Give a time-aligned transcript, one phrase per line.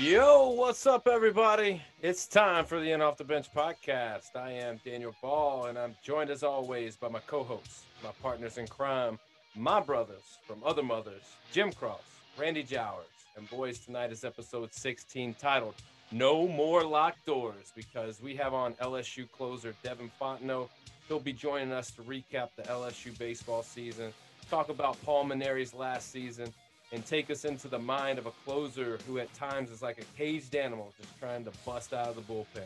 [0.00, 1.80] Yo, what's up, everybody?
[2.02, 4.34] It's time for the In Off the Bench podcast.
[4.34, 8.58] I am Daniel Ball, and I'm joined as always by my co hosts, my partners
[8.58, 9.20] in crime,
[9.54, 11.22] my brothers from other mothers,
[11.52, 12.02] Jim Cross,
[12.36, 13.06] Randy Jowers.
[13.36, 15.74] And boys, tonight is episode 16 titled
[16.10, 20.68] No More Locked Doors because we have on LSU closer Devin Fontenot.
[21.06, 24.12] He'll be joining us to recap the LSU baseball season,
[24.50, 26.52] talk about Paul Mainieri's last season,
[26.94, 30.04] and take us into the mind of a closer who at times is like a
[30.16, 32.62] caged animal just trying to bust out of the bullpen.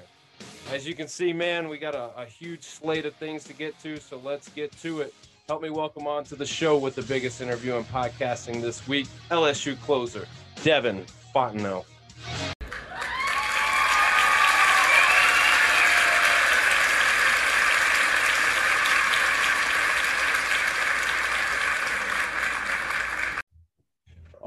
[0.71, 3.81] As you can see, man, we got a, a huge slate of things to get
[3.83, 5.15] to, so let's get to it.
[5.49, 9.09] Help me welcome on to the show with the biggest interview in podcasting this week,
[9.31, 10.29] LSU closer,
[10.63, 11.87] Devin Fontenot.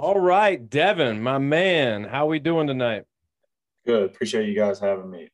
[0.01, 0.19] All
[0.52, 3.05] right, Devin, my man, how we doing tonight?
[3.85, 4.03] Good.
[4.03, 5.30] Appreciate you guys having me.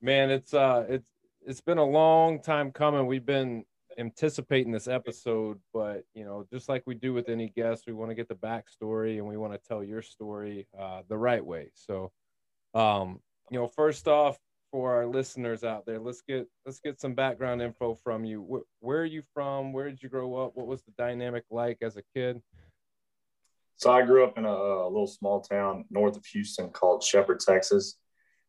[0.00, 1.08] Man, it's uh it's
[1.44, 3.06] it's been a long time coming.
[3.06, 3.64] We've been
[3.98, 8.12] anticipating this episode, but you know, just like we do with any guest, we want
[8.12, 11.70] to get the backstory and we want to tell your story uh, the right way.
[11.74, 12.12] So,
[12.74, 14.38] um, you know, first off,
[14.70, 18.40] for our listeners out there, let's get let's get some background info from you.
[18.40, 19.72] Where, where are you from?
[19.72, 20.52] Where did you grow up?
[20.54, 22.40] What was the dynamic like as a kid?
[23.76, 27.40] So I grew up in a, a little small town north of Houston called Shepherd,
[27.40, 27.96] Texas,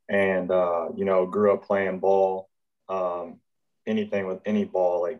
[0.10, 2.50] and uh, you know, grew up playing ball.
[2.88, 3.40] Um,
[3.88, 5.20] anything with any ball, like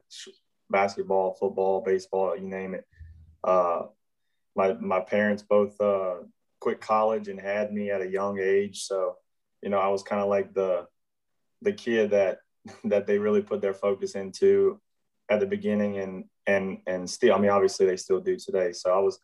[0.70, 2.86] basketball, football, baseball, you name it.
[3.44, 3.84] Uh,
[4.56, 6.16] my my parents both uh,
[6.60, 9.16] quit college and had me at a young age, so
[9.62, 10.88] you know I was kind of like the
[11.62, 12.40] the kid that
[12.86, 14.80] that they really put their focus into
[15.30, 18.72] at the beginning, and and and still, I mean, obviously they still do today.
[18.72, 19.20] So I was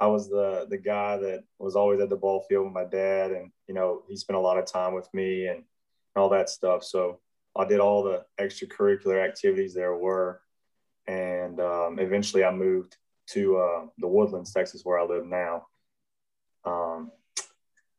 [0.00, 3.32] I was the the guy that was always at the ball field with my dad,
[3.32, 5.64] and you know he spent a lot of time with me and
[6.16, 6.82] all that stuff.
[6.82, 7.20] So
[7.54, 10.40] I did all the extracurricular activities there were,
[11.06, 12.96] and um, eventually I moved
[13.28, 15.66] to uh, the Woodlands, Texas, where I live now.
[16.64, 17.12] Um,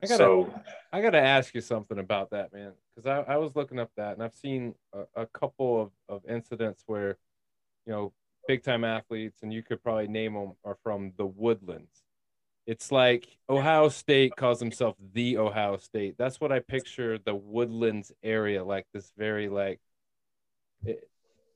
[0.03, 0.53] I gotta, so,
[0.91, 4.13] I gotta ask you something about that, man, because I, I was looking up that,
[4.13, 7.17] and I've seen a, a couple of, of incidents where,
[7.85, 8.13] you know,
[8.51, 12.03] big time athletes, and you could probably name them, are from the Woodlands.
[12.67, 16.16] It's like Ohio State calls himself the Ohio State.
[16.17, 18.88] That's what I picture the Woodlands area like.
[18.94, 19.79] This very like,
[20.84, 21.09] it,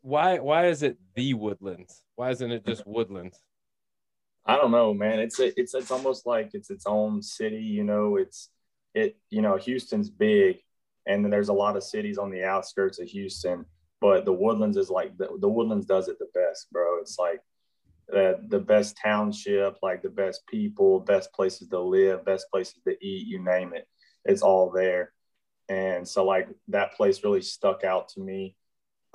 [0.04, 2.02] why why is it the Woodlands?
[2.16, 3.38] Why isn't it just Woodlands?
[4.46, 5.20] I don't know, man.
[5.20, 7.62] It's a, it's it's almost like it's its own city.
[7.62, 8.50] You know, it's
[8.94, 9.18] it.
[9.30, 10.62] You know, Houston's big,
[11.06, 13.66] and then there's a lot of cities on the outskirts of Houston.
[14.06, 17.00] But the Woodlands is like the, the Woodlands does it the best, bro.
[17.00, 17.42] It's like
[18.08, 22.92] the, the best township, like the best people, best places to live, best places to
[23.04, 23.88] eat, you name it.
[24.24, 25.12] It's all there.
[25.70, 28.56] And so like that place really stuck out to me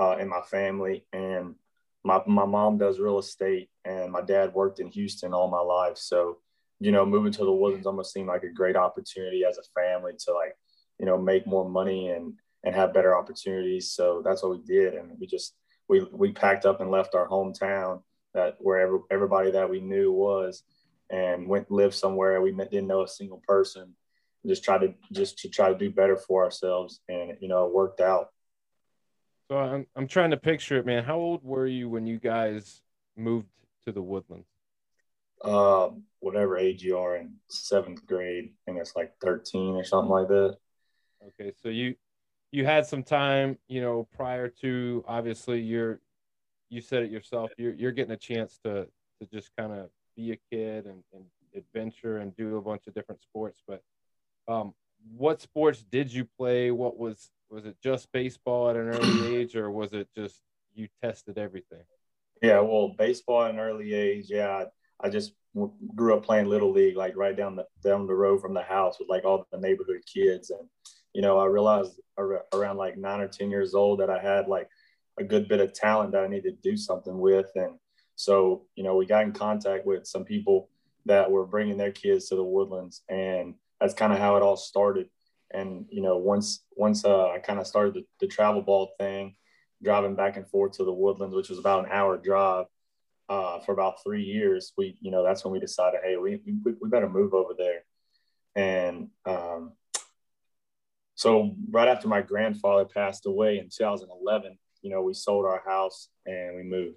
[0.01, 1.07] uh, in my family.
[1.13, 1.55] And
[2.03, 5.99] my, my mom does real estate and my dad worked in Houston all my life.
[5.99, 6.39] So,
[6.81, 10.15] you know, moving to the Woodlands almost seemed like a great opportunity as a family
[10.25, 10.57] to like,
[10.99, 12.35] you know, make more money and,
[12.65, 13.91] and have better opportunities.
[13.91, 14.95] So that's what we did.
[14.95, 15.55] And we just,
[15.89, 18.03] we, we packed up and left our hometown
[18.35, 20.63] that wherever everybody that we knew was
[21.11, 22.41] and went live somewhere.
[22.41, 23.95] We didn't know a single person.
[24.47, 27.01] Just try to just to try to do better for ourselves.
[27.09, 28.29] And you know it worked out.
[29.51, 31.05] So i'm, I'm trying to picture it man.
[31.05, 32.83] How old were you when you guys
[33.17, 33.49] moved
[33.85, 34.47] to the woodlands?
[35.43, 35.91] Uh
[36.21, 40.29] whatever age you are in seventh grade I think it's like 13 or something like
[40.29, 40.57] that.
[41.27, 41.97] Okay so you
[42.53, 46.01] you had some time you know prior to obviously you're,
[46.69, 47.51] you said it yourself.
[47.59, 48.87] You're you're getting a chance to
[49.21, 51.25] to just kind of be a kid and, and
[51.55, 53.63] adventure and do a bunch of different sports.
[53.67, 53.83] But
[54.49, 54.75] um,
[55.17, 56.71] what sports did you play?
[56.71, 60.41] What was was it just baseball at an early age, or was it just
[60.75, 61.83] you tested everything?
[62.43, 64.27] Yeah, well, baseball at an early age.
[64.29, 64.65] Yeah,
[65.03, 65.33] I, I just
[65.95, 68.99] grew up playing little league, like right down the down the road from the house
[68.99, 70.69] with like all the neighborhood kids, and
[71.13, 74.69] you know, I realized around like nine or ten years old that I had like
[75.19, 77.51] a good bit of talent that I need to do something with.
[77.55, 77.79] And
[78.17, 80.69] so, you know, we got in contact with some people
[81.07, 84.57] that were bringing their kids to the woodlands, and that's kind of how it all
[84.57, 85.09] started.
[85.53, 89.35] And you know, once once uh, I kind of started the, the, travel ball thing,
[89.83, 92.67] driving back and forth to the woodlands, which was about an hour drive
[93.29, 96.73] uh, for about three years, we you know that's when we decided, hey, we we,
[96.81, 97.85] we better move over there.
[98.55, 99.73] And um,
[101.21, 106.09] so right after my grandfather passed away in 2011, you know, we sold our house
[106.25, 106.97] and we moved.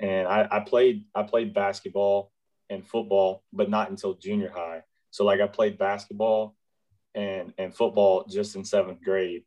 [0.00, 2.32] And I, I played I played basketball
[2.68, 4.82] and football, but not until junior high.
[5.12, 6.56] So like I played basketball
[7.14, 9.44] and and football just in seventh grade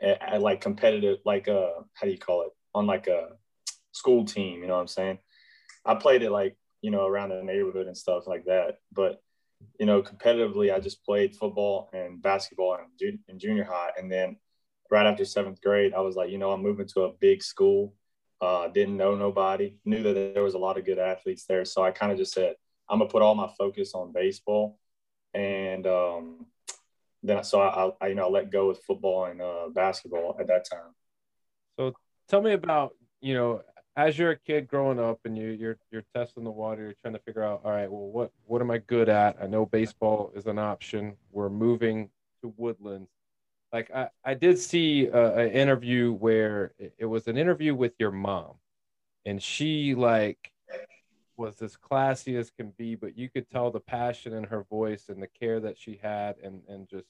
[0.00, 3.30] at, at like competitive like uh how do you call it on like a
[3.90, 5.18] school team you know what i'm saying
[5.84, 9.20] i played it like you know around the neighborhood and stuff like that but
[9.78, 13.90] you know competitively i just played football and basketball in, in junior high.
[13.98, 14.36] And then
[14.90, 17.94] right after seventh grade i was like you know i'm moving to a big school.
[18.42, 21.64] Uh, didn't know nobody knew that there was a lot of good athletes there.
[21.66, 22.54] So i kind of just said
[22.88, 24.78] i'm gonna put all my focus on baseball.
[25.32, 26.46] And um,
[27.22, 30.46] then so I, I, you know I let go with football and uh, basketball at
[30.48, 30.94] that time.
[31.78, 31.92] So
[32.28, 33.62] tell me about you know
[33.96, 37.14] as you're a kid growing up and you you're you're testing the water, you're trying
[37.14, 39.36] to figure out all right, well what what am I good at?
[39.42, 41.16] I know baseball is an option.
[41.32, 42.10] We're moving
[42.42, 43.10] to Woodlands.
[43.72, 48.54] Like I, I did see an interview where it, was an interview with your mom,
[49.24, 50.50] and she like
[51.36, 55.08] was as classy as can be, but you could tell the passion in her voice
[55.08, 57.06] and the care that she had, and and just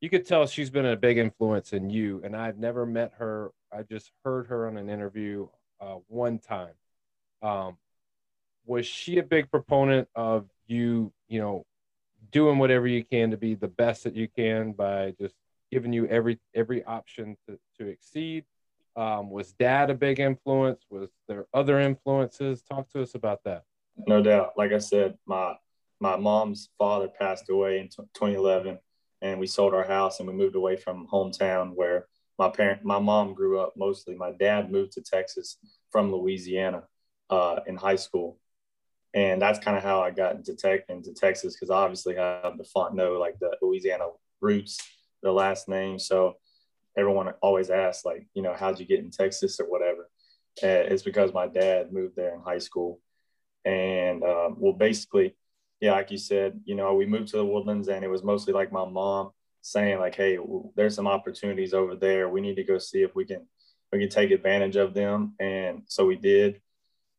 [0.00, 2.22] you could tell she's been a big influence in you.
[2.24, 3.52] And I've never met her.
[3.72, 5.46] I just heard her on an interview
[5.80, 6.74] uh, one time.
[7.42, 7.76] Um,
[8.66, 11.64] was she a big proponent of you, you know,
[12.30, 15.34] doing whatever you can to be the best that you can by just
[15.72, 18.44] giving you every every option to, to exceed?
[18.96, 20.84] Um, was dad a big influence?
[20.90, 22.62] Was there other influences?
[22.62, 23.64] Talk to us about that.
[24.06, 24.52] No doubt.
[24.56, 25.54] Like I said, my
[26.00, 28.78] my mom's father passed away in 2011,
[29.22, 32.06] and we sold our house and we moved away from hometown where
[32.40, 34.14] my parent, my mom grew up mostly.
[34.14, 35.58] My dad moved to Texas
[35.90, 36.84] from Louisiana
[37.28, 38.38] uh, in high school,
[39.12, 42.56] and that's kind of how I got into tech into Texas because obviously I have
[42.56, 44.06] the Fontenot like the Louisiana
[44.40, 44.78] roots,
[45.22, 45.98] the last name.
[45.98, 46.36] So
[46.96, 50.08] everyone always asks, like, you know, how'd you get in Texas or whatever?
[50.62, 53.00] And it's because my dad moved there in high school.
[53.66, 55.36] And um, well, basically,
[55.78, 58.54] yeah, like you said, you know, we moved to the woodlands and it was mostly
[58.54, 60.38] like my mom saying like, Hey,
[60.76, 62.28] there's some opportunities over there.
[62.28, 63.46] We need to go see if we can,
[63.92, 65.34] we can take advantage of them.
[65.40, 66.60] And so we did.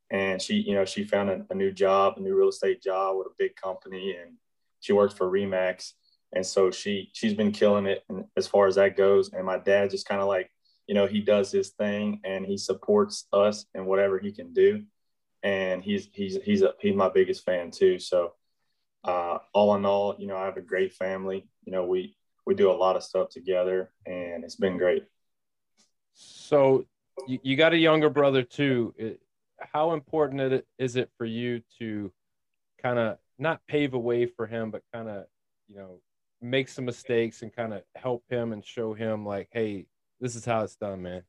[0.10, 3.18] And she, you know, she found a, a new job, a new real estate job
[3.18, 4.36] with a big company and
[4.82, 5.94] she worked for Remax
[6.34, 8.04] and so she she's been killing it
[8.38, 10.50] as far as that goes and my dad just kind of like
[10.88, 14.84] you know he does his thing and he supports us and whatever he can do
[15.44, 18.34] and he's he's he's a, he's my biggest fan too so
[19.04, 22.16] uh, all in all you know i have a great family you know we
[22.46, 25.04] we do a lot of stuff together and it's been great
[26.14, 26.86] so
[27.28, 29.20] you, you got a younger brother too it,
[29.60, 32.12] how important it, is it for you to
[32.82, 35.26] kind of not pave a way for him but kind of
[35.68, 36.00] you know
[36.42, 39.86] make some mistakes and kind of help him and show him like, hey,
[40.20, 41.22] this is how it's done, man.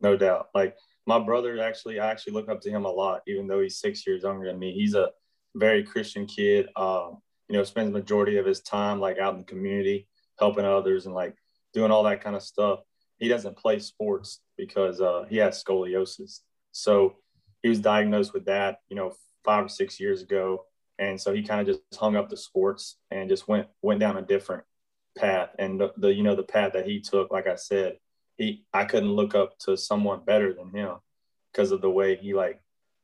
[0.00, 0.48] No doubt.
[0.54, 0.76] Like
[1.06, 4.06] my brother actually, I actually look up to him a lot, even though he's six
[4.06, 4.72] years younger than me.
[4.72, 5.10] He's a
[5.54, 6.68] very Christian kid.
[6.76, 7.18] Um,
[7.48, 10.06] you know, spends majority of his time like out in the community,
[10.40, 11.36] helping others and like
[11.72, 12.80] doing all that kind of stuff.
[13.18, 16.40] He doesn't play sports because uh, he has scoliosis.
[16.72, 17.16] So
[17.62, 19.12] he was diagnosed with that, you know,
[19.44, 20.64] five or six years ago
[21.00, 24.18] and so he kind of just hung up the sports and just went went down
[24.18, 24.62] a different
[25.18, 27.96] path and the, the, you know the path that he took like i said
[28.36, 30.96] he i couldn't look up to someone better than him
[31.52, 32.62] because of the way he like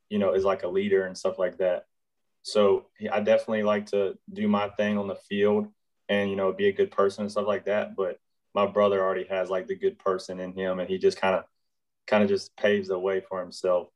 [0.09, 1.85] you know is like a leader and stuff like that
[2.43, 5.67] so i definitely like to do my thing on the field
[6.09, 8.19] and you know be a good person and stuff like that but
[8.53, 11.43] my brother already has like the good person in him and he just kind of
[12.07, 13.89] kind of just paves the way for himself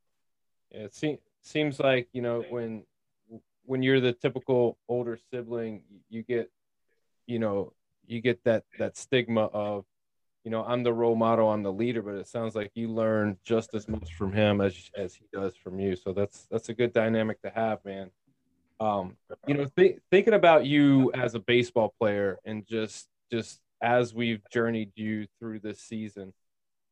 [0.71, 2.83] yeah, it seems seems like you know when
[3.65, 6.51] when you're the typical older sibling, you get,
[7.25, 7.73] you know,
[8.05, 9.85] you get that that stigma of,
[10.43, 13.37] you know, I'm the role model, I'm the leader, but it sounds like you learn
[13.43, 15.95] just as much from him as as he does from you.
[15.95, 18.11] So that's that's a good dynamic to have, man.
[18.81, 19.15] Um,
[19.47, 24.41] you know, th- thinking about you as a baseball player and just just as we've
[24.51, 26.33] journeyed you through this season,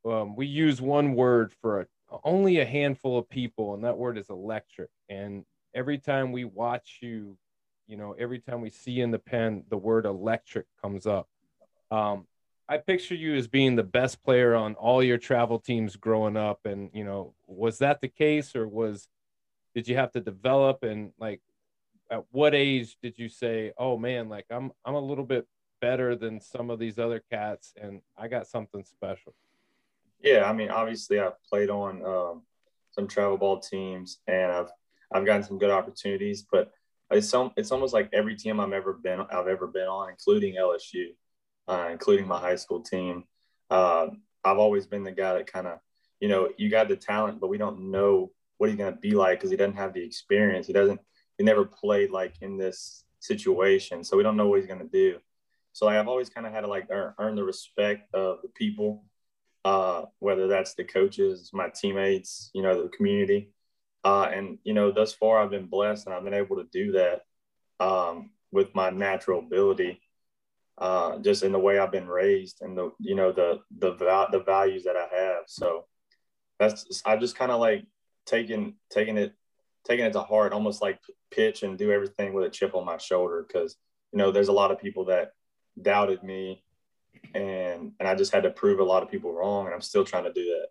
[0.05, 1.85] um, we use one word for a,
[2.23, 4.89] only a handful of people, and that word is electric.
[5.09, 7.37] And every time we watch you,
[7.87, 11.27] you know, every time we see in the pen, the word electric comes up.
[11.89, 12.27] Um,
[12.67, 16.59] I picture you as being the best player on all your travel teams growing up.
[16.65, 19.07] And, you know, was that the case or was,
[19.73, 21.41] did you have to develop and like,
[22.09, 25.47] at what age did you say, oh man, like I'm, I'm a little bit
[25.81, 29.33] better than some of these other cats and I got something special?
[30.21, 30.49] Yeah.
[30.49, 32.41] I mean, obviously I've played on um,
[32.91, 34.69] some travel ball teams and I've
[35.11, 36.71] I've gotten some good opportunities, but
[37.11, 40.55] it's some it's almost like every team I've ever been I've ever been on, including
[40.55, 41.07] LSU,
[41.67, 43.23] uh, including my high school team.
[43.69, 44.07] Uh,
[44.43, 45.79] I've always been the guy that kind of,
[46.19, 49.11] you know, you got the talent, but we don't know what he's going to be
[49.11, 50.67] like because he doesn't have the experience.
[50.67, 50.99] He doesn't.
[51.39, 54.87] He never played like in this situation, so we don't know what he's going to
[54.87, 55.17] do.
[55.71, 58.49] So like, I've always kind of had to like earn, earn the respect of the
[58.49, 59.05] people,
[59.63, 63.53] uh, whether that's the coaches, my teammates, you know, the community.
[64.03, 66.91] Uh, and you know, thus far I've been blessed and I've been able to do
[66.91, 67.21] that
[67.79, 70.01] um, with my natural ability,
[70.77, 73.93] uh, just in the way I've been raised and the you know the the
[74.31, 75.43] the values that I have.
[75.47, 75.85] So
[76.59, 77.85] that's I just kind of like
[78.25, 79.33] taking taking it
[79.85, 80.99] taking it to heart, almost like
[81.31, 83.75] pitch and do everything with a chip on my shoulder because
[84.11, 85.33] you know there's a lot of people that
[85.81, 86.63] doubted me
[87.33, 90.03] and and I just had to prove a lot of people wrong and I'm still
[90.03, 90.67] trying to do that.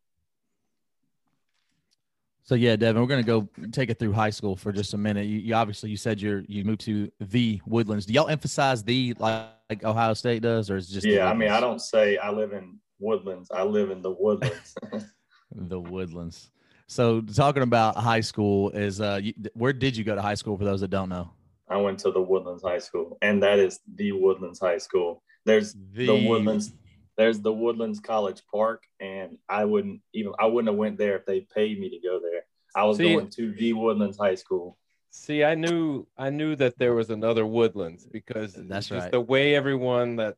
[2.42, 5.26] So yeah, Devin, we're gonna go take it through high school for just a minute.
[5.26, 8.06] You, you obviously you said you're you moved to the Woodlands.
[8.06, 11.28] Do y'all emphasize the like, like Ohio State does, or is it just yeah?
[11.28, 13.50] I mean, I don't say I live in Woodlands.
[13.50, 14.74] I live in the Woodlands.
[15.54, 16.50] the Woodlands.
[16.88, 20.56] So talking about high school is uh, you, where did you go to high school?
[20.56, 21.30] For those that don't know,
[21.68, 25.22] I went to the Woodlands High School, and that is the Woodlands High School.
[25.44, 26.72] There's the, the Woodlands
[27.18, 31.26] there's the Woodlands College Park, and I wouldn't even I wouldn't have went there if
[31.26, 32.42] they paid me to go there.
[32.74, 34.78] I was see, going to the Woodlands High School.
[35.10, 39.12] See, I knew I knew that there was another Woodlands because that's just right.
[39.12, 40.36] The way everyone that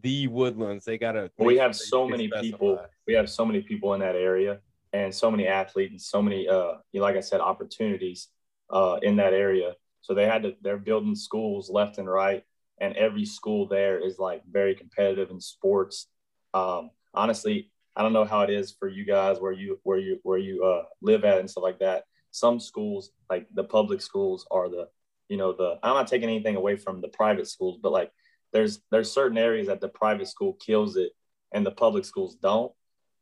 [0.00, 1.32] the Woodlands they gotta.
[1.38, 2.42] We have so many specify.
[2.42, 2.78] people.
[3.08, 4.60] We have so many people in that area,
[4.92, 8.28] and so many athletes, and so many, uh, like I said, opportunities
[8.70, 9.74] uh, in that area.
[10.00, 10.54] So they had to.
[10.62, 12.44] They're building schools left and right
[12.82, 16.08] and every school there is like very competitive in sports.
[16.52, 20.18] Um, honestly, I don't know how it is for you guys where you where you
[20.24, 22.04] where you uh, live at and stuff like that.
[22.32, 24.88] Some schools, like the public schools, are the
[25.28, 25.78] you know the.
[25.82, 28.10] I'm not taking anything away from the private schools, but like
[28.52, 31.12] there's there's certain areas that the private school kills it
[31.52, 32.72] and the public schools don't.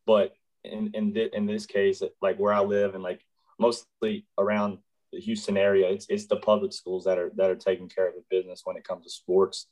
[0.06, 0.32] But
[0.64, 3.24] in in, th- in this case, like where I live and like
[3.58, 4.78] mostly around
[5.12, 8.14] the Houston area, it's it's the public schools that are that are taking care of
[8.14, 9.66] the business when it comes to sports.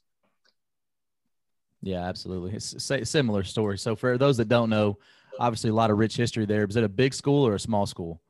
[1.81, 2.55] Yeah, absolutely.
[2.55, 3.79] It's a similar story.
[3.79, 4.99] So for those that don't know,
[5.39, 6.65] obviously a lot of rich history there.
[6.65, 8.21] Is it a big school or a small school?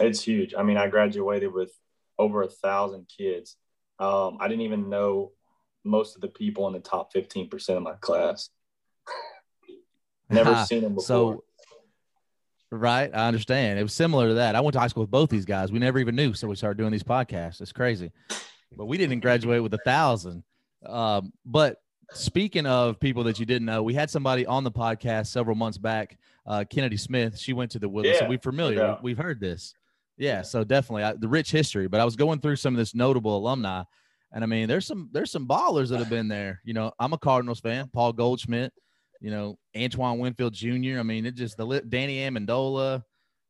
[0.00, 0.54] It's huge.
[0.56, 1.70] I mean, I graduated with
[2.18, 3.56] over a thousand kids.
[3.98, 5.32] Um, I didn't even know
[5.84, 8.48] most of the people in the top 15% of my class.
[10.30, 11.04] Never seen them before.
[11.04, 11.44] So
[12.76, 13.08] Right.
[13.14, 13.78] I understand.
[13.78, 14.56] It was similar to that.
[14.56, 15.70] I went to high school with both these guys.
[15.70, 16.34] We never even knew.
[16.34, 17.60] So we started doing these podcasts.
[17.60, 18.10] It's crazy.
[18.76, 20.42] But we didn't graduate with a thousand.
[20.84, 21.76] Um, but
[22.12, 25.78] speaking of people that you didn't know, we had somebody on the podcast several months
[25.78, 27.38] back, uh, Kennedy Smith.
[27.38, 28.18] She went to the Woodlands.
[28.18, 28.78] Yeah, so we're familiar.
[28.78, 28.96] Yeah.
[29.00, 29.74] We've heard this.
[30.16, 30.42] Yeah.
[30.42, 31.86] So definitely I, the rich history.
[31.86, 33.84] But I was going through some of this notable alumni.
[34.32, 36.60] And I mean, there's some there's some ballers that have been there.
[36.64, 38.72] You know, I'm a Cardinals fan, Paul Goldschmidt
[39.20, 40.98] you know, Antoine Winfield Jr.
[40.98, 43.02] I mean, it just the Danny Amendola.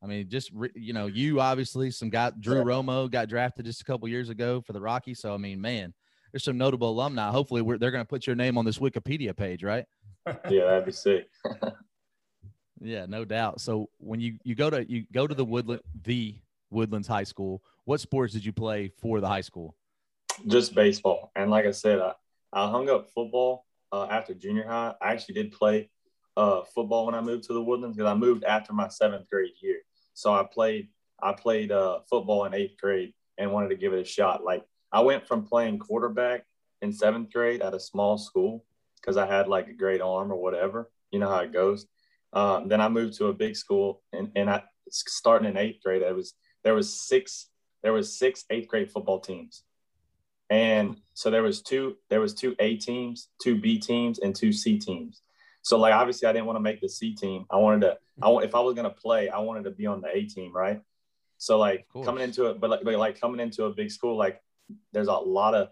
[0.02, 3.84] I mean, just you know, you obviously some guy Drew Romo got drafted just a
[3.84, 5.20] couple years ago for the Rockies.
[5.20, 5.94] So I mean, man,
[6.32, 7.30] there's some notable alumni.
[7.30, 9.84] Hopefully, they're going to put your name on this Wikipedia page, right?
[10.48, 11.28] Yeah, that'd be sick.
[12.80, 13.60] yeah, no doubt.
[13.60, 16.36] So when you you go to you go to the Woodland the
[16.70, 19.76] Woodlands High School, what sports did you play for the high school?
[20.46, 22.14] Just baseball, and like I said, I,
[22.52, 24.92] I hung up football uh, after junior high.
[25.00, 25.88] I actually did play
[26.36, 29.52] uh, football when I moved to the Woodlands because I moved after my seventh grade
[29.60, 29.80] year.
[30.14, 30.88] So I played
[31.22, 34.42] I played uh, football in eighth grade and wanted to give it a shot.
[34.42, 36.44] Like I went from playing quarterback
[36.82, 38.64] in seventh grade at a small school
[39.00, 40.90] because I had like a great arm or whatever.
[41.12, 41.86] You know how it goes.
[42.32, 46.02] Um, then I moved to a big school and, and I starting in eighth grade.
[46.02, 46.34] It was
[46.64, 47.48] there was six
[47.84, 49.62] there was six eighth grade football teams
[50.50, 54.52] and so there was two there was two A teams, two B teams, and two
[54.52, 55.22] C teams.
[55.62, 57.46] So like obviously I didn't want to make the C team.
[57.50, 60.00] I wanted to I want if I was gonna play, I wanted to be on
[60.00, 60.80] the A team, right?
[61.38, 64.40] So like coming into it, but like, but like coming into a big school, like
[64.92, 65.68] there's a lot of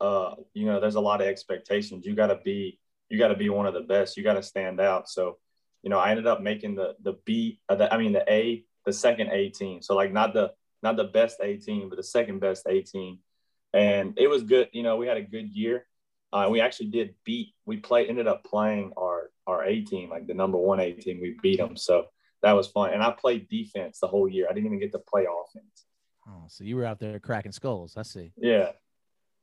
[0.00, 2.04] uh you know there's a lot of expectations.
[2.04, 4.16] You got to be you got to be one of the best.
[4.16, 5.08] You got to stand out.
[5.08, 5.38] So
[5.82, 8.64] you know I ended up making the the B uh, the, I mean the A
[8.86, 9.82] the second A team.
[9.82, 10.52] So like not the
[10.82, 13.18] not the best A team, but the second best A team
[13.72, 14.68] and it was good.
[14.72, 15.86] You know, we had a good year.
[16.32, 17.54] Uh, we actually did beat.
[17.66, 21.20] We played, ended up playing our our A team, like the number one A team.
[21.20, 22.06] We beat them, so
[22.42, 22.92] that was fun.
[22.92, 24.46] And I played defense the whole year.
[24.48, 25.86] I didn't even get to play offense.
[26.28, 27.96] Oh, so you were out there cracking skulls.
[27.96, 28.32] I see.
[28.36, 28.70] Yeah.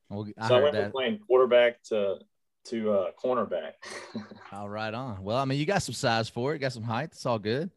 [0.10, 0.84] Well, I so I went that.
[0.84, 2.20] from playing quarterback to
[2.70, 3.74] to uh, cornerback.
[4.52, 5.24] all right, on.
[5.24, 6.60] Well, I mean, you got some size for it.
[6.60, 7.10] Got some height.
[7.12, 7.70] It's all good.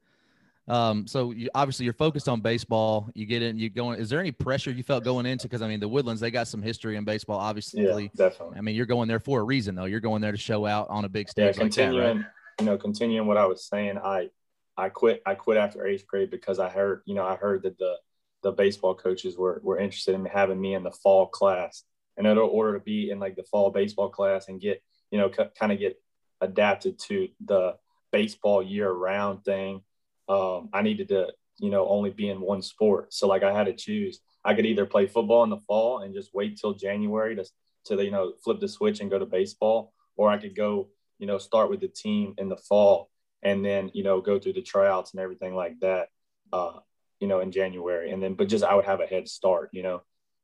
[0.71, 3.11] Um, so you, obviously you're focused on baseball.
[3.15, 4.00] You get in, you going.
[4.00, 5.47] Is there any pressure you felt going into?
[5.47, 7.39] Because I mean, the Woodlands they got some history in baseball.
[7.39, 8.59] Obviously, yeah, definitely.
[8.59, 9.85] I mean, you're going there for a reason, though.
[9.85, 11.57] You're going there to show out on a big stage.
[11.57, 12.27] Yeah, continuing, like that, right?
[12.61, 13.99] you know, continuing what I was saying.
[13.99, 14.31] I
[14.77, 15.23] I quit.
[15.27, 17.97] I quit after eighth grade because I heard, you know, I heard that the
[18.43, 21.85] the baseball coaches were were interested in having me in the fall class,
[22.17, 25.31] and in order to be in like the fall baseball class and get you know,
[25.31, 26.00] c- kind of get
[26.41, 27.77] adapted to the
[28.12, 29.83] baseball year round thing.
[30.30, 33.12] Um, I needed to, you know, only be in one sport.
[33.12, 34.20] So like I had to choose.
[34.44, 37.44] I could either play football in the fall and just wait till January to,
[37.87, 41.26] to you know, flip the switch and go to baseball, or I could go, you
[41.26, 43.10] know, start with the team in the fall
[43.42, 46.08] and then, you know, go through the tryouts and everything like that,
[46.52, 46.78] uh,
[47.18, 48.10] you know, in January.
[48.12, 50.02] And then, but just I would have a head start, you know.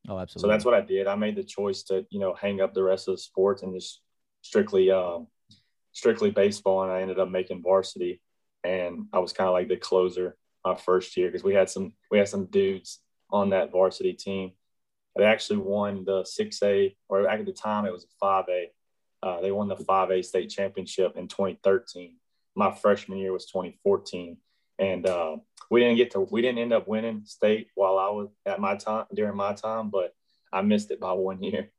[0.08, 0.40] Oh, absolutely.
[0.40, 1.06] So that's what I did.
[1.06, 3.74] I made the choice to, you know, hang up the rest of the sports and
[3.74, 4.00] just
[4.42, 5.28] strictly, um,
[5.92, 6.82] strictly baseball.
[6.82, 8.20] And I ended up making varsity,
[8.66, 11.92] and I was kind of like the closer my first year because we had some
[12.10, 12.98] we had some dudes
[13.30, 14.52] on that varsity team
[15.14, 18.66] that actually won the 6A, or back at the time it was a 5A.
[19.22, 22.16] Uh, they won the 5A state championship in 2013.
[22.54, 24.36] My freshman year was 2014,
[24.78, 25.36] and uh,
[25.70, 28.76] we didn't get to we didn't end up winning state while I was at my
[28.76, 30.14] time during my time, but
[30.52, 31.70] I missed it by one year.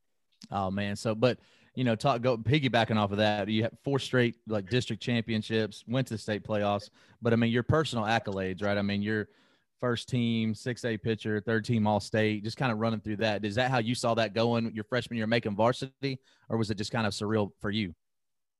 [0.50, 1.38] Oh man, so but
[1.78, 3.46] you know, talk go piggybacking off of that.
[3.46, 6.90] You have four straight like district championships, went to the state playoffs,
[7.22, 8.76] but I mean your personal accolades, right?
[8.76, 9.28] I mean your
[9.78, 13.44] first team, six A pitcher, third team all state, just kind of running through that.
[13.44, 16.18] Is that how you saw that going your freshman year making varsity,
[16.48, 17.94] or was it just kind of surreal for you?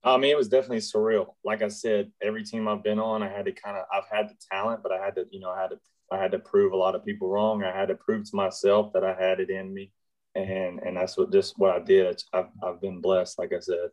[0.04, 1.34] I mean, it was definitely surreal.
[1.44, 4.28] Like I said, every team I've been on, I had to kind of, I've had
[4.28, 5.80] the talent, but I had to, you know, I had to,
[6.12, 7.64] I had to prove a lot of people wrong.
[7.64, 9.90] I had to prove to myself that I had it in me,
[10.38, 12.22] and and that's what just what I did.
[12.32, 13.90] I've I've been blessed, like I said.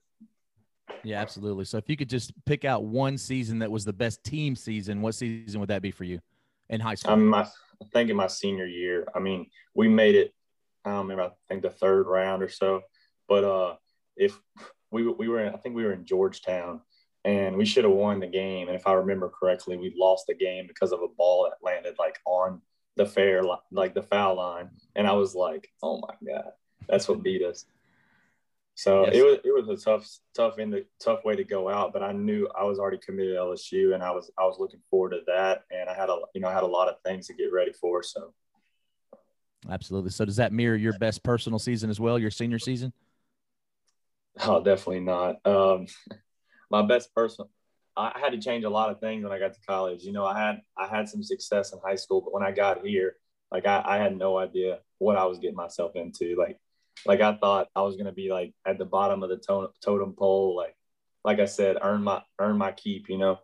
[1.03, 1.65] Yeah, absolutely.
[1.65, 5.01] So if you could just pick out one season that was the best team season,
[5.01, 6.19] what season would that be for you
[6.69, 7.13] in high school?
[7.13, 9.07] I'm my, I think in my senior year.
[9.15, 10.33] I mean, we made it.
[10.83, 11.23] I don't remember.
[11.23, 12.81] I think the third round or so.
[13.27, 13.75] But uh,
[14.15, 14.39] if
[14.91, 16.81] we we were in, I think we were in Georgetown,
[17.23, 18.67] and we should have won the game.
[18.67, 21.95] And if I remember correctly, we lost the game because of a ball that landed
[21.97, 22.61] like on
[22.95, 24.69] the fair, like the foul line.
[24.95, 26.51] And I was like, oh my god,
[26.87, 27.65] that's what beat us.
[28.75, 29.15] So yes.
[29.15, 32.03] it was it was a tough tough in the tough way to go out, but
[32.03, 35.11] I knew I was already committed to LSU, and I was I was looking forward
[35.11, 37.33] to that, and I had a you know I had a lot of things to
[37.33, 38.03] get ready for.
[38.03, 38.33] So
[39.69, 40.11] absolutely.
[40.11, 42.91] So does that mirror your best personal season as well, your senior season?
[44.43, 45.37] Oh, definitely not.
[45.45, 45.87] Um,
[46.69, 47.49] my best personal,
[47.97, 50.03] I had to change a lot of things when I got to college.
[50.03, 52.85] You know, I had I had some success in high school, but when I got
[52.85, 53.15] here,
[53.51, 56.35] like I, I had no idea what I was getting myself into.
[56.37, 56.59] Like,
[57.05, 60.13] like I thought I was gonna be like at the bottom of the to- totem
[60.13, 60.55] pole.
[60.55, 60.75] Like,
[61.23, 63.09] like I said, earn my earn my keep.
[63.09, 63.39] You know,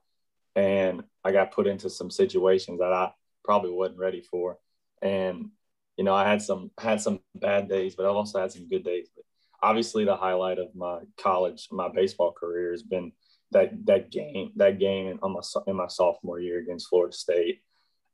[0.55, 3.11] and I got put into some situations that I
[3.45, 4.57] probably wasn't ready for,
[5.01, 5.49] and
[5.97, 8.83] you know, I had some had some bad days, but I've also had some good
[8.83, 9.07] days.
[9.15, 9.23] But
[9.61, 13.11] obviously the highlight of my college, my baseball career has been
[13.51, 17.61] that that game, that game in, my in my sophomore year against Florida State,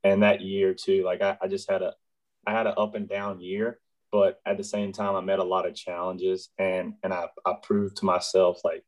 [0.04, 1.04] and that year too.
[1.04, 1.93] Like I, I just had a,
[2.45, 3.80] I had an up and down year,
[4.12, 7.56] but at the same time, I met a lot of challenges, and and I, I
[7.62, 8.84] proved to myself like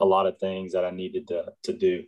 [0.00, 2.04] a lot of things that I needed to to do.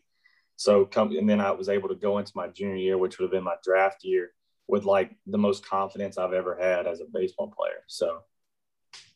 [0.57, 3.25] So come and then I was able to go into my junior year, which would
[3.25, 4.33] have been my draft year,
[4.69, 7.83] with like the most confidence I've ever had as a baseball player.
[7.87, 8.23] So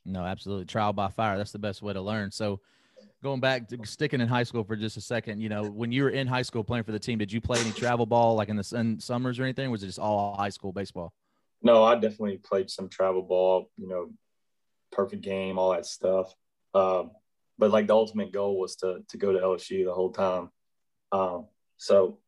[0.04, 0.64] no, absolutely.
[0.64, 1.36] Trial by fire.
[1.36, 2.30] That's the best way to learn.
[2.30, 2.60] So
[3.22, 6.04] going back to sticking in high school for just a second, you know, when you
[6.04, 8.48] were in high school playing for the team, did you play any travel ball like
[8.48, 9.70] in the in summers or anything?
[9.70, 11.12] Was it just all high school baseball?
[11.62, 14.10] No, I definitely played some travel ball, you know,
[14.92, 16.32] perfect game, all that stuff.
[16.74, 17.10] Um,
[17.58, 20.50] but like the ultimate goal was to to go to LSU the whole time.
[21.10, 22.18] Um, so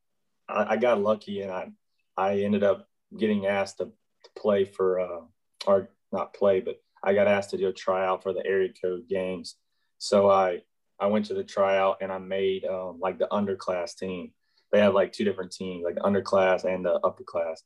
[0.49, 1.71] I, I, got lucky and I
[2.17, 5.21] I ended up getting asked to, to play for uh,
[5.67, 9.07] or not play, but I got asked to do a tryout for the area code
[9.09, 9.57] games.
[9.99, 10.63] So I
[11.01, 14.33] I went to the tryout and I made um, like the underclass team.
[14.71, 17.63] They have like two different teams, like the underclass and the upper class.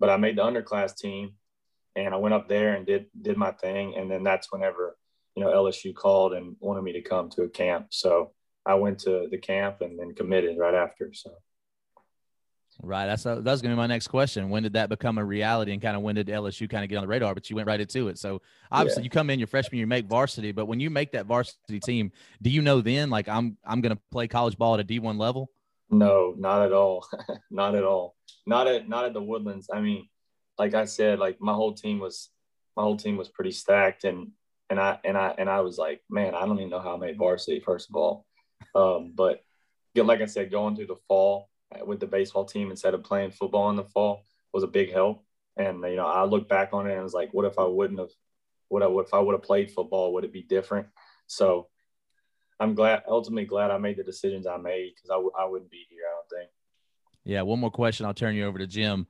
[0.00, 1.34] But I made the underclass team,
[1.94, 3.94] and I went up there and did did my thing.
[3.96, 4.96] And then that's whenever
[5.36, 7.88] you know LSU called and wanted me to come to a camp.
[7.90, 8.32] So
[8.64, 11.12] I went to the camp and then committed right after.
[11.12, 11.30] So
[12.80, 13.06] Right.
[13.06, 14.50] That's that's going to be my next question.
[14.50, 16.96] When did that become a reality, and kind of when did LSU kind of get
[16.96, 17.34] on the radar?
[17.34, 18.18] But you went right into it.
[18.18, 19.04] So obviously, yeah.
[19.04, 20.52] you come in your freshman year, make varsity.
[20.52, 23.96] But when you make that varsity team, do you know then, like I'm I'm going
[23.96, 25.50] to play college ball at a D1 level?
[25.90, 27.04] No, not at all.
[27.50, 28.14] not at all.
[28.46, 29.68] Not at not at the Woodlands.
[29.72, 30.08] I mean,
[30.56, 32.28] like I said, like my whole team was
[32.76, 34.28] my whole team was pretty stacked, and
[34.70, 36.98] and I and I and I was like, man, I don't even know how I
[36.98, 38.24] made varsity first of all.
[38.76, 39.42] Um, but
[39.96, 41.48] like I said, going through the fall
[41.84, 45.24] with the baseball team instead of playing football in the fall was a big help.
[45.56, 47.64] And you know, I look back on it and I was like, what if I
[47.64, 48.10] wouldn't have?
[48.68, 50.12] What I would if I would have played football?
[50.14, 50.86] Would it be different?
[51.26, 51.68] So
[52.60, 55.70] I'm glad, ultimately glad I made the decisions I made because I w- I wouldn't
[55.70, 56.02] be here.
[56.06, 56.50] I don't think.
[57.24, 57.42] Yeah.
[57.42, 58.06] One more question.
[58.06, 59.06] I'll turn you over to Jim.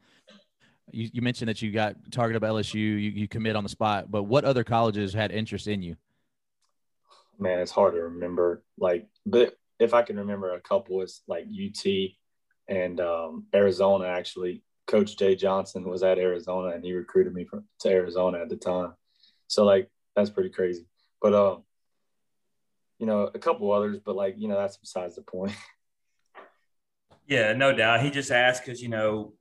[0.90, 2.74] You, you mentioned that you got targeted by LSU.
[2.74, 5.96] You, you commit on the spot, but what other colleges had interest in you?
[7.38, 8.64] Man, it's hard to remember.
[8.78, 11.84] Like, but if I can remember a couple, it's like UT
[12.68, 14.06] and um, Arizona.
[14.06, 18.48] Actually, Coach Jay Johnson was at Arizona, and he recruited me from to Arizona at
[18.48, 18.94] the time.
[19.46, 20.86] So like, that's pretty crazy.
[21.20, 21.62] But um,
[22.98, 25.52] you know, a couple others, but like, you know, that's besides the point.
[27.28, 28.00] Yeah, no doubt.
[28.00, 29.34] He just asked because you know,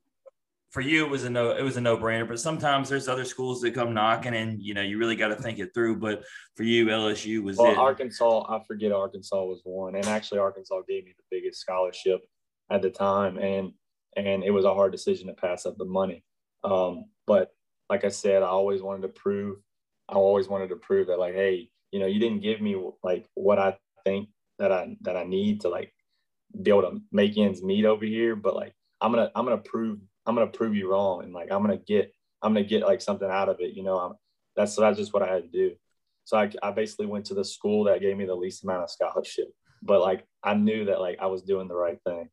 [0.72, 2.28] for you it was a no, it was a no brainer.
[2.28, 5.36] But sometimes there's other schools that come knocking, and you know, you really got to
[5.36, 5.96] think it through.
[5.96, 7.78] But for you, LSU was well, it.
[7.78, 8.44] Arkansas.
[8.50, 12.20] I forget Arkansas was one, and actually Arkansas gave me the biggest scholarship
[12.70, 13.74] at the time, and
[14.16, 16.24] and it was a hard decision to pass up the money.
[16.64, 17.52] Um, but
[17.90, 19.58] like I said, I always wanted to prove.
[20.10, 23.28] I always wanted to prove that, like, hey, you know, you didn't give me like
[23.34, 25.94] what I think that I that I need to like
[26.62, 28.36] be able to make ends meet over here.
[28.36, 31.62] But like I'm gonna I'm gonna prove I'm gonna prove you wrong, and like I'm
[31.62, 33.74] gonna get I'm gonna get like something out of it.
[33.74, 34.14] You know, I'm,
[34.56, 35.76] that's that's just what I had to do.
[36.26, 38.90] So I, I basically went to the school that gave me the least amount of
[38.90, 39.48] scholarship,
[39.82, 42.30] but like I knew that like I was doing the right thing.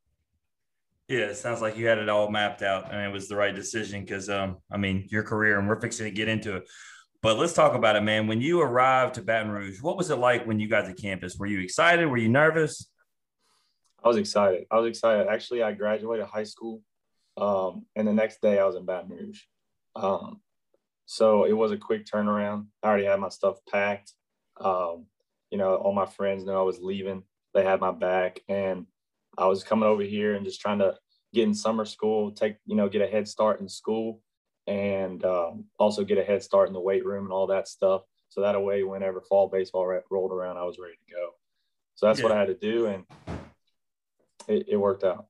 [1.09, 3.55] Yeah, it sounds like you had it all mapped out and it was the right
[3.55, 6.64] decision because, um, I mean, your career, and we're fixing to get into it.
[7.21, 8.27] But let's talk about it, man.
[8.27, 11.37] When you arrived to Baton Rouge, what was it like when you got to campus?
[11.37, 12.07] Were you excited?
[12.07, 12.88] Were you nervous?
[14.03, 14.67] I was excited.
[14.71, 15.29] I was excited.
[15.29, 16.83] Actually, I graduated high school,
[17.38, 19.40] um, and the next day I was in Baton Rouge.
[19.97, 20.40] Um,
[21.07, 22.67] so it was a quick turnaround.
[22.83, 24.12] I already had my stuff packed.
[24.61, 25.07] Um,
[25.51, 27.23] you know, all my friends knew I was leaving.
[27.55, 28.87] They had my back, and
[29.38, 30.94] I was coming over here and just trying to
[31.33, 34.20] get in summer school, take you know, get a head start in school,
[34.66, 38.03] and um, also get a head start in the weight room and all that stuff.
[38.29, 41.31] So that way, whenever fall baseball rolled around, I was ready to go.
[41.94, 42.25] So that's yeah.
[42.25, 43.05] what I had to do, and
[44.49, 45.27] it, it worked out.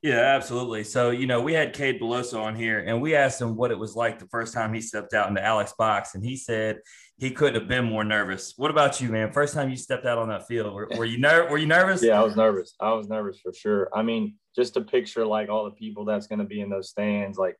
[0.00, 0.84] Yeah, absolutely.
[0.84, 3.78] So, you know, we had Cade Beloso on here and we asked him what it
[3.78, 6.14] was like the first time he stepped out into Alex box.
[6.14, 6.78] And he said
[7.16, 8.54] he couldn't have been more nervous.
[8.56, 9.32] What about you, man?
[9.32, 12.00] First time you stepped out on that field, were, were you ner- were you nervous?
[12.00, 12.76] Yeah, I was nervous.
[12.78, 13.88] I was nervous for sure.
[13.92, 16.90] I mean, just to picture like all the people that's going to be in those
[16.90, 17.56] stands, like,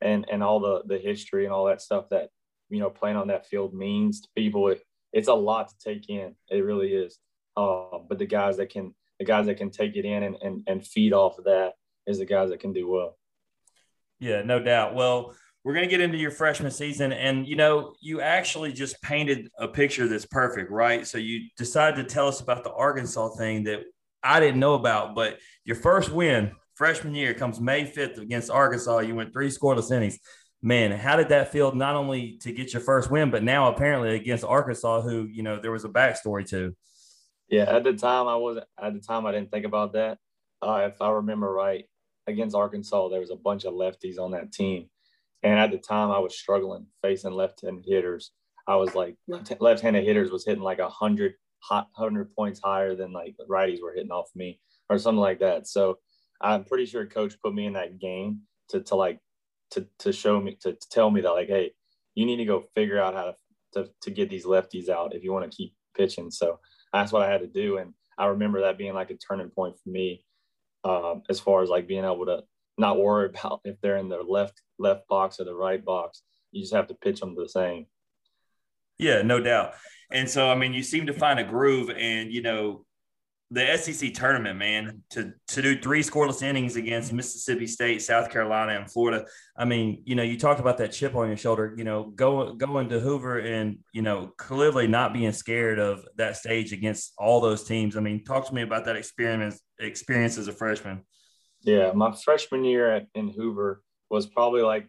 [0.00, 2.30] and, and all the, the history and all that stuff that,
[2.70, 4.68] you know, playing on that field means to people.
[4.68, 6.34] It, it's a lot to take in.
[6.50, 7.18] It really is.
[7.54, 10.62] Uh, but the guys that can, the guys that can take it in and, and,
[10.66, 11.74] and feed off of that
[12.06, 13.16] is the guys that can do well.
[14.18, 14.94] Yeah, no doubt.
[14.94, 15.34] Well,
[15.64, 17.12] we're going to get into your freshman season.
[17.12, 21.06] And, you know, you actually just painted a picture that's perfect, right?
[21.06, 23.80] So you decided to tell us about the Arkansas thing that
[24.22, 25.14] I didn't know about.
[25.14, 29.00] But your first win freshman year comes May 5th against Arkansas.
[29.00, 30.18] You went three scoreless innings.
[30.62, 34.14] Man, how did that feel not only to get your first win, but now apparently
[34.14, 36.74] against Arkansas, who, you know, there was a backstory to?
[37.48, 38.66] Yeah, at the time I wasn't.
[38.80, 40.18] At the time I didn't think about that.
[40.60, 41.84] Uh, if I remember right,
[42.26, 44.88] against Arkansas, there was a bunch of lefties on that team,
[45.42, 48.32] and at the time I was struggling facing left-handed hitters.
[48.68, 49.16] I was like
[49.58, 53.92] left-handed hitters was hitting like a hundred hundred points higher than like the righties were
[53.94, 55.66] hitting off me or something like that.
[55.66, 55.98] So
[56.40, 59.20] I'm pretty sure coach put me in that game to to like
[59.70, 61.72] to to show me to, to tell me that like hey
[62.14, 63.34] you need to go figure out how to
[63.74, 66.30] to, to get these lefties out if you want to keep pitching.
[66.30, 66.58] So
[66.92, 67.78] that's what I had to do.
[67.78, 70.24] And I remember that being like a turning point for me
[70.84, 72.42] um, as far as like being able to
[72.78, 76.22] not worry about if they're in the left left box or the right box.
[76.50, 77.86] You just have to pitch them the same.
[78.98, 79.74] Yeah, no doubt.
[80.10, 82.84] And so, I mean, you seem to find a groove, and you know,
[83.50, 88.78] the SEC tournament, man, to to do three scoreless innings against Mississippi State, South Carolina,
[88.78, 89.26] and Florida.
[89.56, 91.74] I mean, you know, you talked about that chip on your shoulder.
[91.76, 96.36] You know, going going to Hoover and you know clearly not being scared of that
[96.36, 97.96] stage against all those teams.
[97.96, 101.02] I mean, talk to me about that experience experience as a freshman.
[101.62, 104.88] Yeah, my freshman year at in Hoover was probably like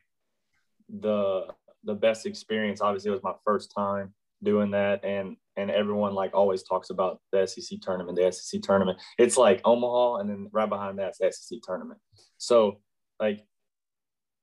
[0.90, 1.48] the
[1.84, 2.82] the best experience.
[2.82, 7.20] Obviously, it was my first time doing that, and and everyone like always talks about
[7.32, 9.00] the SEC tournament, the SEC tournament.
[9.18, 12.00] It's like Omaha, and then right behind that's the SEC tournament.
[12.38, 12.82] So
[13.20, 13.46] like,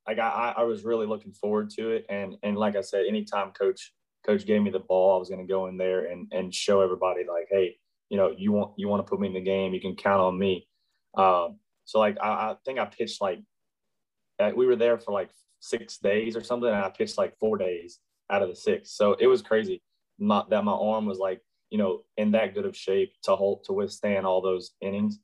[0.07, 3.51] like I, I was really looking forward to it, and and like I said, anytime
[3.51, 3.93] coach
[4.25, 6.81] coach gave me the ball, I was going to go in there and and show
[6.81, 7.77] everybody like, hey,
[8.11, 10.21] you know, you want you want to put me in the game, you can count
[10.21, 10.69] on me.
[11.17, 13.41] Um, so like I, I think I pitched like
[14.55, 17.99] we were there for like six days or something, and I pitched like four days
[18.31, 18.93] out of the six.
[18.93, 19.83] So it was crazy
[20.21, 23.65] my, that my arm was like you know in that good of shape to hold
[23.65, 25.19] to withstand all those innings.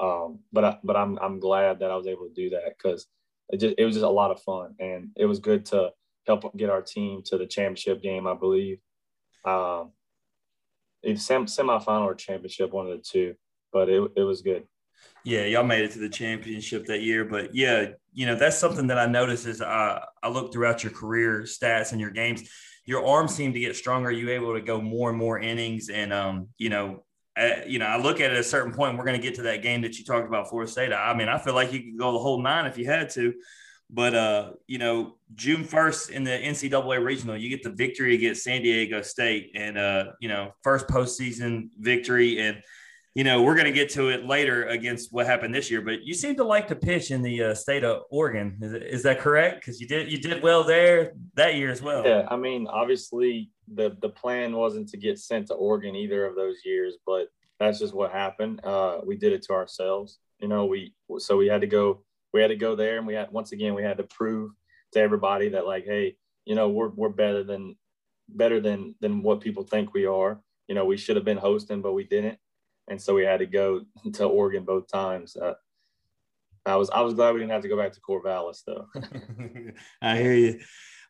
[0.00, 3.06] Um, but I, but I'm I'm glad that I was able to do that because
[3.50, 5.90] it just it was just a lot of fun and it was good to
[6.26, 8.26] help get our team to the championship game.
[8.26, 8.78] I believe.
[9.44, 9.90] Um,
[11.16, 13.34] sem- semifinal or championship, one of the two,
[13.72, 14.64] but it, it was good.
[15.24, 18.88] Yeah, y'all made it to the championship that year, but yeah, you know that's something
[18.88, 22.48] that I noticed as I, I look throughout your career stats and your games
[22.84, 24.10] your arm seemed to get stronger.
[24.10, 27.04] You able to go more and more innings, and um, you know,
[27.36, 28.98] uh, you know, I look at it at a certain point.
[28.98, 30.92] We're going to get to that game that you talked about, Florida State.
[30.92, 33.34] I mean, I feel like you could go the whole nine if you had to.
[33.92, 38.42] But uh, you know, June first in the NCAA regional, you get the victory against
[38.42, 42.62] San Diego State, and uh, you know, first postseason victory, and
[43.14, 45.82] you know, we're going to get to it later against what happened this year.
[45.82, 48.56] But you seem to like to pitch in the uh, state of Oregon.
[48.62, 49.60] Is, is that correct?
[49.60, 52.06] Because you did you did well there that year as well.
[52.06, 56.34] Yeah, I mean, obviously the the plan wasn't to get sent to Oregon either of
[56.34, 57.28] those years, but
[57.60, 58.64] that's just what happened.
[58.64, 60.18] Uh, we did it to ourselves.
[60.38, 63.14] You know, we so we had to go we had to go there and we
[63.14, 64.52] had once again we had to prove
[64.92, 67.76] to everybody that like hey you know we're, we're better than
[68.28, 70.40] better than than what people think we are.
[70.68, 72.38] You know we should have been hosting but we didn't.
[72.88, 73.82] And so we had to go
[74.14, 75.36] to oregon both times.
[75.36, 75.54] Uh,
[76.64, 78.86] i was i was glad we didn't have to go back to corvallis though.
[80.02, 80.60] I hear you.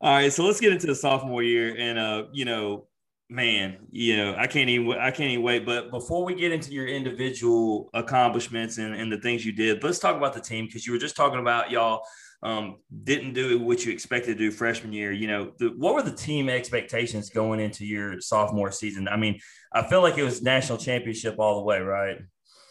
[0.00, 2.86] All right so let's get into the sophomore year and uh you know
[3.32, 5.64] man, you know, I can't even I can't even wait.
[5.64, 9.98] But before we get into your individual accomplishments and, and the things you did, let's
[9.98, 12.02] talk about the team because you were just talking about y'all
[12.42, 15.12] um, didn't do what you expected to do freshman year.
[15.12, 19.08] You know, the, what were the team expectations going into your sophomore season?
[19.08, 19.40] I mean,
[19.72, 22.18] I feel like it was national championship all the way, right?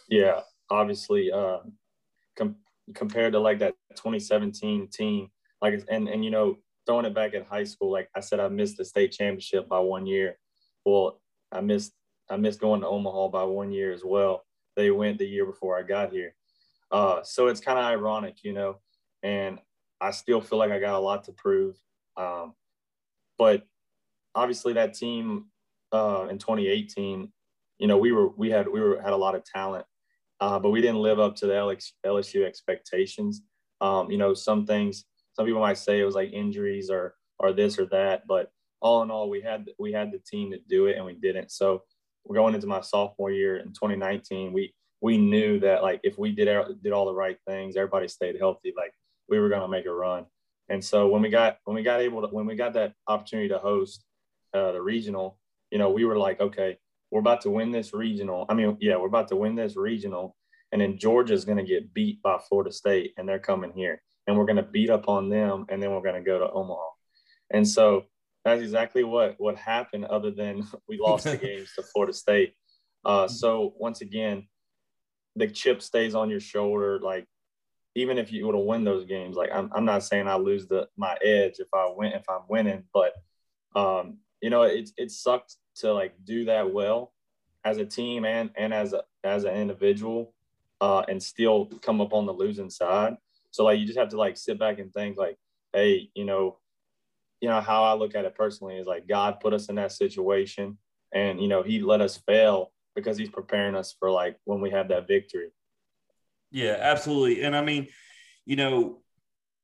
[0.09, 1.59] Yeah, obviously, uh,
[2.37, 2.57] com-
[2.93, 5.29] compared to like that 2017 team,
[5.61, 8.47] like and and you know, throwing it back at high school, like I said, I
[8.47, 10.37] missed the state championship by one year
[10.85, 11.19] well,
[11.51, 11.93] I missed
[12.29, 14.45] I missed going to Omaha by one year as well.
[14.75, 16.33] They went the year before I got here.
[16.91, 18.77] Uh, so it's kind of ironic, you know,
[19.21, 19.59] and
[19.99, 21.77] I still feel like I got a lot to prove.
[22.15, 22.53] Um,
[23.37, 23.67] but
[24.33, 25.45] obviously that team
[25.91, 27.31] uh, in 2018,
[27.79, 29.85] you know, we were, we had, we were, had a lot of talent,
[30.39, 33.41] uh, but we didn't live up to the LSU expectations.
[33.81, 37.51] Um, you know, some things, some people might say it was like injuries or, or
[37.51, 40.87] this or that, but all in all, we had we had the team to do
[40.87, 41.51] it, and we didn't.
[41.51, 41.83] So
[42.25, 44.53] we're going into my sophomore year in 2019.
[44.53, 46.49] We we knew that like if we did
[46.83, 48.93] did all the right things, everybody stayed healthy, like
[49.29, 50.25] we were going to make a run.
[50.69, 53.49] And so when we got when we got able to when we got that opportunity
[53.49, 54.03] to host
[54.53, 55.37] uh, the regional,
[55.71, 56.77] you know, we were like, okay,
[57.11, 58.45] we're about to win this regional.
[58.49, 60.35] I mean, yeah, we're about to win this regional,
[60.71, 64.37] and then Georgia's going to get beat by Florida State, and they're coming here, and
[64.37, 66.87] we're going to beat up on them, and then we're going to go to Omaha.
[67.53, 68.05] And so
[68.43, 70.05] that's exactly what what happened.
[70.05, 72.53] Other than we lost the games to Florida State.
[73.03, 74.47] Uh, so once again,
[75.35, 76.99] the chip stays on your shoulder.
[76.99, 77.25] Like
[77.95, 80.67] even if you were to win those games, like I'm, I'm not saying I lose
[80.67, 83.13] the my edge if I win if I'm winning, but
[83.75, 87.13] um, you know it it sucked to like do that well
[87.63, 90.33] as a team and and as a as an individual
[90.81, 93.15] uh, and still come up on the losing side.
[93.51, 95.37] So like you just have to like sit back and think like,
[95.73, 96.57] hey, you know,
[97.41, 99.91] you know, how I look at it personally is like God put us in that
[99.91, 100.77] situation
[101.13, 104.69] and, you know, he let us fail because he's preparing us for like when we
[104.69, 105.49] have that victory.
[106.51, 107.43] Yeah, absolutely.
[107.43, 107.87] And I mean,
[108.45, 109.01] you know,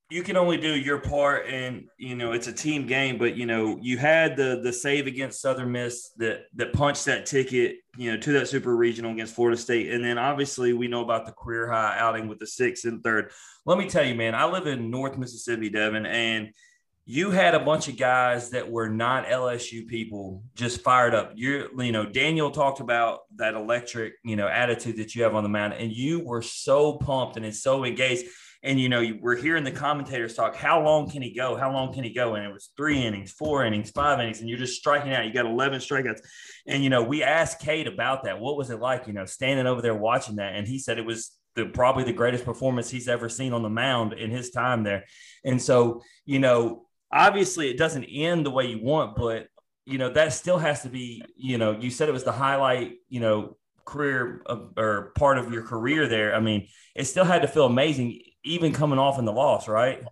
[0.09, 3.45] you can only do your part and you know it's a team game but you
[3.45, 8.09] know you had the the save against southern miss that that punched that ticket you
[8.09, 11.33] know to that super regional against florida state and then obviously we know about the
[11.33, 13.31] career high outing with the sixth and third
[13.65, 16.53] let me tell you man i live in north mississippi devin and
[17.09, 21.31] you had a bunch of guys that were not LSU people just fired up.
[21.35, 25.43] You you know, Daniel talked about that electric, you know, attitude that you have on
[25.43, 28.25] the mound, and you were so pumped and so engaged.
[28.61, 31.55] And you know, you we're hearing the commentators talk, how long can he go?
[31.55, 32.35] How long can he go?
[32.35, 35.25] And it was three innings, four innings, five innings, and you're just striking out.
[35.25, 36.19] You got 11 strikeouts.
[36.67, 38.37] And you know, we asked Cade about that.
[38.37, 40.55] What was it like, you know, standing over there watching that?
[40.55, 43.69] And he said it was the probably the greatest performance he's ever seen on the
[43.69, 45.05] mound in his time there.
[45.45, 49.47] And so, you know, obviously it doesn't end the way you want, but
[49.85, 51.23] you know that still has to be.
[51.35, 52.95] You know, you said it was the highlight.
[53.09, 56.35] You know, career of, or part of your career there.
[56.35, 60.03] I mean, it still had to feel amazing, even coming off in the loss, right?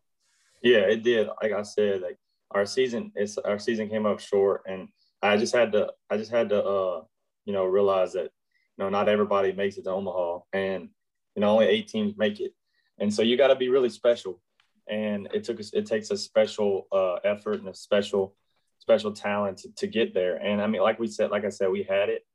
[0.64, 1.28] Yeah, it did.
[1.44, 2.18] Like I said, like
[2.52, 4.88] our season, it's our season came up short, and
[5.22, 7.04] I just had to, I just had to, uh,
[7.46, 10.90] you know, realize that, you know, not everybody makes it to Omaha, and
[11.36, 12.54] you know, only eight teams make it,
[12.98, 14.42] and so you got to be really special
[14.88, 18.36] and it took us it takes a special uh, effort and a special
[18.80, 20.36] special talent to, to, get there.
[20.36, 22.26] And i mean like we said like i said we had it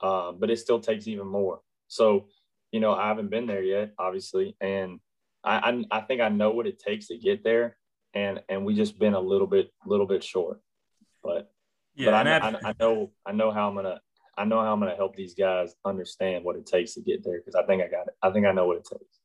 [0.00, 1.60] uh, but it still takes even more.
[1.88, 2.26] So
[2.72, 4.56] you know i haven't been there yet obviously.
[4.60, 5.00] And
[5.44, 7.76] I, I, I think i know what it takes to get there.
[8.14, 10.60] And and we just been a little bit little bit short.
[11.22, 11.50] But
[11.94, 14.00] yeah but I, I, I know i know how i'm gonna
[14.36, 17.38] i know how i'm gonna help these guys understand what it takes to get there
[17.38, 18.14] because i think i got it.
[18.22, 19.17] I think i know what it takes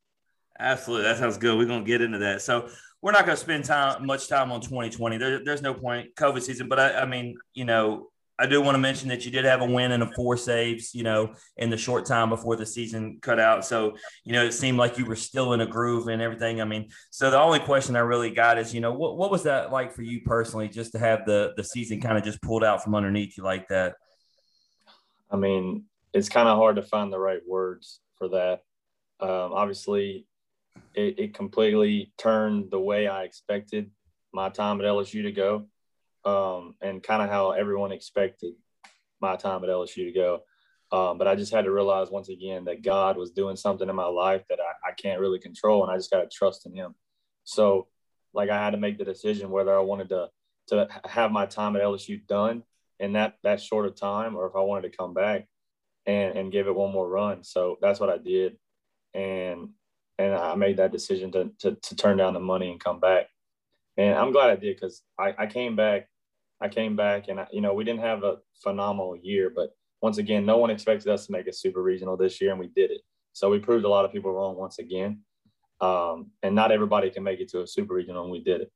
[0.60, 1.58] Absolutely, that sounds good.
[1.58, 2.42] We're gonna get into that.
[2.42, 2.70] So
[3.02, 5.18] we're not gonna spend time much time on 2020.
[5.18, 8.76] There, there's no point COVID season, but I, I mean, you know, I do want
[8.76, 11.70] to mention that you did have a win and a four saves, you know, in
[11.70, 13.64] the short time before the season cut out.
[13.64, 16.60] So, you know, it seemed like you were still in a groove and everything.
[16.60, 19.44] I mean, so the only question I really got is, you know, what, what was
[19.44, 22.64] that like for you personally, just to have the the season kind of just pulled
[22.64, 23.96] out from underneath you like that?
[25.30, 28.62] I mean, it's kind of hard to find the right words for that.
[29.20, 30.26] Um, obviously,
[30.94, 33.92] it, it completely turned the way I expected
[34.34, 35.66] my time at LSU to go
[36.26, 38.54] um, and kind of how everyone expected
[39.22, 40.42] my time at LSU to go.
[40.92, 43.96] Um, but I just had to realize once again that God was doing something in
[43.96, 46.76] my life that I, I can't really control, and I just got to trust in
[46.76, 46.94] Him.
[47.46, 47.88] So,
[48.34, 50.30] like, I had to make the decision whether I wanted to
[50.68, 52.64] to have my time at LSU done
[53.00, 55.48] in that that short of time, or if I wanted to come back
[56.06, 57.44] and and give it one more run.
[57.44, 58.58] So that's what I did,
[59.16, 59.70] and
[60.24, 63.28] and I made that decision to to, to turn down the money and come back.
[63.98, 66.08] And I'm glad I did because I, I came back
[66.64, 70.18] I came back and, I, you know, we didn't have a phenomenal year, but once
[70.18, 72.90] again, no one expected us to make a super regional this year, and we did
[72.90, 73.02] it.
[73.34, 75.20] So we proved a lot of people wrong once again.
[75.82, 78.72] Um, and not everybody can make it to a super regional, and we did it.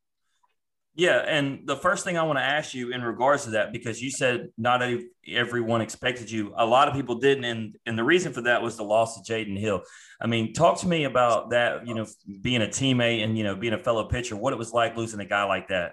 [0.98, 4.02] Yeah, and the first thing I want to ask you in regards to that, because
[4.02, 4.82] you said not
[5.28, 8.76] everyone expected you, a lot of people didn't, and and the reason for that was
[8.76, 9.82] the loss of Jaden Hill.
[10.20, 11.86] I mean, talk to me about that.
[11.86, 12.06] You know,
[12.40, 15.20] being a teammate and you know being a fellow pitcher, what it was like losing
[15.20, 15.92] a guy like that.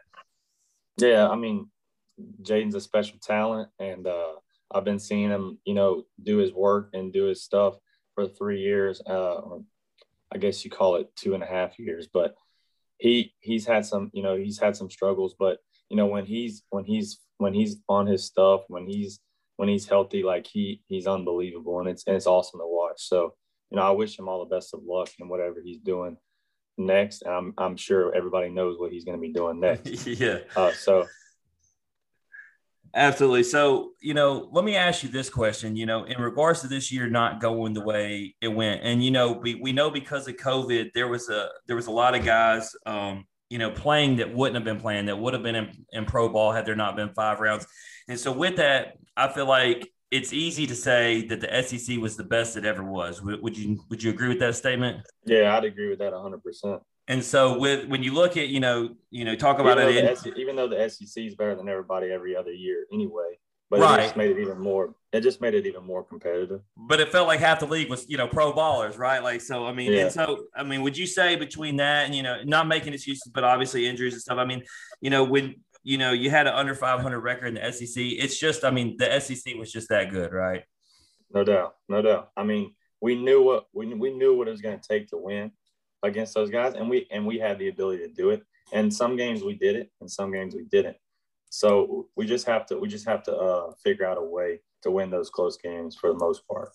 [0.98, 1.70] Yeah, I mean,
[2.42, 4.34] Jaden's a special talent, and uh,
[4.74, 7.76] I've been seeing him, you know, do his work and do his stuff
[8.16, 9.04] for three years.
[9.06, 9.60] Uh,
[10.34, 12.34] I guess you call it two and a half years, but
[12.98, 15.36] he he's had some, you know, he's had some struggles.
[15.38, 19.20] But you know, when he's when he's when he's on his stuff, when he's
[19.58, 22.98] when he's healthy, like he he's unbelievable, and it's and it's awesome to watch.
[22.98, 23.34] So
[23.72, 26.18] you know, I wish him all the best of luck in whatever he's doing
[26.78, 27.22] next.
[27.24, 30.08] and I'm I'm sure everybody knows what he's going to be doing next.
[30.08, 30.40] yeah.
[30.56, 31.06] Uh, so
[32.96, 33.44] Absolutely.
[33.44, 36.94] So, you know, let me ask you this question, you know, in regards to this
[36.94, 38.82] year not going the way it went.
[38.84, 41.92] And, you know, we, we know because of COVID, there was a there was a
[41.92, 45.44] lot of guys um, you know, playing that wouldn't have been playing, that would have
[45.44, 47.68] been in, in pro ball had there not been five rounds.
[48.08, 52.16] And so with that, I feel like it's easy to say that the SEC was
[52.16, 53.22] the best it ever was.
[53.22, 55.06] Would, would you would you agree with that statement?
[55.26, 56.82] Yeah, I'd agree with that 100%.
[57.08, 60.26] And so with when you look at you know you know talk about even it,
[60.26, 63.38] in, even though the SEC is better than everybody every other year anyway,
[63.70, 64.00] but right.
[64.00, 64.96] it just made it even more.
[65.12, 66.62] It just made it even more competitive.
[66.76, 69.22] But it felt like half the league was you know pro ballers, right?
[69.22, 69.66] Like so.
[69.66, 70.02] I mean, yeah.
[70.02, 73.32] and so I mean, would you say between that and you know not making excuses,
[73.32, 74.40] but obviously injuries and stuff?
[74.40, 74.64] I mean,
[75.00, 78.40] you know when you know you had an under 500 record in the SEC, it's
[78.40, 80.64] just I mean the SEC was just that good, right?
[81.32, 82.32] No doubt, no doubt.
[82.36, 85.18] I mean, we knew what we, we knew what it was going to take to
[85.18, 85.52] win
[86.06, 88.44] against those guys, and we and we had the ability to do it.
[88.74, 90.98] And some games we did it, and some games we didn't.
[91.50, 94.92] So we just have to we just have to uh, figure out a way to
[94.92, 96.70] win those close games for the most part.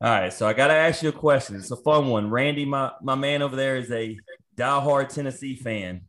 [0.00, 1.56] All right, so I got to ask you a question.
[1.56, 2.30] It's a fun one.
[2.30, 4.18] Randy, my my man over there, is a
[4.56, 6.02] diehard Tennessee fan.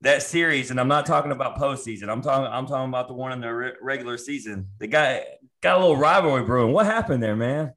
[0.00, 2.10] That series, and I'm not talking about postseason.
[2.10, 4.68] I'm talking I'm talking about the one in the re- regular season.
[4.78, 5.24] The guy
[5.62, 6.72] got a little rivalry brewing.
[6.72, 7.72] What happened there, man?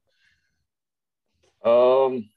[1.64, 2.28] Um,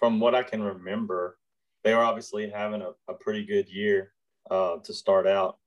[0.00, 1.38] from what I can remember,
[1.84, 4.12] they were obviously having a, a pretty good year
[4.50, 5.58] uh, to start out.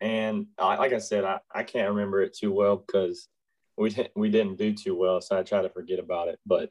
[0.00, 3.28] And I, like I said, I, I can't remember it too well because
[3.78, 5.20] we didn't, we didn't do too well.
[5.20, 6.38] So I try to forget about it.
[6.44, 6.68] But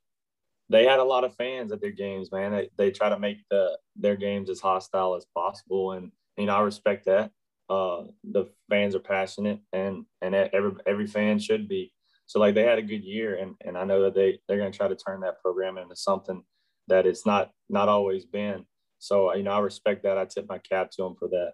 [0.69, 2.51] they had a lot of fans at their games, man.
[2.51, 5.93] They, they try to make the their games as hostile as possible.
[5.93, 7.31] And, you know, I respect that.
[7.69, 11.93] Uh, the fans are passionate and, and every, every fan should be.
[12.25, 14.71] So like they had a good year and, and I know that they, they're going
[14.71, 16.43] to try to turn that program into something
[16.87, 18.65] that it's not not always been.
[18.99, 20.17] So you know, I respect that.
[20.17, 21.53] I tip my cap to him for that.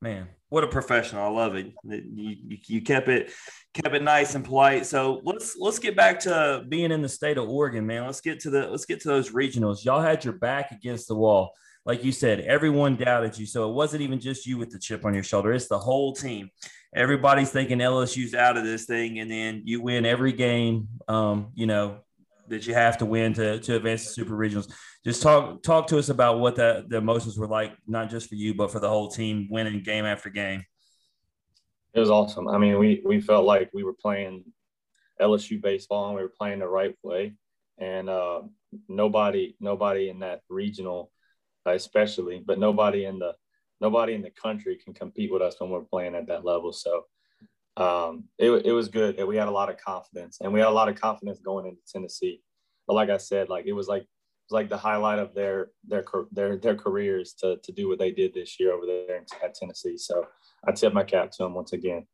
[0.00, 1.24] Man, what a professional!
[1.24, 1.72] I love it.
[1.82, 3.32] You, you, you kept it
[3.72, 4.86] kept it nice and polite.
[4.86, 8.04] So let's let's get back to being in the state of Oregon, man.
[8.04, 9.84] Let's get to the let's get to those regionals.
[9.84, 11.52] Y'all had your back against the wall.
[11.86, 13.46] Like you said, everyone doubted you.
[13.46, 15.52] So it wasn't even just you with the chip on your shoulder.
[15.52, 16.50] It's the whole team.
[16.94, 20.88] Everybody's thinking LSU's out of this thing, and then you win every game.
[21.08, 22.03] Um, you know,
[22.48, 24.70] that you have to win to, to advance the super regionals.
[25.04, 28.34] Just talk talk to us about what the, the emotions were like, not just for
[28.34, 30.64] you, but for the whole team winning game after game.
[31.94, 32.48] It was awesome.
[32.48, 34.44] I mean, we we felt like we were playing
[35.20, 37.34] LSU baseball and we were playing the right way.
[37.78, 38.42] And uh,
[38.88, 41.10] nobody nobody in that regional,
[41.66, 43.34] especially, but nobody in the
[43.80, 46.72] nobody in the country can compete with us when we're playing at that level.
[46.72, 47.04] So
[47.76, 49.22] um, it, it was good.
[49.24, 51.80] We had a lot of confidence, and we had a lot of confidence going into
[51.90, 52.42] Tennessee.
[52.86, 55.70] But like I said, like it was like it was like the highlight of their
[55.86, 59.54] their their their careers to to do what they did this year over there at
[59.54, 59.96] Tennessee.
[59.96, 60.26] So
[60.66, 62.06] I tip my cap to them once again.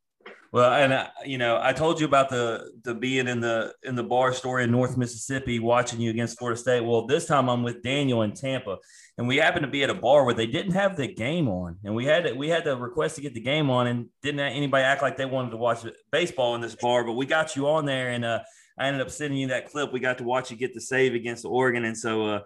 [0.53, 3.95] Well, and uh, you know, I told you about the the being in the in
[3.95, 6.81] the bar story in North Mississippi, watching you against Florida State.
[6.81, 8.77] Well, this time I'm with Daniel in Tampa,
[9.17, 11.77] and we happened to be at a bar where they didn't have the game on,
[11.85, 14.41] and we had to, we had to request to get the game on, and didn't
[14.41, 17.69] anybody act like they wanted to watch baseball in this bar, but we got you
[17.69, 18.41] on there, and uh,
[18.77, 19.93] I ended up sending you that clip.
[19.93, 22.39] We got to watch you get the save against Oregon, and so uh,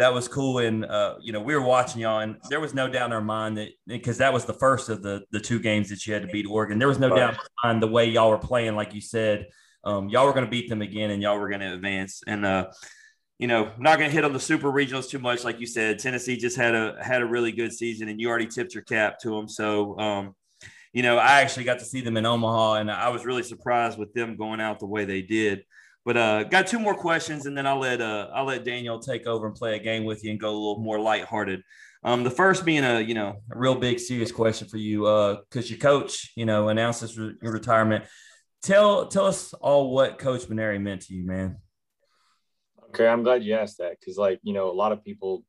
[0.00, 0.58] that was cool.
[0.58, 3.20] And uh, you know, we were watching y'all, and there was no doubt in our
[3.20, 6.22] mind that because that was the first of the the two games that you had
[6.22, 6.78] to beat Oregon.
[6.78, 9.46] There was no doubt on the way y'all were playing, like you said,
[9.84, 12.22] um, y'all were going to beat them again, and y'all were going to advance.
[12.26, 12.68] And uh,
[13.38, 15.98] you know, not going to hit on the super regionals too much, like you said.
[15.98, 19.18] Tennessee just had a had a really good season, and you already tipped your cap
[19.20, 19.48] to them.
[19.48, 19.98] So.
[19.98, 20.34] Um,
[20.92, 23.96] you know, I actually got to see them in Omaha, and I was really surprised
[23.96, 25.62] with them going out the way they did.
[26.04, 29.26] But uh, got two more questions, and then I'll let uh, I'll let Daniel take
[29.26, 31.62] over and play a game with you and go a little more lighthearted.
[32.02, 35.66] Um, the first being a you know a real big serious question for you because
[35.66, 38.04] uh, your coach you know announced his re- retirement.
[38.62, 41.58] Tell tell us all what Coach Mainieri meant to you, man.
[42.88, 45.44] Okay, I'm glad you asked that because like you know a lot of people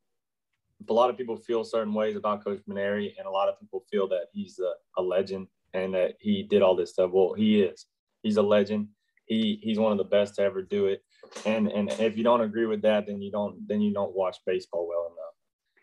[0.89, 3.85] a lot of people feel certain ways about Coach Mainieri, and a lot of people
[3.89, 7.11] feel that he's a, a legend and that he did all this stuff.
[7.13, 7.85] Well, he is.
[8.23, 8.89] He's a legend
[9.31, 11.03] he he's one of the best to ever do it.
[11.45, 14.37] And and if you don't agree with that, then you don't then you don't watch
[14.45, 15.35] baseball well enough.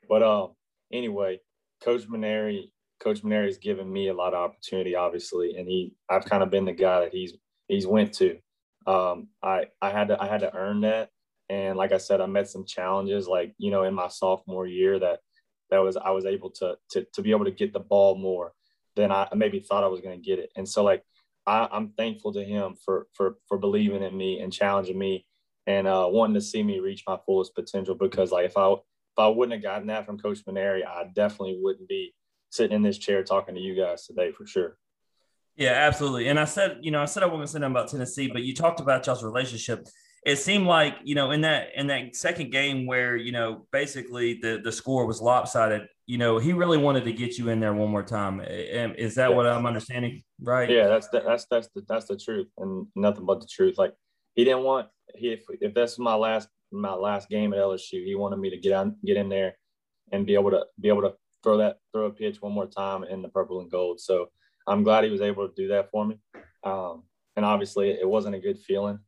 [0.08, 0.54] But um,
[0.92, 1.40] anyway,
[1.82, 2.70] Coach Mainieri,
[3.00, 6.50] Coach Mainieri has given me a lot of opportunity, obviously, and he I've kind of
[6.50, 7.32] been the guy that he's
[7.68, 8.38] he's went to.
[8.86, 11.08] Um, I I had to I had to earn that,
[11.48, 14.98] and like I said, I met some challenges, like you know, in my sophomore year
[14.98, 15.20] that
[15.70, 18.52] that was I was able to to to be able to get the ball more
[18.94, 21.02] than I maybe thought I was going to get it, and so like
[21.48, 25.26] I, am thankful to him for for for believing in me and challenging me
[25.66, 27.94] and uh, wanting to see me reach my fullest potential.
[27.94, 31.58] Because like if I if I wouldn't have gotten that from Coach Mainieri, I definitely
[31.60, 32.14] wouldn't be
[32.50, 34.76] sitting in this chair talking to you guys today for sure.
[35.56, 36.28] Yeah, absolutely.
[36.28, 38.78] And I said, you know, I said I wasn't saying about Tennessee, but you talked
[38.78, 39.88] about y'all's relationship.
[40.24, 44.34] It seemed like, you know, in that in that second game where, you know, basically
[44.34, 47.74] the the score was lopsided, you know, he really wanted to get you in there
[47.74, 48.40] one more time.
[48.40, 50.22] Is that what I'm understanding?
[50.40, 50.70] Right.
[50.70, 53.76] Yeah, that's the, that's that's the that's the truth and nothing but the truth.
[53.76, 53.92] Like
[54.34, 58.14] he didn't want he if, if that's my last my last game at LSU, he
[58.14, 59.58] wanted me to get on get in there
[60.10, 63.04] and be able to be able to throw that throw a pitch one more time
[63.04, 64.00] in the purple and gold.
[64.00, 64.28] So
[64.66, 66.18] I'm glad he was able to do that for me.
[66.64, 67.02] Um,
[67.36, 68.98] and obviously it wasn't a good feeling,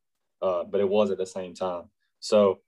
[0.43, 1.85] uh, but it was at the same time.
[2.19, 2.61] So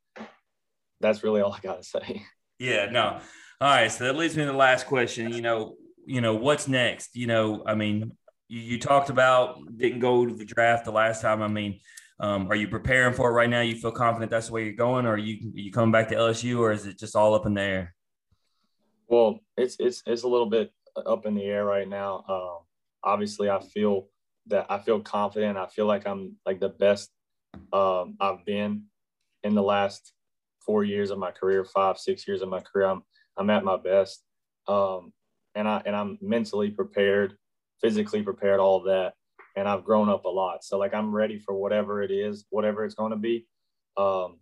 [1.02, 2.22] that's really all I got to say.
[2.58, 3.20] Yeah, no,
[3.62, 5.32] all right, so that leads me to the last question.
[5.32, 7.14] You know, you know what's next?
[7.14, 8.10] You know, I mean,
[8.48, 11.42] you, you talked about didn't go to the draft the last time.
[11.42, 11.78] I mean,
[12.18, 13.60] um, are you preparing for it right now?
[13.60, 16.16] You feel confident that's the way you're going, or are you you coming back to
[16.16, 17.94] LSU, or is it just all up in the air?
[19.06, 22.24] Well, it's it's it's a little bit up in the air right now.
[22.28, 22.58] Um,
[23.04, 24.08] obviously, I feel
[24.48, 25.56] that I feel confident.
[25.56, 27.12] I feel like I'm like the best
[27.72, 28.86] um, I've been
[29.44, 30.14] in the last
[30.66, 32.88] four years of my career, five six years of my career.
[32.88, 33.04] I'm
[33.36, 34.22] I'm at my best.
[34.66, 35.12] Um,
[35.54, 37.36] and I and I'm mentally prepared,
[37.80, 39.14] physically prepared, all of that.
[39.56, 40.64] And I've grown up a lot.
[40.64, 43.46] So like I'm ready for whatever it is, whatever it's going to be.
[43.98, 44.38] Um,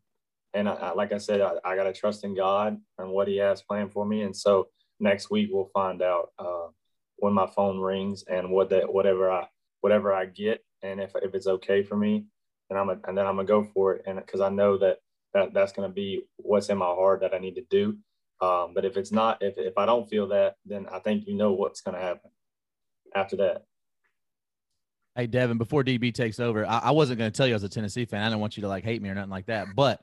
[0.55, 3.27] and I, I, like I said, I, I got to trust in God and what
[3.27, 4.23] He has planned for me.
[4.23, 4.69] And so
[5.01, 6.69] next week we'll find out uh,
[7.17, 9.47] when my phone rings and what that whatever I
[9.81, 12.27] whatever I get and if if it's okay for me,
[12.69, 14.03] and I'm a, and then I'm gonna go for it.
[14.07, 14.99] And because I know that
[15.35, 17.99] that that's gonna be what's in my heart that I need to do.
[18.41, 21.35] Um, but if it's not, if, if I don't feel that, then I think you
[21.35, 22.31] know what's going to happen
[23.15, 23.65] after that.
[25.15, 27.69] Hey, Devin, before DB takes over, I, I wasn't going to tell you as a
[27.69, 28.23] Tennessee fan.
[28.23, 29.75] I don't want you to like hate me or nothing like that.
[29.75, 30.03] But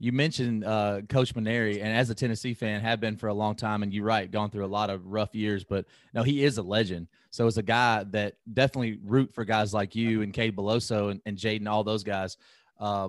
[0.00, 3.54] you mentioned uh, Coach Mainieri, and as a Tennessee fan, have been for a long
[3.54, 3.82] time.
[3.82, 5.64] And you're right, gone through a lot of rough years.
[5.64, 7.08] But no, he is a legend.
[7.30, 11.20] So as a guy that definitely root for guys like you and Cade Beloso and,
[11.24, 12.36] and Jaden, all those guys.
[12.78, 13.08] Uh,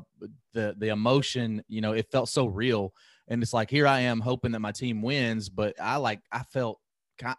[0.53, 2.93] the the emotion, you know, it felt so real
[3.29, 6.43] and it's like here I am hoping that my team wins, but I like I
[6.43, 6.79] felt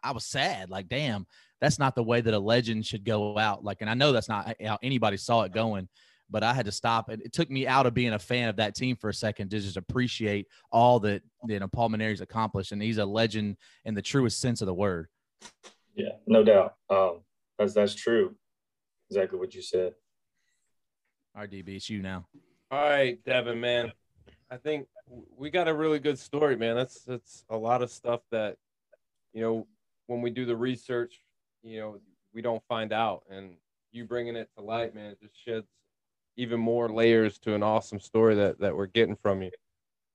[0.02, 1.26] I was sad, like damn,
[1.60, 3.64] that's not the way that a legend should go out.
[3.64, 5.88] Like, and I know that's not how anybody saw it going,
[6.30, 7.08] but I had to stop.
[7.08, 9.50] And it took me out of being a fan of that team for a second
[9.50, 13.94] to just appreciate all that you know Paul Mainieri's accomplished, and he's a legend in
[13.94, 15.08] the truest sense of the word.
[15.94, 16.74] Yeah, no doubt.
[16.88, 17.20] Um,
[17.58, 18.36] that's that's true.
[19.10, 19.94] Exactly what you said.
[21.34, 22.26] All right, DB, it's you now.
[22.70, 23.92] All right, Devin, man.
[24.50, 24.88] I think
[25.36, 26.74] we got a really good story, man.
[26.74, 28.56] That's that's a lot of stuff that
[29.32, 29.66] you know
[30.06, 31.20] when we do the research,
[31.62, 32.00] you know,
[32.34, 33.52] we don't find out, and
[33.92, 35.68] you bringing it to light, man, it just sheds
[36.36, 39.50] even more layers to an awesome story that that we're getting from you.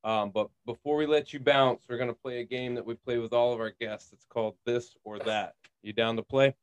[0.04, 3.18] Um, but before we let you bounce, we're gonna play a game that we play
[3.18, 4.12] with all of our guests.
[4.12, 5.56] It's called this or that.
[5.82, 6.56] You down to play?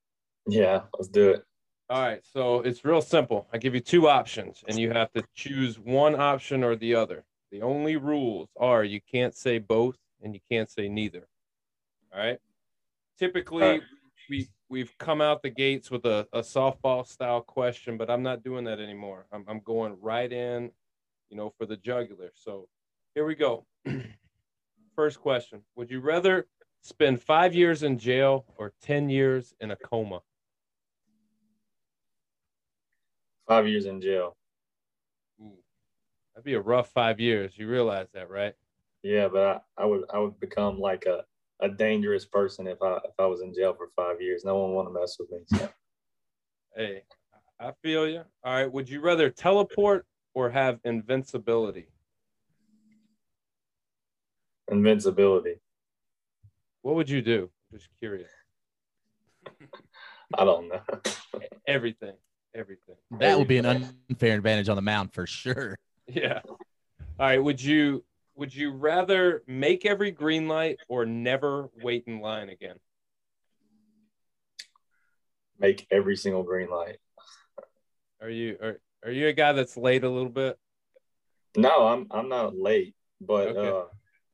[0.46, 1.44] Yeah, let's do it.
[1.88, 3.46] All right, so it's real simple.
[3.52, 7.24] I give you two options, and you have to choose one option or the other.
[7.52, 11.28] The only rules are you can't say both and you can't say neither.
[12.12, 12.38] All right.
[13.18, 13.82] Typically, All right.
[14.30, 18.42] we we've come out the gates with a, a softball style question, but I'm not
[18.42, 19.26] doing that anymore.
[19.30, 20.70] I'm I'm going right in,
[21.28, 22.32] you know, for the jugular.
[22.34, 22.68] So
[23.14, 23.66] here we go.
[24.96, 26.46] First question: Would you rather
[26.80, 30.20] spend five years in jail or ten years in a coma?
[33.46, 34.36] Five years in jail.
[36.32, 37.52] Ooh, that'd be a rough five years.
[37.56, 38.54] You realize that, right?
[39.02, 41.24] Yeah, but I, I would I would become like a,
[41.60, 44.44] a dangerous person if I if I was in jail for five years.
[44.44, 45.38] No one want to mess with me.
[45.46, 45.68] So.
[46.76, 47.02] Hey,
[47.60, 48.22] I feel you.
[48.44, 48.70] All right.
[48.70, 51.88] Would you rather teleport or have invincibility?
[54.70, 55.60] Invincibility.
[56.82, 57.50] What would you do?
[57.72, 58.30] Just curious.
[60.34, 60.80] I don't know.
[61.66, 62.14] Everything.
[62.54, 62.96] Everything.
[63.18, 63.66] That would be an
[64.08, 65.76] unfair advantage on the mound for sure.
[66.14, 66.40] Yeah.
[66.44, 67.42] All right.
[67.42, 68.04] Would you
[68.34, 72.76] would you rather make every green light or never wait in line again?
[75.58, 76.98] Make every single green light.
[78.20, 80.58] Are you are, are you a guy that's late a little bit?
[81.56, 83.68] No, I'm I'm not late, but Okay.
[83.68, 83.84] uh,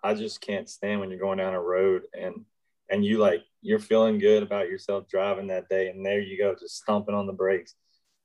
[0.02, 2.44] I just can't stand when you're going down a road and
[2.90, 6.54] and you like you're feeling good about yourself driving that day, and there you go,
[6.54, 7.74] just stomping on the brakes,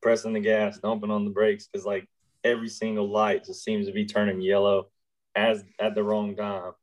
[0.01, 2.07] pressing the gas, stomping on the brakes, because like
[2.43, 4.87] every single light just seems to be turning yellow
[5.35, 6.73] as at the wrong time.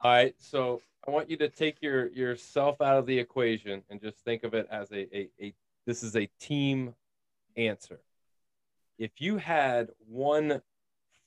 [0.00, 4.00] All right, so I want you to take your yourself out of the equation and
[4.00, 5.54] just think of it as a, a, a
[5.86, 6.94] this is a team
[7.56, 8.00] answer.
[8.98, 10.60] If you had one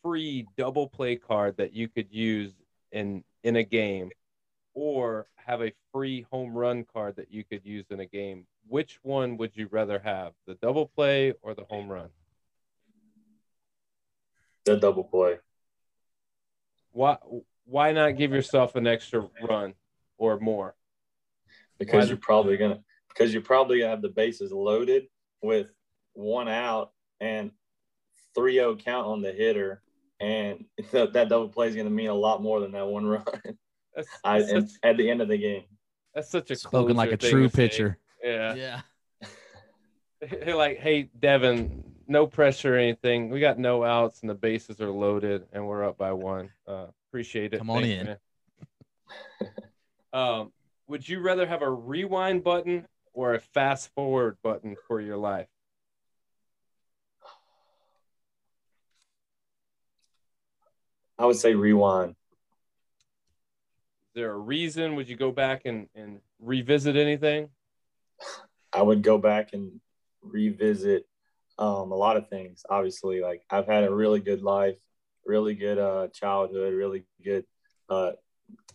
[0.04, 2.54] free double play card that you could use
[2.92, 4.12] in in a game
[4.74, 9.00] or have a free home run card that you could use in a game, which
[9.02, 10.34] one would you rather have?
[10.46, 12.10] The double play or the home run?
[14.68, 15.38] The double play.
[16.92, 17.18] Why
[17.64, 19.74] why not give yourself an extra run
[20.18, 20.76] or more?
[21.80, 25.04] because Why- you're probably gonna because you're probably gonna have the bases loaded
[25.42, 25.68] with
[26.14, 26.92] one out
[27.22, 27.52] and
[28.38, 29.82] 3-0 count on the hitter
[30.20, 33.24] and that, that double play is gonna mean a lot more than that one run
[33.96, 35.64] That's, that's and such, at the end of the game.
[36.14, 37.56] that's such a Spoken like a true to say.
[37.56, 37.98] pitcher.
[38.24, 38.54] Yeah.
[38.56, 38.82] Yeah.
[40.20, 43.30] They're like, hey, Devin, no pressure or anything.
[43.30, 46.52] We got no outs and the bases are loaded and we're up by one.
[46.68, 47.58] Uh, appreciate it.
[47.58, 48.20] Come on Thanks,
[49.42, 49.48] in.
[50.14, 50.52] um,
[50.88, 55.48] would you rather have a rewind button or a fast forward button for your life?
[61.20, 62.12] I would say rewind.
[62.12, 62.16] Is
[64.14, 64.96] there a reason?
[64.96, 67.50] Would you go back and, and revisit anything?
[68.72, 69.82] I would go back and
[70.22, 71.08] revisit
[71.58, 72.64] um, a lot of things.
[72.70, 74.78] Obviously, like I've had a really good life,
[75.26, 77.46] really good uh, childhood, really good
[77.90, 78.12] uh,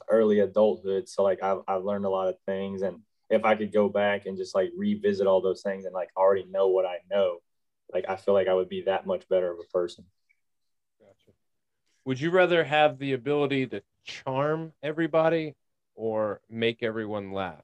[0.09, 1.09] early adulthood.
[1.09, 4.27] So like I've, I've learned a lot of things, and if I could go back
[4.27, 7.39] and just like revisit all those things and like already know what I know,
[7.93, 10.05] like I feel like I would be that much better of a person.
[11.01, 11.37] Gotcha.
[12.05, 15.55] Would you rather have the ability to charm everybody
[15.95, 17.63] or make everyone laugh?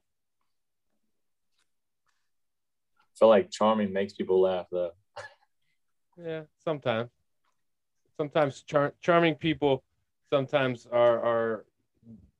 [2.97, 4.91] I feel like charming makes people laugh though.
[6.23, 7.09] Yeah, sometimes.
[8.17, 9.83] Sometimes char- charming people
[10.29, 11.65] sometimes are are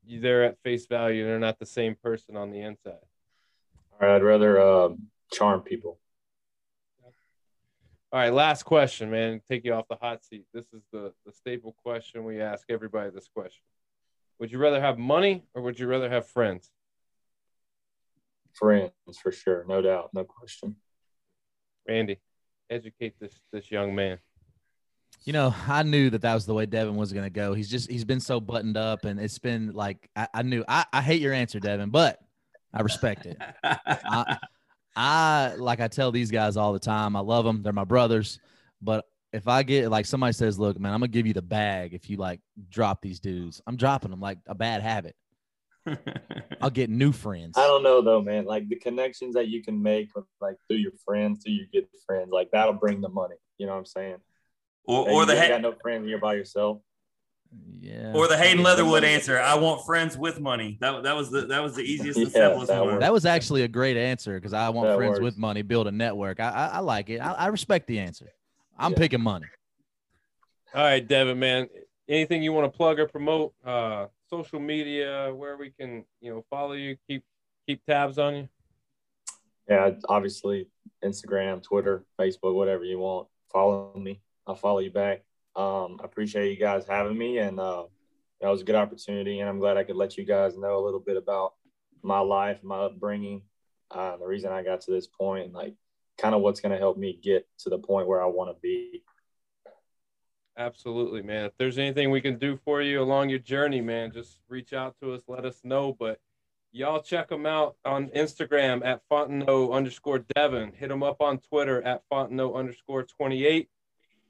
[0.08, 1.26] they're at face value.
[1.26, 3.06] They're not the same person on the inside.
[3.94, 6.00] All right, I'd rather um, charm people.
[8.12, 9.40] All right, last question, man.
[9.48, 10.46] Take you off the hot seat.
[10.54, 13.12] This is the the staple question we ask everybody.
[13.12, 13.62] This question:
[14.40, 16.72] Would you rather have money or would you rather have friends?
[18.54, 20.76] Friends for sure, no doubt, no question.
[21.88, 22.20] Randy,
[22.70, 24.20] educate this this young man.
[25.24, 27.54] You know, I knew that that was the way Devin was going to go.
[27.54, 30.86] He's just, he's been so buttoned up and it's been like, I, I knew, I,
[30.94, 32.20] I hate your answer, Devin, but
[32.74, 33.38] I respect it.
[33.64, 34.38] I,
[34.96, 37.64] I, like I tell these guys all the time, I love them.
[37.64, 38.40] They're my brothers.
[38.82, 41.42] But if I get like somebody says, look, man, I'm going to give you the
[41.42, 42.40] bag if you like
[42.70, 45.16] drop these dudes, I'm dropping them like a bad habit.
[46.62, 47.58] I'll get new friends.
[47.58, 48.46] I don't know though, man.
[48.46, 51.88] Like the connections that you can make with like through your friends, through your good
[52.06, 53.36] friends, like that'll bring the money.
[53.58, 54.18] You know what I'm saying?
[54.86, 56.80] or, Hey, or you the ain't Ha- got no friends, you're by yourself.
[57.80, 58.14] Yeah.
[58.14, 59.40] or the Hayden Leatherwood answer.
[59.40, 60.78] I want friends with money.
[60.82, 62.88] That, that was the that was the easiest and Yeah, simplest that one.
[62.94, 63.02] works.
[63.02, 65.24] That was actually a great answer because I want That friends works.
[65.24, 66.40] with money, build a network.
[66.40, 67.20] I, I, I like it.
[67.20, 68.28] I, I respect the answer.
[68.78, 68.98] I'm Yeah.
[69.00, 69.48] picking money.
[70.76, 71.68] All right, Devin, man.
[72.08, 73.54] anything you want to plug or promote?
[73.66, 77.24] Uh, social media, where we can, you know, follow you, keep
[77.68, 78.50] keep tabs on you.
[79.68, 80.68] Yeah, obviously
[81.04, 83.28] Instagram, Twitter, Facebook, whatever you want.
[83.52, 84.22] Follow me.
[84.48, 85.24] I'll follow you back.
[85.56, 87.84] Um, I appreciate you guys having me, and uh,
[88.42, 89.40] that was a good opportunity.
[89.40, 91.54] And I'm glad I could let you guys know a little bit about
[92.02, 93.44] my life, my upbringing,
[93.92, 95.76] uh, the reason I got to this point, and like
[96.18, 98.60] kind of what's going to help me get to the point where I want to
[98.62, 99.04] be.
[100.60, 101.46] Absolutely, man.
[101.46, 104.94] If there's anything we can do for you along your journey, man, just reach out
[105.02, 105.96] to us, let us know.
[105.98, 106.20] But
[106.74, 110.74] y'all check them out on Instagram at Fontenot underscore Devin.
[110.74, 113.70] Hit them up on Twitter at Fontenot underscore 28.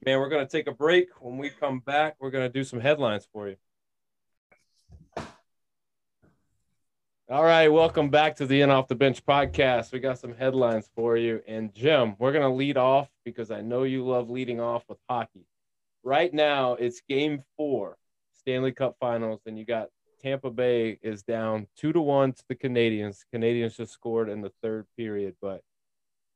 [0.06, 1.08] Man, we're going to take a break.
[1.20, 3.56] When we come back, we're going to do some headlines for you.
[7.28, 9.92] All right, welcome back to the In Off the Bench podcast.
[9.92, 11.42] We got some headlines for you.
[11.48, 15.00] And Jim, we're going to lead off because I know you love leading off with
[15.10, 15.48] hockey.
[16.04, 17.98] Right now, it's game four,
[18.34, 19.90] Stanley Cup finals, and you got
[20.22, 23.20] Tampa Bay is down two to one to the Canadiens.
[23.34, 25.62] Canadiens just scored in the third period, but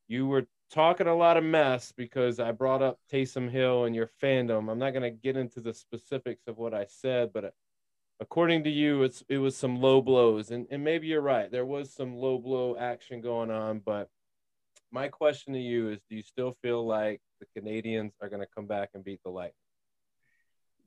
[0.07, 4.09] you were talking a lot of mess because I brought up Taysom Hill and your
[4.22, 4.72] fandom.
[4.72, 7.53] I'm not going to get into the specifics of what I said, but
[8.20, 11.51] according to you, it's it was some low blows, and and maybe you're right.
[11.51, 14.09] There was some low blow action going on, but
[14.93, 18.47] my question to you is: Do you still feel like the Canadiens are going to
[18.55, 19.53] come back and beat the Lightning?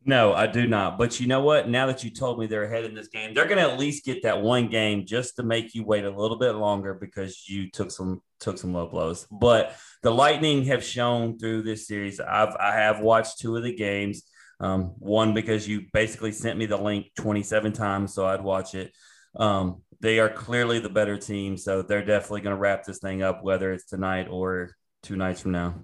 [0.09, 0.98] No, I do not.
[0.98, 1.68] But you know what?
[1.68, 4.04] Now that you told me they're ahead in this game, they're going to at least
[4.04, 7.68] get that one game just to make you wait a little bit longer because you
[7.70, 9.26] took some took some low blows.
[9.32, 12.20] But the Lightning have shown through this series.
[12.20, 14.22] I've I have watched two of the games.
[14.59, 18.90] Um, one because you basically sent me the link 27 times, so I'd watch it.
[19.34, 23.22] Um, they are clearly the better team, so they're definitely going to wrap this thing
[23.22, 24.70] up, whether it's tonight or
[25.03, 25.74] two nights from now.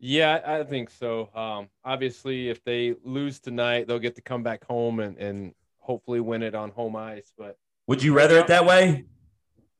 [0.00, 1.28] Yeah, I think so.
[1.34, 6.20] Um, obviously, if they lose tonight, they'll get to come back home and, and hopefully
[6.20, 7.32] win it on home ice.
[7.36, 7.56] But
[7.88, 9.06] would you rather it that way?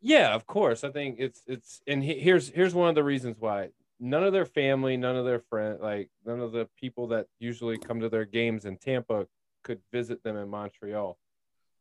[0.00, 0.82] Yeah, of course.
[0.82, 4.46] I think it's it's and here's here's one of the reasons why none of their
[4.46, 8.24] family, none of their friends, like none of the people that usually come to their
[8.24, 9.26] games in Tampa
[9.64, 11.18] could visit them in Montreal.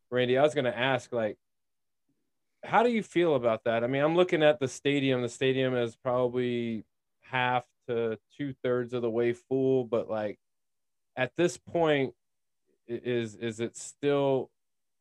[0.10, 1.38] Randy, I was going to ask, like,
[2.64, 3.84] how do you feel about that?
[3.84, 5.22] I mean, I'm looking at the stadium.
[5.22, 6.86] The stadium is probably
[7.22, 10.38] half to two thirds of the way full, but like
[11.16, 12.14] at this point,
[12.88, 14.50] is is it still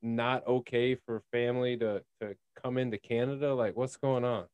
[0.02, 3.54] not okay for family to to come into Canada?
[3.54, 4.46] Like, what's going on?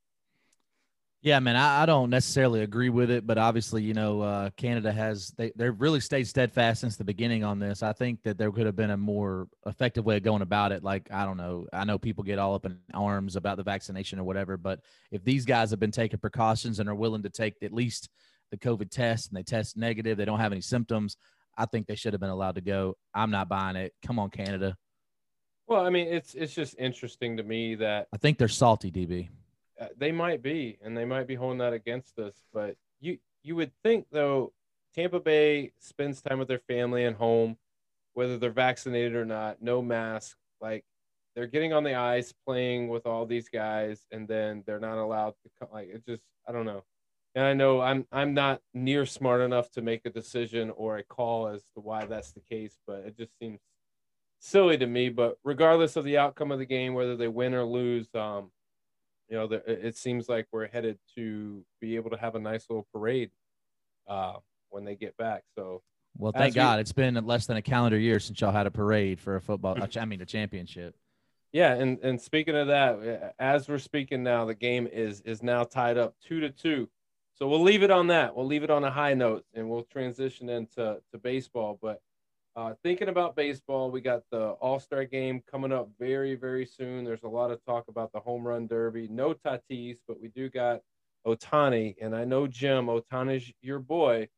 [1.23, 4.91] Yeah, man, I, I, don't necessarily agree with it, but obviously, you know, uh, Canada
[4.91, 7.85] has they they've really stayed steadfast since the beginning on this.
[7.85, 10.83] I think that there could have been a more effective way of going about it.
[10.83, 14.19] Like, I don't know, I know people get all up in arms about the vaccination
[14.19, 14.81] or whatever, but
[15.13, 18.09] if these guys have been taking precautions and are willing to take at least
[18.51, 21.17] the COVID test and they test negative, they don't have any symptoms,
[21.57, 22.97] I think they should have been allowed to go.
[23.15, 23.95] I'm not buying it.
[24.05, 24.77] Come on, Canada.
[25.69, 29.29] Well, I mean, it's it's just interesting to me that I think they're salty, DB.
[29.83, 32.35] Uh, they might be, and they might be holding that against us.
[32.53, 34.53] But you you would think though,
[34.95, 37.57] Tampa Bay spends time with their family and home,
[38.15, 40.37] whether they're vaccinated or not, no mask.
[40.61, 40.85] Like
[41.35, 45.35] they're getting on the ice, playing with all these guys, and then they're not allowed
[45.43, 45.69] to come.
[45.73, 46.85] Like it just, I don't know.
[47.35, 51.03] And I know I'm I'm not near smart enough to make a decision or a
[51.03, 53.59] call as to why that's the case, but it just seems
[54.39, 55.09] silly to me.
[55.09, 58.53] But regardless of the outcome of the game, whether they win or lose, um,
[59.33, 62.67] you know, the, it seems like we're headed to be able to have a nice
[62.69, 63.31] little parade
[64.07, 64.35] uh,
[64.69, 65.45] when they get back.
[65.55, 65.81] So,
[66.19, 69.19] well, thank God it's been less than a calendar year since y'all had a parade
[69.19, 69.75] for a football.
[69.97, 70.95] I mean, a championship.
[71.51, 75.65] Yeah, and and speaking of that, as we're speaking now, the game is is now
[75.65, 76.91] tied up two to two.
[77.35, 78.37] So we'll leave it on that.
[78.37, 81.79] We'll leave it on a high note, and we'll transition into to baseball.
[81.81, 82.03] But
[82.55, 87.05] uh, thinking about baseball, we got the All Star game coming up very, very soon.
[87.05, 89.09] There's a lot of talk about the home run derby.
[89.11, 90.81] No Tatis, but we do got
[91.27, 91.95] Ohtani.
[92.01, 94.29] And I know, Jim, Ohtani's your boy.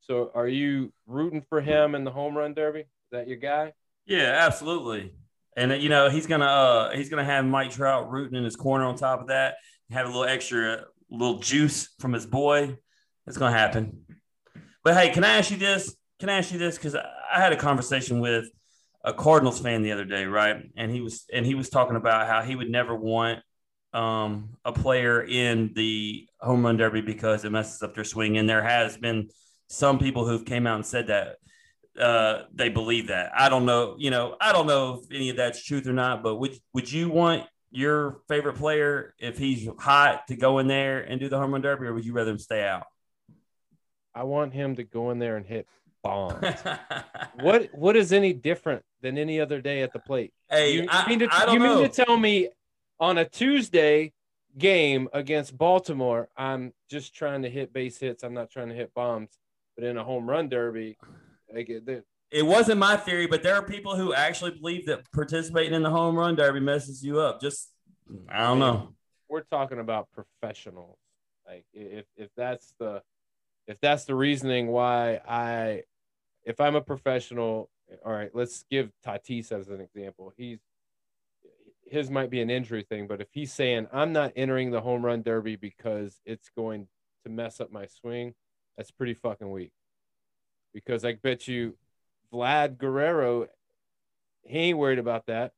[0.00, 2.80] So are you rooting for him in the home run derby?
[2.80, 3.72] Is that your guy?
[4.06, 5.12] Yeah, absolutely.
[5.56, 8.84] And you know he's gonna uh, he's gonna have Mike Trout rooting in his corner
[8.84, 9.54] on top of that.
[9.90, 12.76] Have a little extra little juice from his boy.
[13.26, 14.04] It's gonna happen.
[14.82, 15.96] But hey, can I ask you this?
[16.20, 16.76] Can I ask you this?
[16.76, 18.46] Because I had a conversation with
[19.04, 20.56] a Cardinals fan the other day, right?
[20.76, 23.40] And he was and he was talking about how he would never want
[23.92, 28.38] um, a player in the home run derby because it messes up their swing.
[28.38, 29.28] And there has been
[29.68, 31.36] some people who've came out and said that
[32.00, 33.30] uh, they believe that.
[33.36, 36.22] I don't know, you know, I don't know if any of that's truth or not.
[36.22, 41.00] But would would you want your favorite player if he's hot to go in there
[41.00, 42.86] and do the home run derby, or would you rather him stay out?
[44.14, 45.66] I want him to go in there and hit
[46.04, 46.36] bombs.
[47.40, 50.32] what what is any different than any other day at the plate?
[50.48, 52.50] Hey, you, I, mean to, I you mean to tell me
[53.00, 54.12] on a Tuesday
[54.56, 58.22] game against Baltimore, I'm just trying to hit base hits.
[58.22, 59.30] I'm not trying to hit bombs.
[59.74, 60.96] But in a home run derby,
[61.56, 61.88] I get
[62.34, 65.90] it wasn't my theory, but there are people who actually believe that participating in the
[65.90, 67.40] home run derby messes you up.
[67.40, 67.70] Just
[68.28, 68.94] I don't know.
[69.28, 70.98] We're talking about professionals.
[71.46, 73.02] Like if if that's the
[73.66, 75.82] if that's the reasoning why I
[76.44, 77.70] if I'm a professional,
[78.04, 80.32] all right, let's give Tatis as an example.
[80.36, 80.58] He's
[81.86, 85.04] his might be an injury thing, but if he's saying I'm not entering the home
[85.04, 86.88] run derby because it's going
[87.24, 88.34] to mess up my swing,
[88.76, 89.72] that's pretty fucking weak.
[90.72, 91.76] Because I bet you
[92.32, 93.46] Vlad Guerrero,
[94.42, 95.52] he ain't worried about that.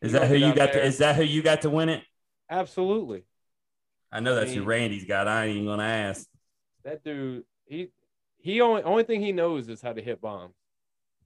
[0.00, 0.72] Is that who you got?
[0.72, 2.02] To, is that who you got to win it?
[2.50, 3.24] Absolutely.
[4.10, 4.66] I know that's who Me.
[4.66, 5.28] Randy's got.
[5.28, 6.26] I ain't even gonna ask.
[6.84, 7.88] That dude, he
[8.42, 10.54] he only only thing he knows is how to hit bombs.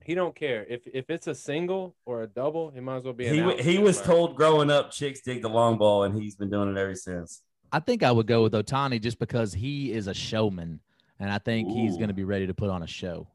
[0.03, 2.69] He don't care if if it's a single or a double.
[2.69, 3.27] He might as well be.
[3.27, 6.15] An He out he was his told growing up chicks dig the long ball, and
[6.15, 7.41] he's been doing it ever since.
[7.71, 10.79] I think I would go with Ohtani just because he is a showman,
[11.19, 13.27] and I think he's going to be ready to put on a show.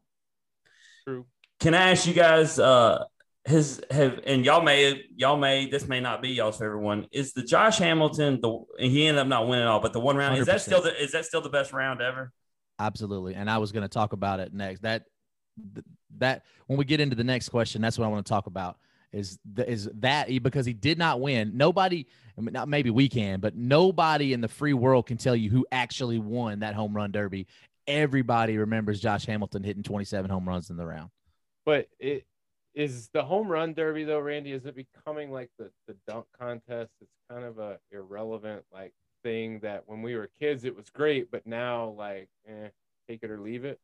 [1.05, 1.27] True.
[1.61, 2.59] Can I ask you guys?
[2.59, 3.05] Uh,
[3.45, 7.09] his have and y'all may y'all may this may not be y'all's favorite one.
[7.11, 10.17] Is the Josh Hamilton the and he ended up not winning all, but the one
[10.17, 12.33] round is that still the is that still the best round ever?
[12.83, 13.35] Absolutely.
[13.35, 14.83] And I was going to talk about it next.
[14.83, 15.05] That
[16.19, 18.79] that when we get into the next question, that's what I want to talk about.
[19.13, 21.53] Is the, is that he, because he did not win?
[21.55, 22.07] Nobody,
[22.37, 25.51] I mean, not maybe we can, but nobody in the free world can tell you
[25.51, 27.47] who actually won that home run derby.
[27.87, 31.11] Everybody remembers Josh Hamilton hitting 27 home runs in the round.
[31.67, 32.25] But it
[32.75, 34.53] is the home run derby though, Randy.
[34.53, 36.91] Is it becoming like the the dunk contest?
[37.01, 41.31] It's kind of a irrelevant like thing that when we were kids it was great,
[41.31, 42.69] but now like eh,
[43.09, 43.81] take it or leave it.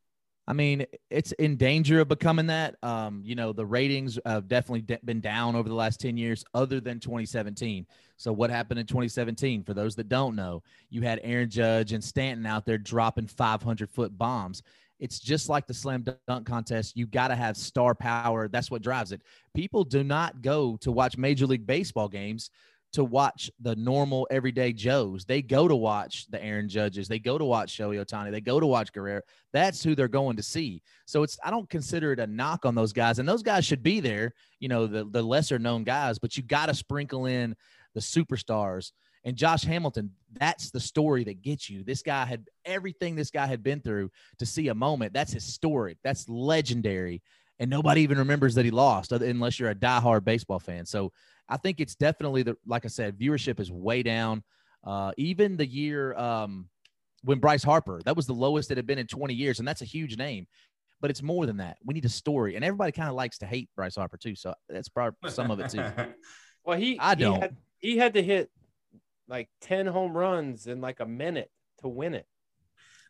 [0.49, 2.76] I mean, it's in danger of becoming that.
[2.82, 6.43] Um, you know, the ratings have definitely de- been down over the last 10 years,
[6.55, 7.86] other than 2017.
[8.16, 9.62] So, what happened in 2017?
[9.62, 13.91] For those that don't know, you had Aaron Judge and Stanton out there dropping 500
[13.91, 14.62] foot bombs.
[14.99, 16.97] It's just like the slam dunk contest.
[16.97, 18.49] You got to have star power.
[18.49, 19.20] That's what drives it.
[19.55, 22.51] People do not go to watch Major League Baseball games
[22.93, 25.24] to watch the normal everyday Joes.
[25.24, 27.09] They go to watch the Aaron Judges.
[27.09, 28.30] They go to watch Shohei Ohtani.
[28.30, 29.20] They go to watch Guerrero.
[29.53, 30.82] That's who they're going to see.
[31.07, 33.82] So it's I don't consider it a knock on those guys, and those guys should
[33.82, 34.32] be there.
[34.61, 37.55] You know, the the lesser known guys, but you got to sprinkle in
[37.95, 38.93] the superstars.
[39.24, 41.82] And Josh Hamilton, that's the story that gets you.
[41.82, 45.12] This guy had everything this guy had been through to see a moment.
[45.12, 45.99] That's historic.
[46.03, 47.22] That's legendary.
[47.59, 50.86] And nobody even remembers that he lost, unless you're a diehard baseball fan.
[50.86, 51.12] So
[51.49, 54.42] I think it's definitely the like I said, viewership is way down.
[54.84, 56.68] Uh, even the year um,
[57.22, 59.82] when Bryce Harper, that was the lowest it had been in 20 years, and that's
[59.82, 60.46] a huge name.
[61.01, 61.78] But it's more than that.
[61.84, 64.34] We need a story, and everybody kind of likes to hate Bryce Harper too.
[64.34, 65.84] So that's probably some of it too.
[66.64, 67.40] Well, he I don't.
[67.40, 68.51] had, he had to hit
[69.26, 72.26] like ten home runs in like a minute to win it.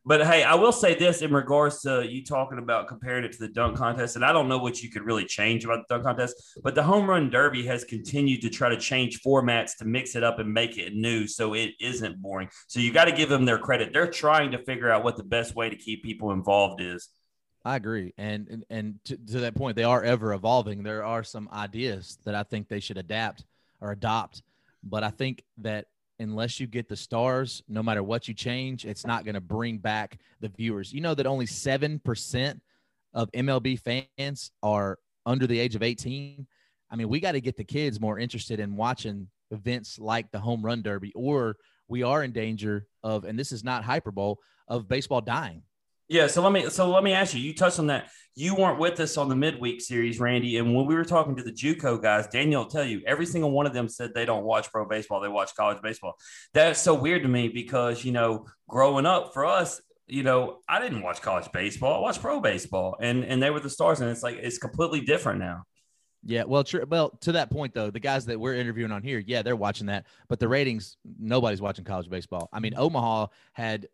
[0.09, 3.39] But hey, I will say this in regards to you talking about comparing it to
[3.41, 6.07] the dunk contest, and I don't know what you could really change about the dunk
[6.07, 10.17] contest, but the home run derby has continued to try to change formats to mix
[10.17, 12.49] it up and make it new so it isn't boring.
[12.69, 13.93] So you got to give them their credit.
[13.93, 17.11] They're trying to figure out what the best way to keep people involved is.
[17.63, 20.85] I agree, and and, and to, to that point, they are ever evolving.
[20.85, 23.45] There are some ideas that I think they should adapt
[23.83, 24.43] or adopt,
[24.83, 25.89] but I think that
[26.19, 29.79] unless you get the stars, no matter what you change, it's not going to bring
[29.79, 30.93] back the viewers.
[30.93, 32.61] You know that only seven percent
[33.15, 33.79] of MLB
[34.19, 36.47] fans are under the age of eighteen.
[36.91, 40.39] I mean, we got to get the kids more interested in watching events like the
[40.39, 41.57] home run derby, or
[41.89, 44.37] we are in danger of, and this is not hyperbole,
[44.69, 45.63] of baseball dying.
[46.09, 47.41] Yeah, so let me so let me ask you.
[47.41, 48.09] You touched on that.
[48.35, 51.43] You weren't with us on the midweek series, Randy, and when we were talking to
[51.43, 54.45] the JUCO guys, Daniel will tell you every single one of them said they don't
[54.45, 56.17] watch pro baseball; they watch college baseball.
[56.55, 60.81] That's so weird to me because you know, growing up for us, you know, I
[60.81, 64.09] didn't watch college baseball; I watched pro baseball, and and they were the stars, and
[64.09, 65.65] it's like it's completely different now.
[66.25, 66.85] Yeah, well, true.
[66.89, 69.87] Well, to that point though, the guys that we're interviewing on here, yeah, they're watching
[69.87, 72.49] that, but the ratings, nobody's watching college baseball.
[72.53, 72.83] I mean, mm-hmm.
[72.83, 73.89] Omaha had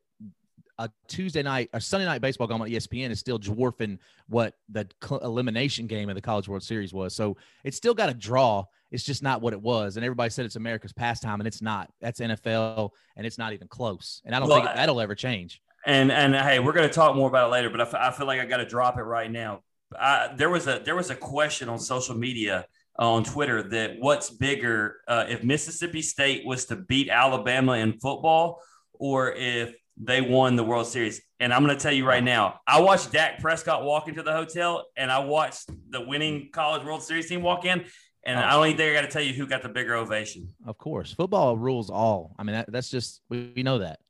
[0.78, 3.98] a Tuesday night or Sunday night baseball game on ESPN is still dwarfing
[4.28, 7.14] what the cl- elimination game of the College World Series was.
[7.14, 8.64] So it's still got a draw.
[8.90, 9.96] It's just not what it was.
[9.96, 11.90] And everybody said it's America's pastime, and it's not.
[12.00, 14.22] That's NFL, and it's not even close.
[14.24, 15.60] And I don't Well, think that'll ever change.
[15.86, 18.10] And and hey, we're going to talk more about it later, but I, f- I
[18.10, 19.60] feel like I got to drop it right now.
[19.98, 22.66] I, there was a there was a question on social media
[22.98, 27.92] uh, on Twitter that what's bigger uh, if Mississippi State was to beat Alabama in
[27.98, 28.60] football,
[28.94, 31.20] or if they won the World Series.
[31.40, 34.32] And I'm going to tell you right now, I watched Dak Prescott walk into the
[34.32, 37.84] hotel, and I watched the winning College World Series team walk in.
[38.26, 40.48] And I don't think I got to tell you who got the bigger ovation.
[40.66, 42.34] Of course, football rules all.
[42.38, 44.00] I mean, that, that's just we, we know that.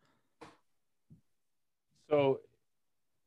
[2.09, 2.39] So,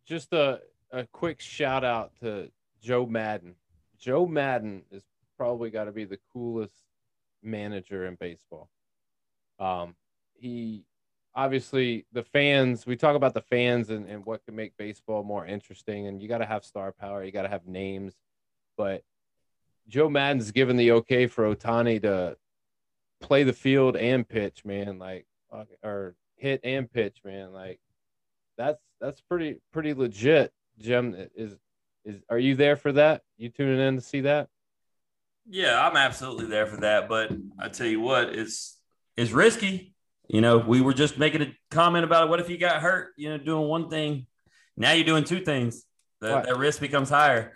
[0.05, 2.49] just a a quick shout out to
[2.81, 3.55] Joe Maddon.
[3.99, 5.03] Joe Maddon is
[5.35, 6.73] probably got to be the coolest
[7.43, 8.69] manager in baseball.
[9.59, 9.95] Um,
[10.35, 10.85] he
[11.37, 12.85] obviously the fans.
[12.85, 16.27] We talk about the fans and, and what can make baseball more interesting, and you
[16.27, 17.23] got to have star power.
[17.23, 18.15] You got to have names,
[18.75, 19.03] but
[19.87, 22.35] Joe Maddon's given the okay for Ohtani to
[23.21, 24.99] play the field and pitch, man.
[24.99, 25.25] Like
[25.83, 27.53] or hit and pitch, man.
[27.53, 27.79] Like
[28.57, 30.51] that's that's pretty pretty legit.
[30.79, 31.55] Jim is
[32.03, 33.21] is are you there for that?
[33.37, 34.49] You tuning in to see that?
[35.49, 37.07] Yeah, I'm absolutely there for that.
[37.07, 38.77] But I tell you what, it's
[39.15, 39.93] it's risky.
[40.27, 42.29] You know, we were just making a comment about it.
[42.29, 43.13] What if you got hurt?
[43.17, 44.27] You know, doing one thing.
[44.75, 45.83] Now you're doing two things.
[46.21, 47.53] That, that risk becomes higher.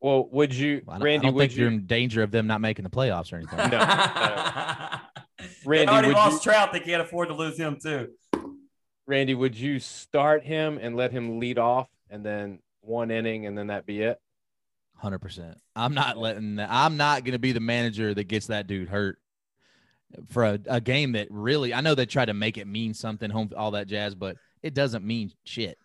[0.00, 1.26] Well, would you, Well, I Randy?
[1.26, 1.62] I don't would think you?
[1.64, 3.58] you're in danger of them not making the playoffs or anything.
[3.70, 4.98] No.
[5.38, 6.72] they Randy, already would lost you- Trout.
[6.72, 8.08] They can't afford to lose him too.
[9.06, 13.56] Randy, would you start him and let him lead off, and then one inning, and
[13.58, 14.18] then that be it?
[14.96, 15.58] Hundred percent.
[15.74, 16.56] I'm not letting.
[16.56, 19.18] That, I'm not going to be the manager that gets that dude hurt
[20.28, 21.74] for a, a game that really.
[21.74, 24.74] I know they try to make it mean something, home, all that jazz, but it
[24.74, 25.78] doesn't mean shit.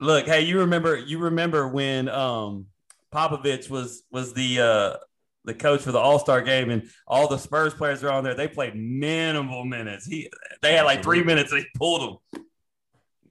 [0.00, 2.66] Look, hey, you remember you remember when um
[3.12, 4.96] Popovich was was the uh
[5.44, 8.34] the coach for the All Star game, and all the Spurs players are on there.
[8.34, 10.06] They played minimal minutes.
[10.06, 11.52] He they had like three minutes.
[11.52, 12.42] And he pulled them.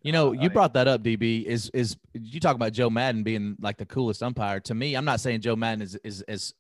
[0.04, 1.44] You know, you brought that up, DB.
[1.44, 4.60] Is is you talk about Joe Maddon being like the coolest umpire?
[4.62, 6.54] To me, I'm not saying Joe Maddon is is as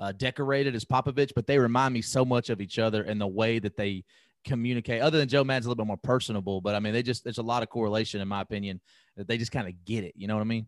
[0.00, 3.26] uh, decorated as Popovich, but they remind me so much of each other and the
[3.26, 4.02] way that they
[4.44, 5.02] communicate.
[5.02, 7.38] Other than Joe Maddon's a little bit more personable, but I mean, they just there's
[7.38, 8.80] a lot of correlation in my opinion
[9.16, 10.14] that they just kind of get it.
[10.16, 10.66] You know what I mean?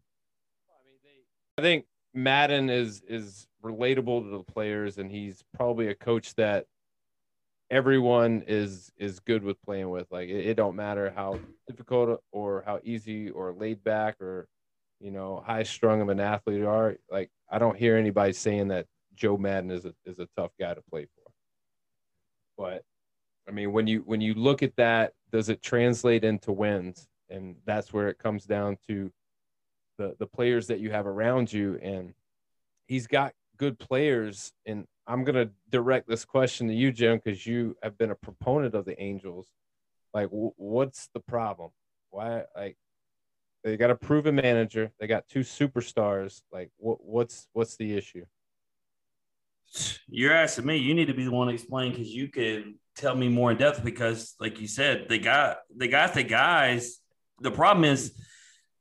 [1.59, 6.67] I think Maddon is is relatable to the players, and he's probably a coach that
[7.71, 10.07] everyone is is good with playing with.
[10.11, 14.47] Like it, it don't matter how difficult or how easy or laid back or
[15.01, 16.97] you know high strung of an athlete are.
[17.11, 20.75] Like I don't hear anybody saying that Joe Maddon is a is a tough guy
[20.75, 21.33] to play for.
[22.57, 22.85] But
[23.49, 27.09] I mean, when you when you look at that, does it translate into wins?
[27.29, 29.11] And that's where it comes down to
[29.99, 31.79] the the players that you have around you.
[31.83, 32.15] And
[32.87, 34.53] he's got good players.
[34.67, 38.75] And i'm to direct this question to you jim because you have been a proponent
[38.75, 39.47] of the angels.
[40.15, 41.71] Like w- what's the problem?
[42.11, 42.77] Why like
[43.65, 44.93] they got a proven manager.
[44.99, 46.43] They got two superstars.
[46.53, 48.25] Like what what's what's the issue
[50.09, 50.77] You're asking me.
[50.77, 53.57] You need to be the one to explain because you can tell me more in
[53.57, 53.83] depth.
[53.83, 56.99] Because, like you said, they got they got the guys.
[57.41, 58.13] The problem is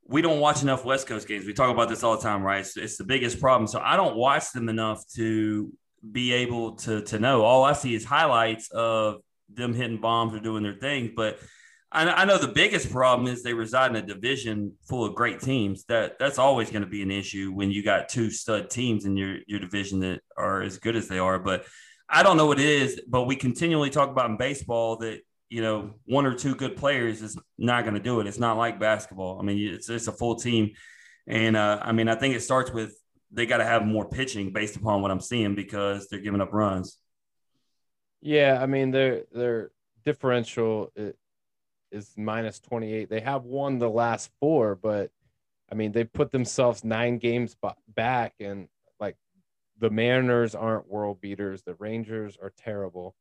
[0.06, 1.46] we don't watch enough West Coast games.
[1.46, 2.60] We talk about this all the time, right?
[2.60, 3.68] It's, it's the biggest problem.
[3.68, 5.72] So I don't watch them enough to
[6.12, 7.44] be able to to know.
[7.44, 9.22] All I see is highlights of
[9.54, 11.12] them hitting bombs or doing their things.
[11.16, 11.40] But
[11.92, 15.42] I, I know the biggest problem is they reside in a division full of great
[15.42, 15.84] teams.
[15.86, 19.18] That that's always going to be an issue when you got two stud teams in
[19.18, 21.40] your your division that are as good as they are.
[21.40, 21.66] But
[22.10, 23.02] I don't know what it is.
[23.08, 25.20] But we continually talk about in baseball that
[25.50, 28.28] you know one or two good players is not going to do it.
[28.28, 29.40] It's not like basketball.
[29.40, 30.72] I mean, it's it's a full team,
[31.28, 32.96] and uh, I mean I think it starts with
[33.34, 36.54] they got to have more pitching based upon what I'm seeing because they're giving up
[36.54, 36.98] runs.
[38.22, 39.72] yeah i mean their their
[40.06, 40.92] differential
[41.92, 45.12] is minus 28 they have won the last four but
[45.72, 48.68] i mean they put themselves nine games ba- back and
[49.00, 49.16] like
[49.80, 51.64] the mariners aren't world beaters.
[51.64, 53.16] The rangers are terrible.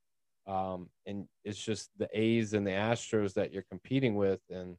[0.46, 4.40] Um, and it's just the a's and the astros that you're competing with.
[4.50, 4.76] And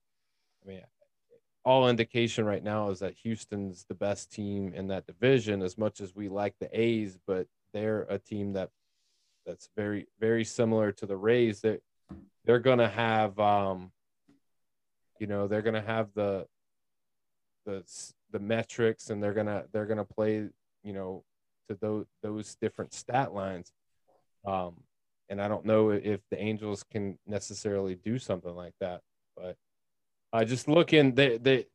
[0.64, 0.82] i mean
[1.64, 6.02] all indication right now is that houston's the best team in that division as much
[6.02, 8.72] as we like the a's but they're a team that
[9.46, 11.62] that's very very similar to the rays.
[11.62, 11.82] That
[12.46, 13.92] they're gonna have um
[15.20, 16.46] you know they're gonna have the
[17.66, 17.84] the
[18.32, 20.48] the metrics and they're gonna they're gonna play
[20.84, 21.24] you know
[21.70, 23.72] to those those different stat lines.
[24.46, 24.84] Um
[25.30, 29.00] and i don't know if the angels can necessarily do something like that
[29.38, 29.56] but
[30.34, 31.66] uh just look in they they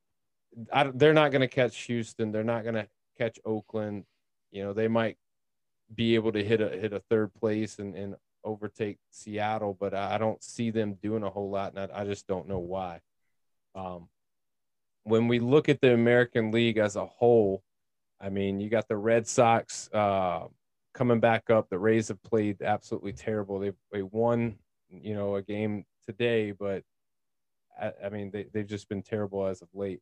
[0.72, 2.32] I, they're not gonna catch houston.
[2.32, 4.04] They're not gonna catch oakland.
[4.50, 5.16] You know they might
[5.94, 8.16] be able to hit a hit a third place and, and
[8.46, 12.26] overtake Seattle, but I don't see them doing a whole lot, and I, I just
[12.26, 13.00] don't know why.
[13.74, 14.08] Um,
[15.04, 17.62] when we look at the American League as a whole,
[18.20, 20.46] I mean, you got the Red Sox uh,
[20.94, 21.68] coming back up.
[21.68, 23.58] The Rays have played absolutely terrible.
[23.58, 24.56] They they won,
[24.88, 26.82] you know, a game today, but
[27.80, 30.00] I, I mean, they, they've just been terrible as of late.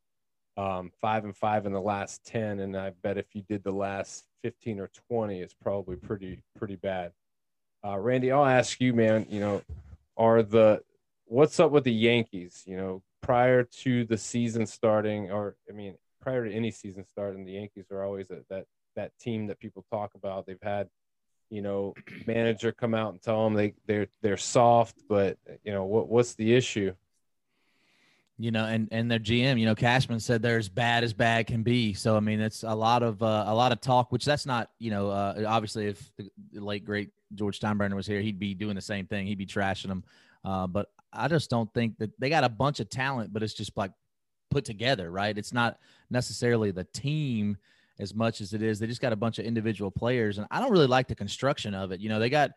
[0.57, 2.61] Um, five and five in the last 10.
[2.61, 6.77] And I bet if you did the last 15 or 20, it's probably pretty, pretty
[6.77, 7.13] bad.
[7.85, 9.63] Uh, Randy, I'll ask you, man, you know,
[10.17, 10.83] are the,
[11.27, 12.63] what's up with the Yankees?
[12.67, 17.45] You know, prior to the season starting, or I mean, prior to any season starting,
[17.45, 18.65] the Yankees are always a, that,
[18.97, 20.47] that team that people talk about.
[20.47, 20.89] They've had,
[21.51, 21.95] you know,
[22.27, 26.35] manager come out and tell them they they're they're soft, but you know what what's
[26.35, 26.95] the issue?
[28.37, 31.47] You know, and and their GM, you know, Cashman said they're as bad as bad
[31.47, 31.95] can be.
[31.95, 34.71] So I mean, it's a lot of uh, a lot of talk, which that's not,
[34.81, 38.75] you know, uh, obviously if the late great George Steinbrenner was here, he'd be doing
[38.75, 39.27] the same thing.
[39.27, 40.05] He'd be trashing them.
[40.45, 43.55] Uh, but I just don't think that they got a bunch of talent, but it's
[43.55, 43.93] just like
[44.51, 45.37] put together, right?
[45.37, 45.79] It's not
[46.11, 47.57] necessarily the team
[47.99, 48.79] as much as it is.
[48.79, 51.75] They just got a bunch of individual players, and I don't really like the construction
[51.75, 52.01] of it.
[52.01, 52.51] You know, they got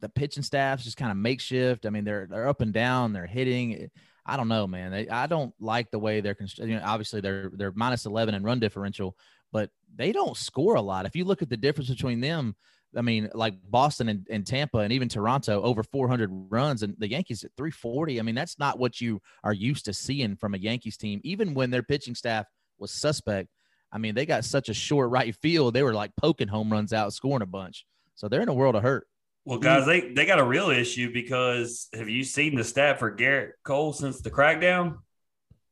[0.00, 1.86] the pitching staffs just kind of makeshift.
[1.86, 3.90] I mean, they're they're up and down, they're hitting.
[4.26, 4.90] I don't know, man.
[4.90, 6.72] They, I don't like the way they're constructed.
[6.72, 9.16] You know, obviously they're they're minus eleven in run differential,
[9.52, 11.06] but they don't score a lot.
[11.06, 12.56] If you look at the difference between them,
[12.96, 17.08] I mean, like Boston and, and, Tampa and even Toronto over 400 runs, and the
[17.08, 18.18] Yankees at 340.
[18.18, 21.54] I mean, that's not what you are used to seeing from a Yankees team, even
[21.54, 22.46] when their pitching staff
[22.78, 23.48] was suspect.
[23.92, 25.74] I mean, they got such a short right field.
[25.74, 27.86] They were like poking home runs out, scoring a bunch.
[28.14, 29.06] So they're in a world of hurt.
[29.44, 33.14] Well, guys, they, they got a real issue because have you seen the stat for
[33.14, 34.98] Gerrit Cole since the crackdown?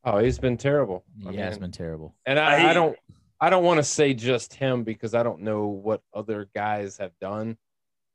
[0.05, 1.05] Oh, he's been terrible.
[1.17, 2.15] Yeah, I mean, it's been terrible.
[2.27, 2.97] And I, I don't
[3.41, 7.13] I don't want to say just him because I don't know what other guys have
[7.21, 7.57] done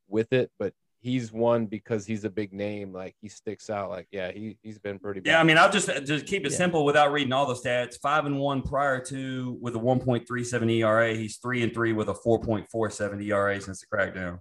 [0.08, 2.94] with it, but he's one because he's a big name.
[2.94, 3.90] Like he sticks out.
[3.90, 5.22] Like yeah, he he's been pretty.
[5.22, 5.32] Bad.
[5.32, 6.58] Yeah, I mean, I'll just just keep it yeah.
[6.58, 8.00] simple without reading all the stats.
[8.00, 11.14] Five and one prior to with a one point three seven ERA.
[11.16, 14.40] He's three and three with a four point four seven ERA since the crackdown.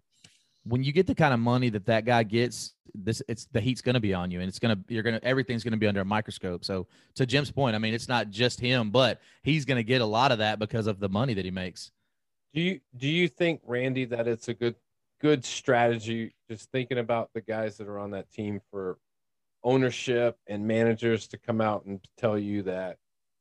[0.67, 3.83] When you get the kind of money that that guy gets, this it's the heat's
[3.83, 5.79] going to be on you, and it's going to you're going to everything's going to
[5.79, 6.65] be under a microscope.
[6.65, 10.01] So to Jim's point, I mean, it's not just him, but he's going to get
[10.01, 11.91] a lot of that because of the money that he makes.
[12.55, 14.77] Do you do you think Randy that it's a good
[15.21, 18.99] good strategy just thinking about the guys that are on that team for
[19.63, 22.99] ownership and managers to come out and tell you that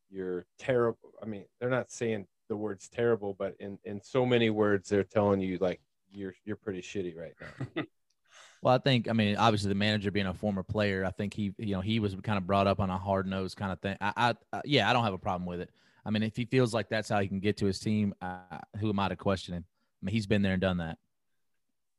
[0.10, 1.14] you're terrible.
[1.22, 5.04] I mean, they're not saying the words terrible, but in, in so many words, they're
[5.04, 5.82] telling you like
[6.16, 7.84] you're you're pretty shitty right now.
[8.62, 11.54] well, I think I mean obviously the manager being a former player, I think he
[11.58, 13.98] you know he was kind of brought up on a hard nose kind of thing.
[14.02, 15.70] I, I, yeah, I don't have a problem with it.
[16.06, 18.60] I mean, if he feels like that's how he can get to his team, uh,
[18.80, 19.66] who am I to question him?
[20.02, 21.00] I mean, he's been there and done that.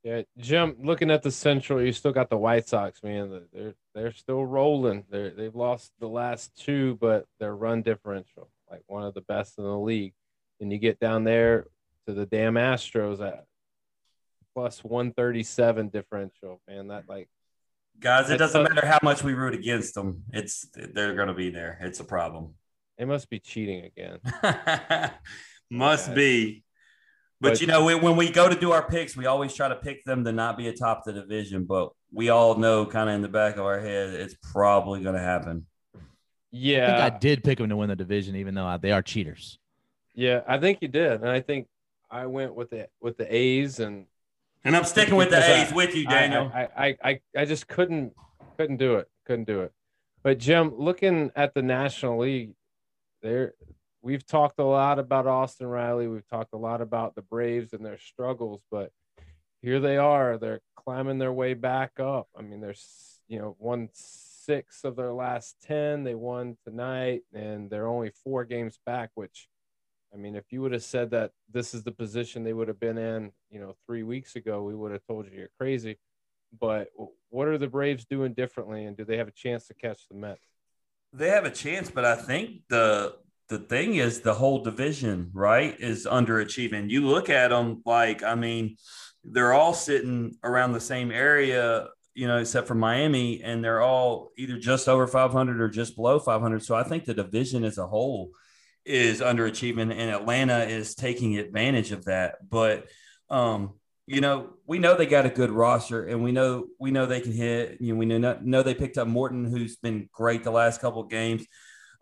[0.04, 0.76] Yeah, Jim.
[0.78, 3.42] Looking at the Central, you still got the White Sox, man.
[3.52, 5.04] They're they're still rolling.
[5.10, 9.58] They're they've lost the last two, but their run differential, like one of the best
[9.58, 10.14] in the league.
[10.60, 11.66] And you get down there
[12.06, 13.46] to the damn Astros at
[14.56, 16.88] plus one thirty seven differential, man.
[16.88, 17.28] That like
[18.00, 20.22] guys, it doesn't matter how much we root against them.
[20.32, 21.78] It's they're gonna be there.
[21.82, 22.54] It's a problem.
[22.96, 24.18] They must be cheating again.
[25.70, 26.64] must be.
[27.38, 29.76] But, but you know, when we go to do our picks, we always try to
[29.76, 31.64] pick them to not be atop the division.
[31.64, 35.16] But we all know, kind of in the back of our head, it's probably going
[35.16, 35.66] to happen.
[36.50, 39.02] Yeah, I think I did pick them to win the division, even though they are
[39.02, 39.58] cheaters.
[40.14, 41.68] Yeah, I think you did, and I think
[42.10, 44.06] I went with the with the A's, and
[44.66, 46.50] and I'm sticking with the A's I, with you, Daniel.
[46.54, 48.12] I, I I I just couldn't
[48.58, 49.72] couldn't do it, couldn't do it.
[50.22, 52.52] But Jim, looking at the National League,
[53.22, 53.54] there
[54.02, 56.06] we've talked a lot about Austin Riley.
[56.06, 58.92] We've talked a lot about the Braves and their struggles, but
[59.62, 60.38] here they are.
[60.38, 62.28] They're climbing their way back up.
[62.38, 66.04] I mean, there's, you know, won six of their last 10.
[66.04, 69.48] They won tonight, and they're only four games back, which,
[70.12, 72.80] I mean, if you would have said that this is the position they would have
[72.80, 75.98] been in, you know, three weeks ago, we would have told you you're crazy.
[76.58, 76.88] But
[77.30, 80.16] what are the Braves doing differently, and do they have a chance to catch the
[80.16, 80.40] Mets?
[81.12, 83.16] They have a chance, but I think the
[83.48, 86.90] the thing is the whole division, right, is underachieving.
[86.90, 88.76] You look at them like, I mean,
[89.22, 94.30] they're all sitting around the same area, you know, except for Miami, and they're all
[94.36, 96.64] either just over 500 or just below 500.
[96.64, 98.30] So I think the division as a whole
[98.86, 102.36] is underachieving, and Atlanta is taking advantage of that.
[102.48, 102.86] But,
[103.28, 103.74] um,
[104.06, 107.20] you know, we know they got a good roster, and we know we know they
[107.20, 107.78] can hit.
[107.80, 111.02] You know, we know know they picked up Morton, who's been great the last couple
[111.02, 111.44] of games.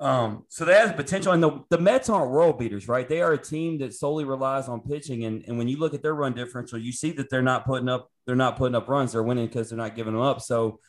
[0.00, 1.32] Um, so they have potential.
[1.32, 3.08] And the, the Mets aren't world beaters, right?
[3.08, 5.24] They are a team that solely relies on pitching.
[5.24, 7.88] And, and when you look at their run differential, you see that they're not putting
[7.88, 9.12] up they're not putting up runs.
[9.12, 10.40] They're winning because they're not giving them up.
[10.40, 10.80] So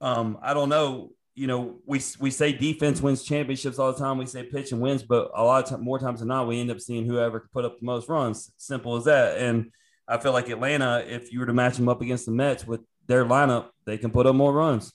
[0.00, 1.10] um, I don't know.
[1.34, 4.18] You know, we we say defense wins championships all the time.
[4.18, 6.70] We say pitching wins, but a lot of time, more times than not, we end
[6.70, 8.52] up seeing whoever can put up the most runs.
[8.56, 9.38] Simple as that.
[9.38, 9.70] And
[10.08, 12.80] I feel like Atlanta, if you were to match them up against the Mets with
[13.06, 14.92] their lineup, they can put up more runs.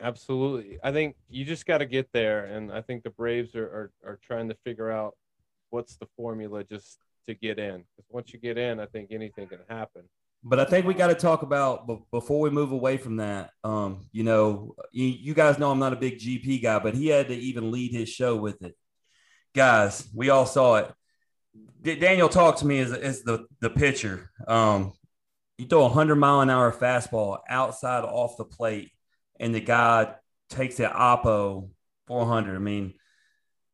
[0.00, 0.78] Absolutely.
[0.82, 2.44] I think you just got to get there.
[2.44, 5.16] And I think the Braves are, are, are trying to figure out
[5.70, 7.84] what's the formula just to get in.
[7.96, 10.02] Because once you get in, I think anything can happen.
[10.46, 13.50] But I think we got to talk about before we move away from that.
[13.64, 17.08] Um, you know, you, you guys know I'm not a big GP guy, but he
[17.08, 18.76] had to even lead his show with it.
[19.54, 20.92] Guys, we all saw it.
[21.82, 24.30] Daniel talked to me as, as the, the pitcher.
[24.46, 24.92] Um,
[25.56, 28.90] you throw a 100 mile an hour fastball outside off the plate,
[29.40, 30.14] and the guy
[30.50, 31.70] takes the oppo
[32.06, 32.54] 400.
[32.54, 32.94] I mean,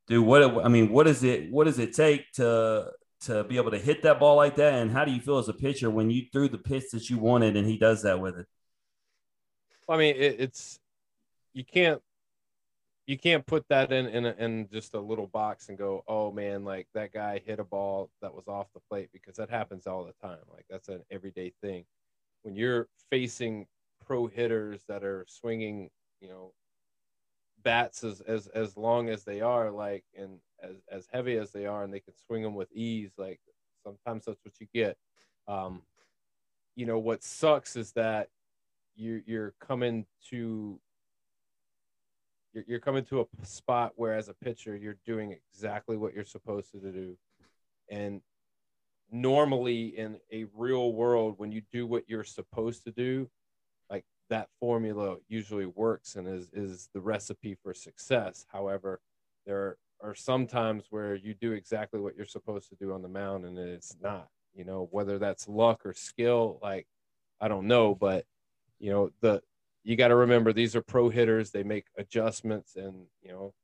[0.06, 1.50] dude, what I mean, what is it?
[1.50, 2.90] What does it take to
[3.22, 4.74] to be able to hit that ball like that?
[4.74, 7.18] And how do you feel as a pitcher when you threw the pitch that you
[7.18, 8.46] wanted and he does that with it?
[9.88, 10.78] I mean, it, it's
[11.52, 12.00] you can't
[13.06, 16.30] you can't put that in in, a, in just a little box and go, oh
[16.30, 19.86] man, like that guy hit a ball that was off the plate because that happens
[19.86, 20.38] all the time.
[20.52, 21.84] Like that's an everyday thing.
[22.42, 23.66] When you're facing
[24.06, 25.90] pro hitters that are swinging,
[26.20, 26.52] you know,
[27.64, 31.66] bats as as as long as they are, like and as as heavy as they
[31.66, 33.12] are, and they can swing them with ease.
[33.16, 33.40] Like
[33.84, 34.96] sometimes that's what you get.
[35.48, 35.82] Um,
[36.76, 38.28] you know what sucks is that
[38.96, 40.78] you you're coming to
[42.52, 46.24] you're, you're coming to a spot where as a pitcher you're doing exactly what you're
[46.24, 47.16] supposed to do
[47.90, 48.20] and
[49.12, 53.28] normally in a real world when you do what you're supposed to do
[53.90, 59.00] like that formula usually works and is is the recipe for success however
[59.46, 63.44] there are sometimes where you do exactly what you're supposed to do on the mound
[63.44, 66.86] and it's not you know whether that's luck or skill like
[67.40, 68.24] i don't know but
[68.78, 69.42] you know the
[69.84, 71.50] you got to remember these are pro hitters.
[71.50, 73.54] They make adjustments, and you know,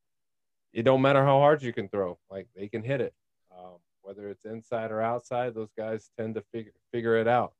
[0.72, 2.18] it don't matter how hard you can throw.
[2.30, 3.14] Like they can hit it,
[3.56, 5.54] um, whether it's inside or outside.
[5.54, 7.52] Those guys tend to figure figure it out.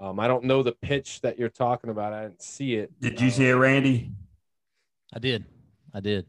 [0.00, 2.12] Um, I don't know the pitch that you're talking about.
[2.12, 2.90] I didn't see it.
[3.00, 4.10] Did you um, see it, Randy?
[5.14, 5.44] I did.
[5.94, 6.26] I did.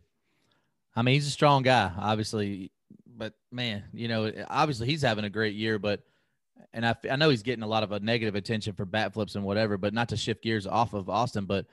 [0.96, 2.72] I mean, he's a strong guy, obviously,
[3.06, 6.02] but man, you know, obviously he's having a great year, but
[6.74, 9.36] and I, I know he's getting a lot of a negative attention for bat flips
[9.36, 11.66] and whatever, but not to shift gears off of Austin, but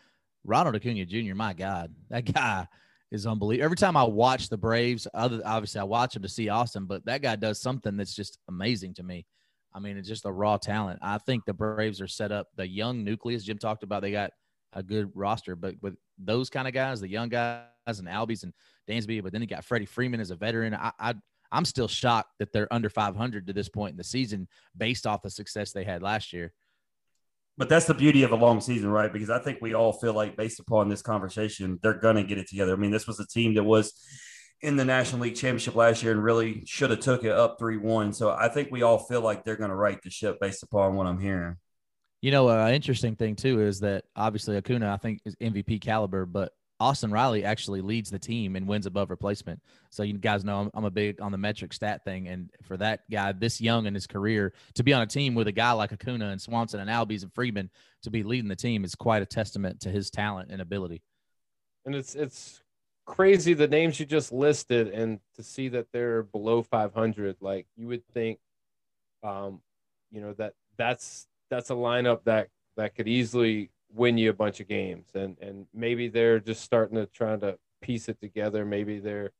[0.45, 2.66] Ronald Acuna Jr., my God, that guy
[3.11, 3.64] is unbelievable.
[3.64, 7.05] Every time I watch the Braves, other obviously I watch him to see Austin, but
[7.07, 9.27] that guy does something that's just amazing to me.
[9.73, 10.99] I mean, it's just a raw talent.
[11.03, 12.49] I think the Braves are set up.
[12.57, 14.33] The young nucleus Jim talked about, they got
[14.73, 18.53] a good roster, but with those kind of guys, the young guys and Albies and
[18.89, 20.75] Dansby, but then he got Freddie Freeman as a veteran.
[20.75, 21.14] I, I
[21.53, 25.23] I'm still shocked that they're under 500 to this point in the season based off
[25.23, 26.53] the success they had last year.
[27.59, 29.12] But that's the beauty of a long season, right?
[29.12, 32.39] Because I think we all feel like, based upon this conversation, they're going to get
[32.39, 32.73] it together.
[32.73, 33.93] I mean, this was a team that was
[34.62, 38.14] in the National League Championship last year and really should have took it up 3-1.
[38.14, 40.95] So I think we all feel like they're going to right the ship based upon
[40.95, 41.57] what I'm hearing.
[42.23, 45.81] You know, an uh, interesting thing too is that obviously Acuna, I think, is MVP
[45.81, 49.61] caliber, but Austin Riley actually leads the team and wins above replacement.
[49.91, 52.79] So you guys know I'm, I'm, a big on the metric stat thing, and for
[52.79, 55.73] that guy this young in his career to be on a team with a guy
[55.73, 57.71] like Acuna and Swanson and Albies and Freeman
[58.03, 61.03] to be leading the team is quite a testament to his talent and ability.
[61.85, 62.62] And it's it's
[63.05, 67.89] crazy the names you just listed, and to see that they're below 500, like you
[67.89, 68.39] would think,
[69.23, 69.61] um,
[70.11, 74.61] you know that that's that's a lineup that that could easily win you a bunch
[74.61, 75.08] of games.
[75.14, 78.64] And and maybe they're just starting to trying to piece it together.
[78.64, 79.33] Maybe they're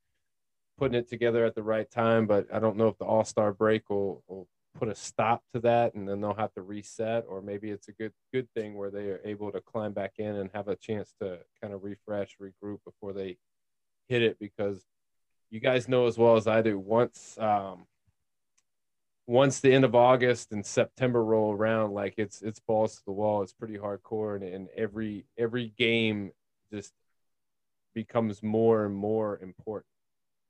[0.80, 3.89] putting it together at the right time but i don't know if the all-star break
[3.90, 4.48] will, will
[4.78, 7.93] put a stop to that and then they'll have to reset or maybe it's a
[7.93, 11.12] good good thing where they are able to climb back in and have a chance
[11.20, 13.36] to kind of refresh regroup before they
[14.09, 14.86] hit it because
[15.51, 17.85] you guys know as well as i do once um,
[19.26, 23.12] once the end of August and September roll around, like it's it's balls to the
[23.12, 23.42] wall.
[23.42, 26.32] It's pretty hardcore, and, and every every game
[26.72, 26.92] just
[27.94, 29.86] becomes more and more important.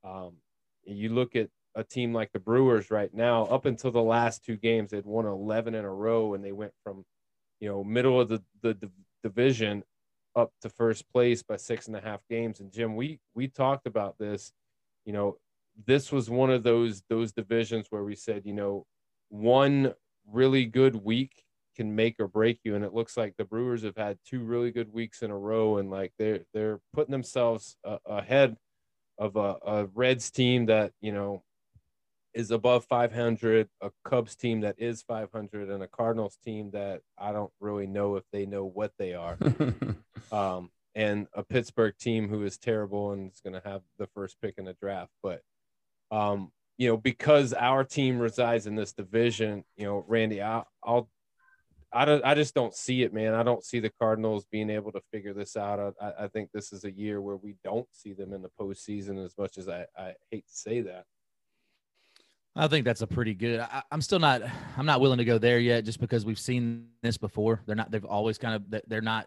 [0.04, 0.36] Um,
[0.84, 3.44] you look at a team like the Brewers right now.
[3.44, 6.72] Up until the last two games, they'd won 11 in a row, and they went
[6.82, 7.04] from
[7.60, 8.90] you know middle of the the
[9.22, 9.82] division
[10.36, 12.60] up to first place by six and a half games.
[12.60, 14.52] And Jim, we we talked about this.
[15.04, 15.38] You know,
[15.86, 18.86] this was one of those those divisions where we said, you know,
[19.28, 19.94] one
[20.30, 21.44] really good week
[21.76, 24.70] can make or break you, and it looks like the Brewers have had two really
[24.70, 28.56] good weeks in a row, and like they're they're putting themselves uh, ahead
[29.18, 31.42] of a, a Reds team that you know
[32.32, 37.32] is above 500, a Cubs team that is 500, and a Cardinals team that I
[37.32, 39.36] don't really know if they know what they are.
[40.32, 44.40] um, and a Pittsburgh team who is terrible and is going to have the first
[44.40, 45.12] pick in the draft.
[45.22, 45.42] But
[46.10, 51.08] um, you know, because our team resides in this division, you know, Randy, I'll, I'll
[51.92, 52.24] I don't.
[52.24, 53.34] I just don't see it, man.
[53.34, 55.94] I don't see the Cardinals being able to figure this out.
[56.00, 59.22] I, I think this is a year where we don't see them in the postseason.
[59.24, 61.04] As much as I, I hate to say that.
[62.54, 63.60] I think that's a pretty good.
[63.60, 64.42] I, am still not.
[64.76, 67.60] I'm not willing to go there yet, just because we've seen this before.
[67.66, 67.90] They're not.
[67.90, 68.82] They've always kind of.
[68.86, 69.26] They're not.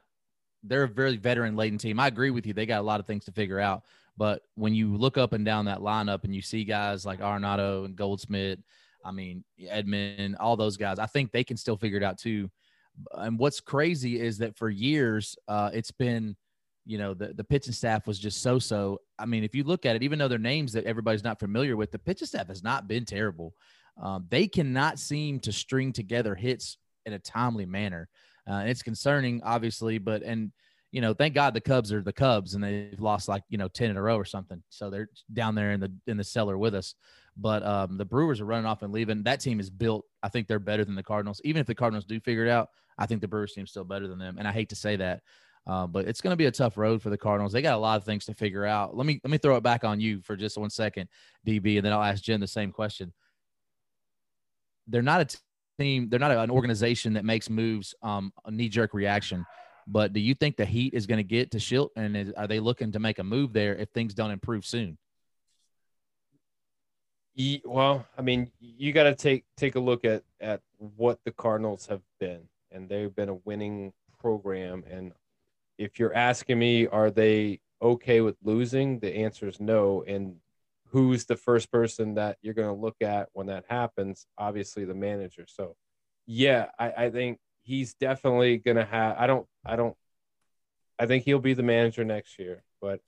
[0.63, 1.99] They're a very veteran laden team.
[1.99, 2.53] I agree with you.
[2.53, 3.83] They got a lot of things to figure out.
[4.17, 7.85] But when you look up and down that lineup and you see guys like Arenado
[7.85, 8.59] and Goldschmidt,
[9.03, 12.49] I mean Edman, all those guys, I think they can still figure it out too.
[13.13, 16.35] And what's crazy is that for years, uh, it's been
[16.85, 18.99] you know the the pitching staff was just so so.
[19.17, 21.75] I mean, if you look at it, even though they're names that everybody's not familiar
[21.75, 23.53] with, the pitching staff has not been terrible.
[24.01, 28.09] Um, they cannot seem to string together hits in a timely manner.
[28.49, 30.51] Uh, it's concerning, obviously, but and
[30.91, 33.67] you know, thank God the Cubs are the Cubs and they've lost like you know
[33.67, 36.57] ten in a row or something, so they're down there in the in the cellar
[36.57, 36.95] with us.
[37.35, 39.23] But um, the Brewers are running off and leaving.
[39.23, 40.05] That team is built.
[40.21, 41.41] I think they're better than the Cardinals.
[41.43, 44.07] Even if the Cardinals do figure it out, I think the Brewers team's still better
[44.07, 44.37] than them.
[44.37, 45.21] And I hate to say that,
[45.65, 47.53] uh, but it's going to be a tough road for the Cardinals.
[47.53, 48.95] They got a lot of things to figure out.
[48.95, 51.09] Let me let me throw it back on you for just one second,
[51.47, 53.13] DB, and then I'll ask Jen the same question.
[54.87, 55.37] They're not a
[55.79, 56.09] team.
[56.09, 59.45] They're not an organization that makes moves um, a knee jerk reaction.
[59.87, 62.47] But do you think the Heat is going to get to Shildt, and is, are
[62.47, 64.97] they looking to make a move there if things don't improve soon?
[67.65, 71.87] Well, I mean, you got to take take a look at at what the Cardinals
[71.87, 72.41] have been,
[72.71, 75.11] and they've been a winning program, and
[75.77, 78.99] if you're asking me, are they okay with losing?
[78.99, 80.03] The answer is no.
[80.07, 80.35] And
[80.93, 84.27] who's the first person that you're going to look at when that happens?
[84.37, 85.45] Obviously, the manager.
[85.47, 85.75] So,
[86.27, 89.17] yeah, I, I think he's definitely going to have.
[89.17, 89.47] I don't.
[89.65, 89.97] I don't.
[90.99, 93.01] I think he'll be the manager next year, but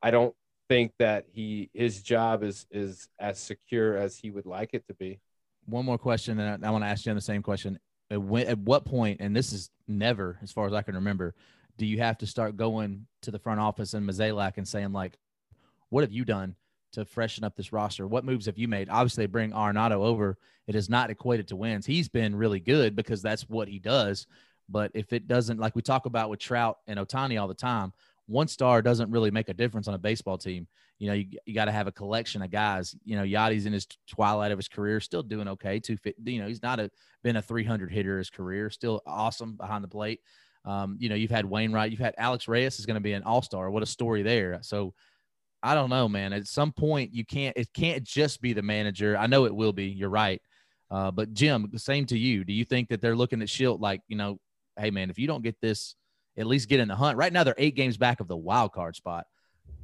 [0.00, 0.34] I don't
[0.68, 4.94] think that he his job is is as secure as he would like it to
[4.94, 5.20] be.
[5.66, 7.78] One more question, and I, I want to ask you the same question.
[8.08, 11.34] At, when, at what point, and this is never, as far as I can remember,
[11.76, 15.18] do you have to start going to the front office and Mozeliak and saying like,
[15.88, 16.54] what have you done
[16.96, 18.06] to freshen up this roster?
[18.06, 18.88] What moves have you made?
[18.90, 20.36] Obviously, bring Arenado over.
[20.66, 21.86] It has not equated to wins.
[21.86, 24.26] He's been really good because that's what he does.
[24.68, 27.92] But if it doesn't, like we talk about with Trout and Ohtani all the time,
[28.26, 30.66] one star doesn't really make a difference on a baseball team.
[30.98, 32.96] You know, you, you got to have a collection of guys.
[33.04, 35.78] You know, Yadi's in his twilight of his career, still doing okay.
[35.78, 36.90] Two, you know, he's not a
[37.22, 40.20] been a 300 hitter his career, still awesome behind the plate.
[40.64, 43.22] Um, you know, you've had Wainwright, you've had Alex Reyes is going to be an
[43.22, 43.70] all star.
[43.70, 44.58] What a story there.
[44.62, 44.94] So
[45.66, 46.32] I don't know, man.
[46.32, 49.18] At some point, you can't, it can't just be the manager.
[49.18, 49.86] I know it will be.
[49.86, 50.40] You're right.
[50.92, 52.44] Uh, but Jim, the same to you.
[52.44, 54.38] Do you think that they're looking at Shildt like, you know,
[54.78, 55.96] hey, man, if you don't get this,
[56.36, 57.18] at least get in the hunt.
[57.18, 59.26] Right now, they're eight games back of the wild card spot.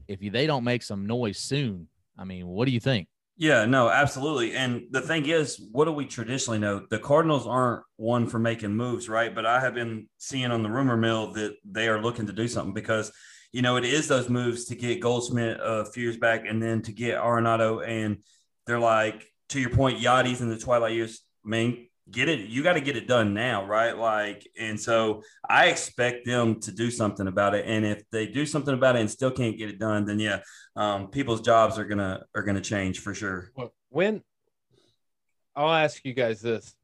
[0.06, 3.08] If you, they don't make some noise soon, I mean, what do you think?
[3.36, 4.54] Yeah, no, absolutely.
[4.54, 6.86] And the thing is, what do we traditionally know?
[6.90, 9.34] The Cardinals aren't one for making moves, right?
[9.34, 12.46] But I have been seeing on the rumor mill that they are looking to do
[12.46, 13.10] something because,
[13.52, 16.82] you know, it is those moves to get Goldschmidt a few years back and then
[16.82, 17.86] to get Arenado.
[17.86, 18.18] And
[18.66, 21.22] they're like, to your point, Yadi's in the twilight years.
[21.44, 25.22] I mean, get it you got to get it done now right like and so
[25.48, 29.00] i expect them to do something about it and if they do something about it
[29.00, 30.40] and still can't get it done then yeah
[30.74, 33.52] um, people's jobs are gonna are gonna change for sure
[33.88, 34.20] when
[35.54, 36.74] i'll ask you guys this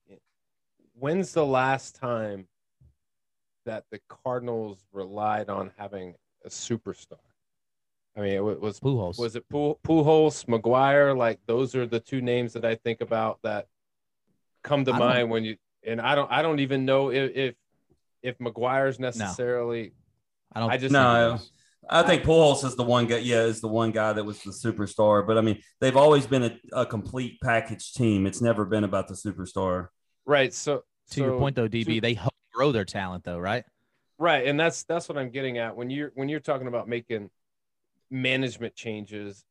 [0.95, 2.47] when's the last time
[3.67, 6.15] that the cardinals relied on having
[6.49, 7.19] a superstar
[8.19, 9.17] I mean, it was Pujols.
[9.17, 11.17] Was it Pujols, McGwire?
[11.17, 13.69] Like those are the two names that I think about that
[14.65, 15.57] come to mind when you
[15.87, 17.55] and I don't I don't even know if if,
[18.23, 19.83] if McGwire's necessarily.
[19.83, 19.91] No.
[20.53, 20.71] I don't.
[20.71, 21.39] I just no.
[21.89, 23.19] I think Pujols is the one guy.
[23.19, 25.25] Yeah, is the one guy that was the superstar.
[25.25, 28.27] But I mean, they've always been a, a complete package team.
[28.27, 29.89] It's never been about the superstar.
[30.27, 30.53] Right.
[30.53, 33.65] So to so, your point, though, DB, they help grow their talent, though, right?
[34.19, 37.31] Right, and that's that's what I'm getting at when you're when you're talking about making
[38.11, 39.45] management changes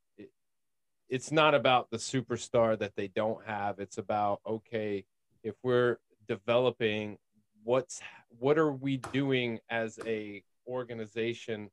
[1.10, 3.80] it's not about the superstar that they don't have.
[3.80, 5.06] It's about okay,
[5.44, 7.18] if we're developing,
[7.64, 8.02] what's
[8.40, 11.70] what are we doing as a organization,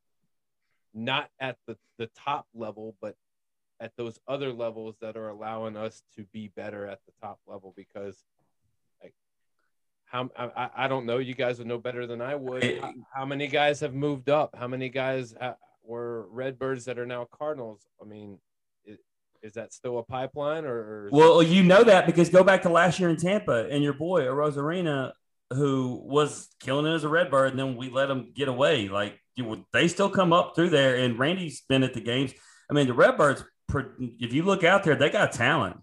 [0.92, 3.16] not at the the top level, but
[3.80, 7.74] at those other levels that are allowing us to be better at the top level
[7.76, 8.22] because
[10.14, 11.18] how I, I don't know.
[11.18, 12.80] You guys would know better than I would.
[12.80, 14.54] How, how many guys have moved up?
[14.56, 17.86] How many guys ha- were redbirds that are now cardinals?
[18.00, 18.38] I mean
[19.42, 22.98] is that still a pipeline or, well you know that because go back to last
[22.98, 25.12] year in tampa and your boy Arozarena
[25.50, 28.88] who was killing it as a redbird and then we let him get away.
[28.88, 32.32] Like you, they still come up through there and randy's been at the games.
[32.70, 33.44] I mean the redbirds
[34.18, 35.76] if you look out there they got talent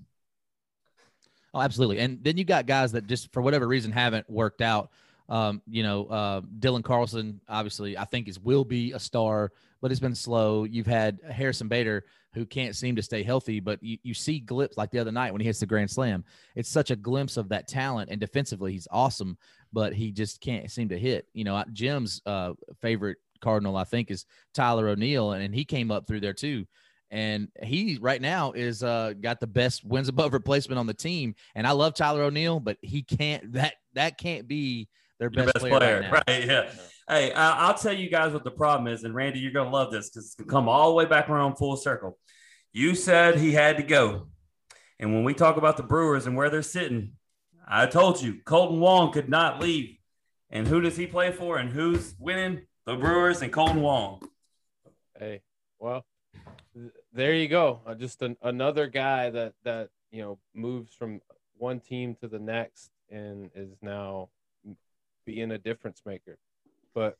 [1.54, 4.90] oh absolutely and then you got guys that just for whatever reason haven't worked out
[5.30, 9.90] Um, you know, uh, Dylan Carlson, obviously, I think is will be a star, but
[9.90, 10.66] it's been slow.
[10.66, 12.04] You've had Harrison Bader,
[12.34, 15.32] who can't seem to stay healthy, but you, you see glimpses like the other night
[15.32, 16.26] when he hits the grand slam.
[16.56, 19.38] It's such a glimpse of that talent, and defensively, he's awesome,
[19.72, 21.28] but he just can't seem to hit.
[21.34, 22.52] You know, Jim's uh,
[22.82, 26.66] favorite Cardinal, I think, is Tyler O'Neill, and, and he came up through there too
[27.12, 31.36] and he right now is uh got the best wins above replacement on the team.
[31.54, 34.88] And i love tyler o'neill but he can't that that can't be
[35.20, 36.72] their best, best player, player right, right, yeah.
[37.08, 40.10] Hey i'll tell you guys what the problem is and randy you're gonna love this
[40.10, 42.18] because it's gonna come all the way back around full circle.
[42.74, 44.30] You said he had to go
[44.98, 47.14] and when we talk about the brewers and where they're sitting
[47.68, 49.98] i told you Kolten wong could not leave.
[50.54, 52.64] And who does he play for and who's winning?
[52.86, 54.22] The brewers and Kolten wong.
[55.18, 55.42] Hey
[55.80, 56.06] well
[57.14, 57.82] there you go.
[57.86, 61.22] Uh, just an, another guy that that you know moves from
[61.58, 64.30] one team to the next and is now
[65.26, 66.38] being a difference maker.
[66.94, 67.18] But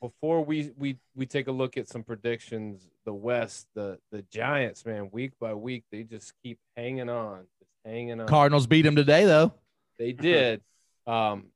[0.00, 4.84] before we we we take a look at some predictions, the West, the the Giants,
[4.84, 8.26] man, week by week, they just keep hanging on, just hanging on.
[8.26, 9.52] Cardinals beat them today, though.
[9.98, 10.60] They did,
[11.06, 11.46] um,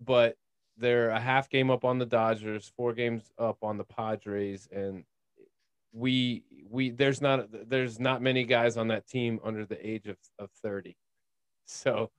[0.00, 0.36] but
[0.78, 5.04] they're a half game up on the Dodgers, four games up on the Padres, and
[5.92, 10.16] we we there's not there's not many guys on that team under the age of,
[10.38, 10.96] of 30
[11.66, 12.10] so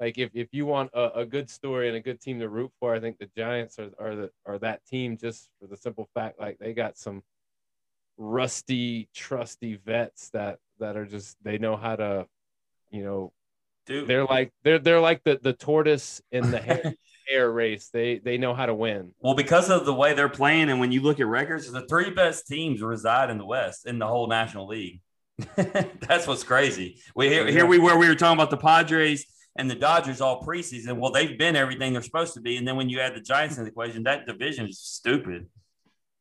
[0.00, 2.72] like if, if you want a, a good story and a good team to root
[2.80, 6.08] for i think the giants are, are the are that team just for the simple
[6.14, 7.22] fact like they got some
[8.16, 12.26] rusty trusty vets that that are just they know how to
[12.90, 13.32] you know
[13.86, 14.08] Dude.
[14.08, 16.94] they're like they're they're like the the tortoise in the hare
[17.28, 17.90] air race.
[17.92, 19.12] They they know how to win.
[19.20, 22.10] Well, because of the way they're playing, and when you look at records, the three
[22.10, 25.00] best teams reside in the West in the whole National League.
[25.56, 27.00] That's what's crazy.
[27.14, 29.26] We here, here we were we were talking about the Padres
[29.56, 30.98] and the Dodgers all preseason.
[30.98, 33.56] Well, they've been everything they're supposed to be, and then when you add the Giants
[33.56, 35.46] in the equation, that division is stupid.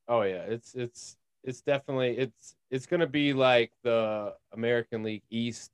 [0.07, 5.23] Oh yeah, it's it's it's definitely it's it's going to be like the American League
[5.29, 5.71] East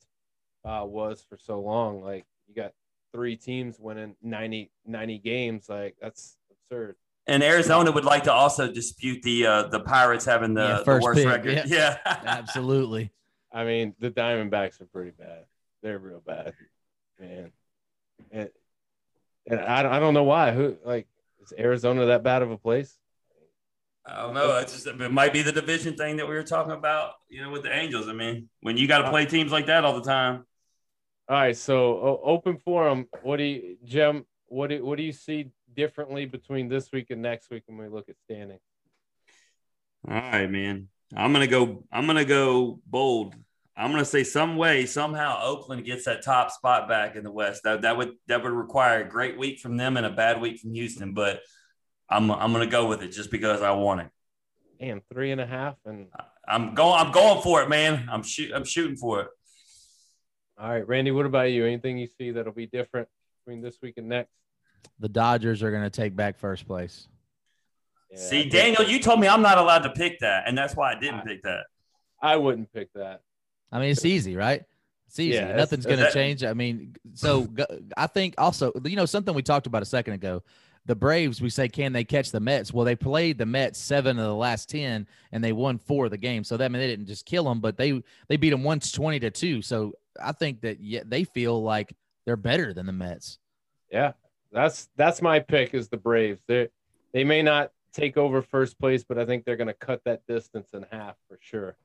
[0.66, 2.02] uh, was for so long.
[2.02, 2.74] Like you got
[3.14, 5.70] three teams winning 90, 90 games.
[5.70, 6.96] Like that's absurd.
[7.26, 11.00] And Arizona would like to also dispute the uh, the Pirates having the, yeah, the
[11.02, 11.28] worst pick.
[11.28, 11.54] record.
[11.54, 11.98] Yeah, yeah.
[12.06, 13.12] absolutely.
[13.52, 15.46] I mean, the Diamondbacks are pretty bad.
[15.82, 16.54] They're real bad,
[17.20, 17.52] man.
[18.32, 18.50] And,
[19.48, 20.52] and I, I don't know why.
[20.52, 21.08] Who like
[21.42, 22.98] is Arizona that bad of a place?
[24.06, 24.58] I don't know.
[24.58, 27.52] It's just it might be the division thing that we were talking about, you know,
[27.52, 28.10] with the Angels.
[28.10, 30.46] I mean, when you got to play teams like that all the time.
[31.30, 33.08] All right, so open forum.
[33.22, 34.26] What do you, Jim?
[34.48, 37.88] What do what do you see differently between this week and next week when we
[37.88, 38.60] look at standing?
[40.08, 40.90] All right, man.
[41.16, 41.86] I'm gonna go.
[41.92, 43.36] I'm gonna go bold.
[43.78, 47.64] I'm gonna say some way somehow Oakland gets that top spot back in the West.
[47.64, 50.60] That that would that would require a great week from them and a bad week
[50.60, 51.14] from Houston.
[51.14, 51.40] But
[52.10, 54.08] I'm I'm gonna go with it just because I want it.
[54.82, 56.08] And three and a half, and
[56.46, 57.00] I'm going.
[57.00, 58.10] I'm going for it, man.
[58.12, 58.52] I'm shoot.
[58.54, 59.28] I'm shooting for it.
[60.58, 61.66] All right, Randy, what about you?
[61.66, 63.08] Anything you see that'll be different
[63.44, 64.32] between this week and next?
[65.00, 67.08] The Dodgers are going to take back first place.
[68.12, 70.94] Yeah, see, Daniel, you told me I'm not allowed to pick that, and that's why
[70.94, 71.66] I didn't I, pick that.
[72.22, 73.22] I wouldn't pick that.
[73.72, 74.64] I mean, it's easy, right?
[75.08, 75.36] It's easy.
[75.36, 76.44] Yeah, Nothing's going to change.
[76.44, 77.48] I mean, so
[77.98, 80.44] I think also, you know, something we talked about a second ago.
[80.86, 82.74] The Braves, we say, can they catch the Mets?
[82.74, 86.12] Well, they played the Mets seven of the last ten, and they won four of
[86.12, 86.44] the game.
[86.44, 88.92] So that I mean they didn't just kill them, but they they beat them once
[88.92, 89.62] twenty to two.
[89.62, 91.94] So I think that yeah, they feel like
[92.26, 93.40] they're better than the Mets.
[93.92, 94.14] Yeah,
[94.52, 96.42] that's that's my pick is the Braves.
[96.48, 96.70] They
[97.14, 100.26] they may not take over first place, but I think they're going to cut that
[100.28, 101.76] distance in half for sure.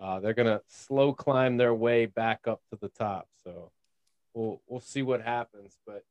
[0.00, 3.28] Uh, they're going to slow climb their way back up to the top.
[3.44, 3.70] So
[4.34, 5.76] we'll we'll see what happens.
[5.86, 6.04] But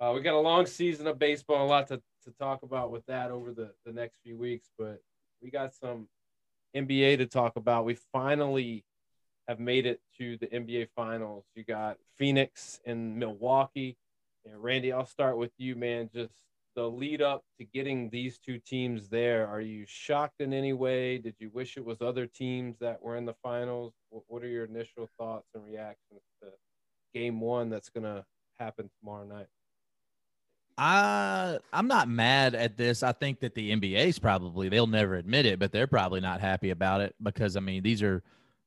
[0.00, 3.06] uh, we got a long season of baseball, a lot to, to talk about with
[3.06, 4.68] that over the, the next few weeks.
[4.76, 5.00] But
[5.40, 6.08] we got some
[6.76, 7.84] NBA to talk about.
[7.84, 8.84] We finally
[9.48, 11.44] have made it to the NBA Finals.
[11.54, 13.96] You got Phoenix and Milwaukee.
[14.44, 16.10] And Randy, I'll start with you, man.
[16.14, 16.34] Just
[16.74, 19.46] the lead up to getting these two teams there.
[19.46, 21.18] Are you shocked in any way?
[21.18, 23.92] Did you wish it was other teams that were in the finals?
[24.10, 26.48] What are your initial thoughts and reactions to
[27.14, 28.24] game one that's going to
[28.58, 29.46] happen tomorrow night?
[30.78, 33.02] I I'm not mad at this.
[33.02, 36.70] I think that the NBA's probably they'll never admit it, but they're probably not happy
[36.70, 38.22] about it because I mean these are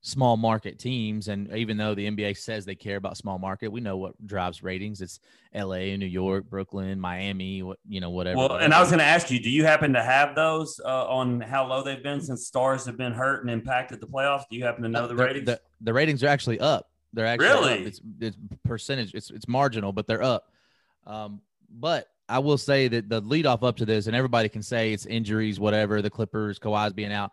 [0.05, 1.29] small market teams.
[1.29, 4.61] And even though the NBA says they care about small market, we know what drives
[4.61, 5.01] ratings.
[5.01, 5.19] It's
[5.53, 8.37] LA, New York, Brooklyn, Miami, what you know, whatever.
[8.37, 11.07] Well, and I was going to ask you, do you happen to have those uh,
[11.07, 14.43] on how low they've been since stars have been hurt and impacted the playoffs?
[14.49, 15.47] Do you happen to know the ratings?
[15.47, 16.87] The, the ratings are actually up.
[17.13, 19.15] They're actually really it's, it's percentage.
[19.15, 20.51] It's it's marginal, but they're up.
[21.07, 24.61] Um, but I will say that the lead off up to this, and everybody can
[24.61, 26.03] say it's injuries, whatever.
[26.03, 27.31] The Clippers, Kawhi's being out.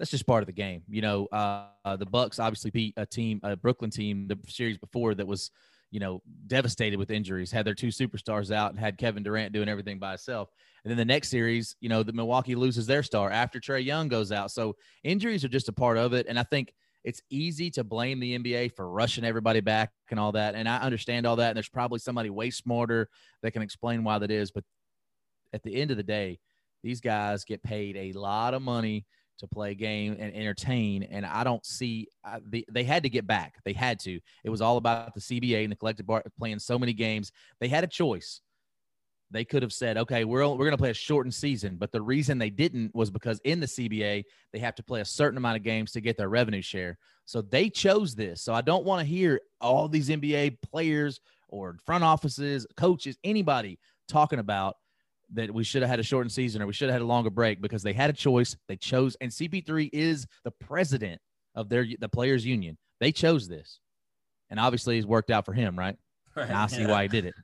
[0.00, 0.82] That's just part of the game.
[0.88, 4.78] You know, uh, uh, the Bucks obviously beat a team, a Brooklyn team, the series
[4.78, 5.50] before that was,
[5.90, 7.52] you know, devastated with injuries.
[7.52, 10.48] Had their two superstars out and had Kevin Durant doing everything by himself.
[10.84, 14.08] And then the next series, you know, the Milwaukee loses their star after Trae Young
[14.08, 14.50] goes out.
[14.50, 14.74] So
[15.04, 16.24] injuries are just a part of it.
[16.30, 16.72] And I think
[17.04, 20.54] it's easy to blame the NBA for rushing everybody back and all that.
[20.54, 21.48] And I understand all that.
[21.48, 23.10] And there's probably somebody way smarter
[23.42, 24.50] that can explain why that is.
[24.50, 24.64] But
[25.52, 26.38] at the end of the day,
[26.82, 29.04] these guys get paid a lot of money
[29.40, 31.02] to play a game and entertain.
[31.02, 32.08] And I don't see
[32.46, 33.56] the, they had to get back.
[33.64, 34.20] They had to.
[34.44, 37.32] It was all about the CBA and the collective bar playing so many games.
[37.60, 38.40] They had a choice
[39.30, 41.76] they could have said, okay, we're, we're going to play a shortened season.
[41.76, 45.04] But the reason they didn't was because in the CBA, they have to play a
[45.04, 46.98] certain amount of games to get their revenue share.
[47.26, 48.42] So they chose this.
[48.42, 53.78] So I don't want to hear all these NBA players or front offices, coaches, anybody
[54.08, 54.76] talking about
[55.34, 57.30] that we should have had a shortened season or we should have had a longer
[57.30, 58.56] break because they had a choice.
[58.68, 61.20] They chose, and CP3 is the president
[61.54, 62.78] of their the players union.
[63.00, 63.80] They chose this,
[64.50, 65.96] and obviously it's worked out for him, right?
[66.36, 66.50] Right.
[66.50, 67.34] I see why he did it.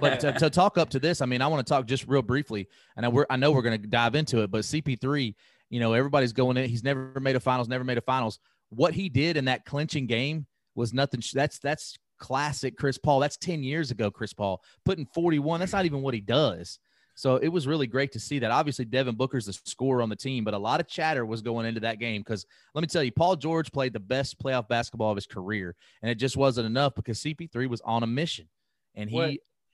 [0.00, 2.22] But to, to, talk up to this, I mean, I want to talk just real
[2.22, 4.50] briefly, and I, we're, I know we're going to dive into it.
[4.50, 5.34] But CP3,
[5.68, 6.68] you know, everybody's going in.
[6.68, 8.38] He's never made a finals, never made a finals.
[8.70, 11.22] What he did in that clinching game was nothing.
[11.34, 13.20] That's that's classic Chris Paul.
[13.20, 14.10] That's ten years ago.
[14.10, 15.60] Chris Paul putting forty one.
[15.60, 16.78] That's not even what he does.
[17.16, 18.50] So it was really great to see that.
[18.50, 21.64] Obviously, Devin Booker's the scorer on the team, but a lot of chatter was going
[21.64, 22.44] into that game because
[22.74, 26.10] let me tell you, Paul George played the best playoff basketball of his career, and
[26.10, 28.48] it just wasn't enough because CP3 was on a mission,
[28.94, 29.16] and he.
[29.16, 29.30] What,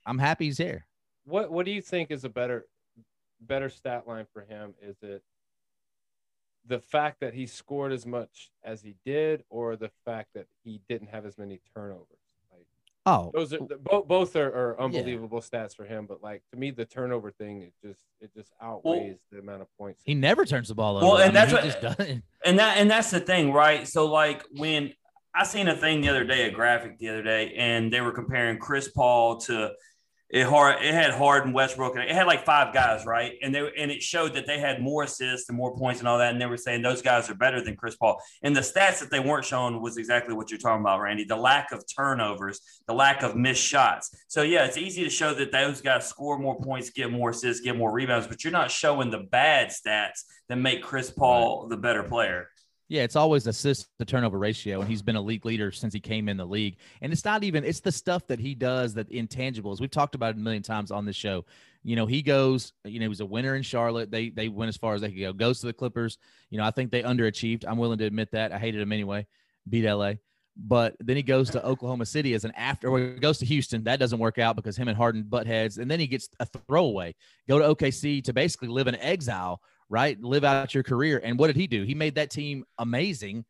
[0.06, 0.86] I'm happy he's here.
[1.24, 2.66] What What do you think is a better
[3.40, 4.74] better stat line for him?
[4.81, 5.23] Is it
[6.66, 10.81] the fact that he scored as much as he did, or the fact that he
[10.89, 12.22] didn't have as many turnovers?
[13.05, 14.07] Oh, those are both.
[14.07, 15.61] Both are, are unbelievable yeah.
[15.61, 16.07] stats for him.
[16.07, 19.62] But like to me, the turnover thing it just it just outweighs well, the amount
[19.62, 20.03] of points.
[20.05, 21.07] He never turns the ball over.
[21.07, 22.09] Well, and I mean, that's what,
[22.45, 23.89] and that and that's the thing, right?
[23.89, 24.93] So like when
[25.35, 28.12] I seen a thing the other day, a graphic the other day, and they were
[28.12, 29.73] comparing Chris Paul to
[30.32, 33.34] it hard it had Harden, Westbrook, and it had like five guys, right?
[33.42, 36.16] And they and it showed that they had more assists and more points and all
[36.16, 36.32] that.
[36.32, 38.18] And they were saying those guys are better than Chris Paul.
[38.42, 41.24] And the stats that they weren't showing was exactly what you're talking about, Randy.
[41.24, 44.24] The lack of turnovers, the lack of missed shots.
[44.28, 47.62] So yeah, it's easy to show that those guys score more points, get more assists,
[47.62, 51.76] get more rebounds, but you're not showing the bad stats that make Chris Paul the
[51.76, 52.48] better player.
[52.93, 55.98] Yeah, it's always assist to turnover ratio, and he's been a league leader since he
[55.98, 56.77] came in the league.
[57.01, 59.81] And it's not even it's the stuff that he does that intangibles.
[59.81, 61.47] We've talked about it a million times on this show.
[61.82, 62.74] You know, he goes.
[62.85, 64.10] You know, he was a winner in Charlotte.
[64.10, 65.32] They they went as far as they could go.
[65.32, 66.19] Goes to the Clippers.
[66.51, 67.64] You know, I think they underachieved.
[67.66, 68.52] I'm willing to admit that.
[68.52, 69.27] I hated him anyway.
[69.66, 70.12] Beat LA.
[70.55, 73.85] But then he goes to Oklahoma City as an after, or goes to Houston.
[73.85, 75.78] That doesn't work out because him and Harden butt heads.
[75.78, 77.14] And then he gets a throwaway.
[77.48, 79.62] Go to OKC to basically live in exile
[79.93, 80.19] right?
[80.23, 81.20] Live out your career.
[81.23, 81.85] And what did he do?
[81.85, 83.44] He made that team amazing.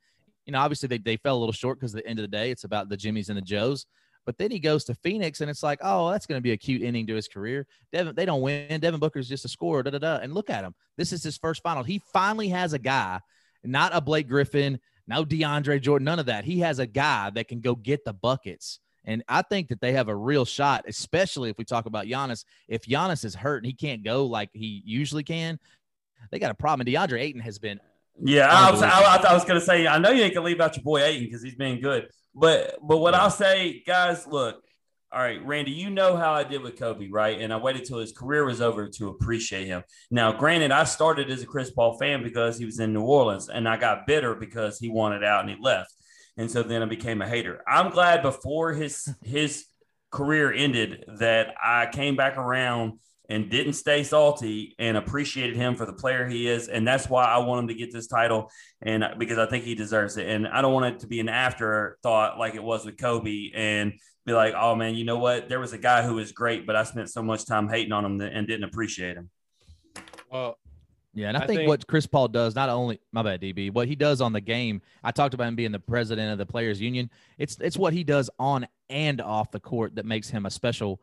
[0.45, 2.37] You know, obviously they, they fell a little short because at the end of the
[2.37, 3.87] day, it's about the Jimmys and the Joes.
[4.27, 6.57] But then he goes to Phoenix, and it's like, oh, that's going to be a
[6.57, 7.67] cute ending to his career.
[7.93, 8.81] Devin, they don't win.
[8.81, 9.85] Devin Booker's just a scorer.
[9.85, 10.17] Da da da.
[10.17, 10.75] And look at him.
[10.97, 11.85] This is his first final.
[11.85, 13.21] He finally has a guy,
[13.63, 16.45] not a Blake Griffin, no DeAndre Jordan, none of that.
[16.45, 18.81] He has a guy that can go get the buckets.
[19.05, 22.45] And I think that they have a real shot, especially if we talk about Giannis.
[22.69, 25.59] If Giannis is hurt and he can't go like he usually can,
[26.31, 26.87] they got a problem.
[26.87, 27.81] And DeAndre Ayton has been.
[28.21, 30.51] Yeah, I was, I, I was going to say, I know you ain't going to
[30.51, 32.09] leave out your boy Ayton because he's been good.
[32.35, 33.15] But but what.
[33.15, 34.63] I'll say, guys, look,
[35.13, 37.39] all right, Randy, you know how I did with Kobe, right?
[37.39, 39.83] And I waited till his career was over to appreciate him.
[40.11, 43.51] Now, granted, I started as a Chris Paul fan because he was in New Orleans,
[43.51, 45.93] and I got bitter because he wanted out and he left.
[46.39, 47.63] And so then I became a hater.
[47.69, 49.67] I'm glad before his his
[50.11, 52.99] career ended that I came back around
[53.33, 56.69] and didn't stay salty and appreciated him for the player he is.
[56.69, 58.51] And that's why I want him to get this title
[58.83, 60.29] and uh, because I think he deserves it.
[60.29, 63.95] And I don't want it to be an afterthought like it was with Kobe and
[64.27, 65.49] be like, oh man, you know what?
[65.49, 68.05] There was a guy who was great, but I spent so much time hating on
[68.05, 69.31] him and didn't appreciate him.
[70.31, 70.59] Well,
[71.15, 73.73] yeah, and I, I think, think, what Chris Paul does, not only my bad DB,
[73.73, 74.81] what he does on the game.
[75.05, 77.11] I talked about him being the president of the players union.
[77.37, 81.01] It's it's what he does on and off the court that makes him a special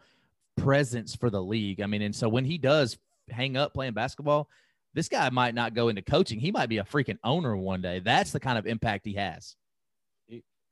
[0.62, 1.82] presence for the league.
[1.82, 2.98] I mean, and so when he does
[3.30, 4.50] hang up playing basketball,
[4.94, 6.40] this guy might not go into coaching.
[6.40, 8.00] He might be a freaking owner one day.
[8.00, 9.56] That's the kind of impact he has.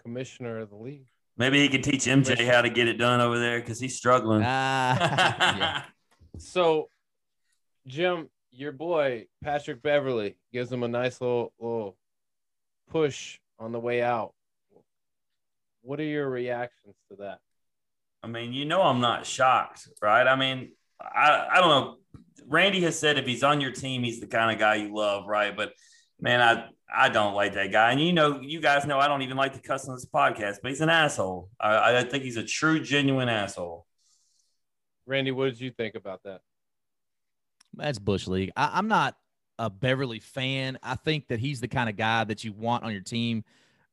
[0.02, 1.08] Commissioner of the league.
[1.38, 4.42] Maybe he can teach MJ how to get it done over there because he's struggling.
[4.48, 5.82] Uh,
[6.40, 6.90] so,
[7.86, 11.98] Jim, your boy Patrick Beverley gives him a nice little little
[12.90, 14.34] push on the way out.
[15.82, 17.40] What are your reactions to that?
[18.28, 20.28] I mean, you know, I'm not shocked, right?
[20.28, 21.96] I mean, I, I don't know.
[22.46, 25.28] Randy has said if he's on your team, he's the kind of guy you love,
[25.28, 25.56] right?
[25.56, 25.72] But
[26.20, 27.92] man, I I don't like that guy.
[27.92, 30.58] And you know, you guys know I don't even like to cuss on this podcast,
[30.62, 31.50] but he's an asshole.
[31.58, 33.86] I, I think he's a true, genuine asshole.
[35.06, 36.42] Randy, what did you think about that?
[37.76, 38.52] That's Bush League.
[38.58, 39.16] I, I'm not
[39.58, 40.78] a Beverley fan.
[40.84, 43.46] I think that he's the kind of guy that you want on your team,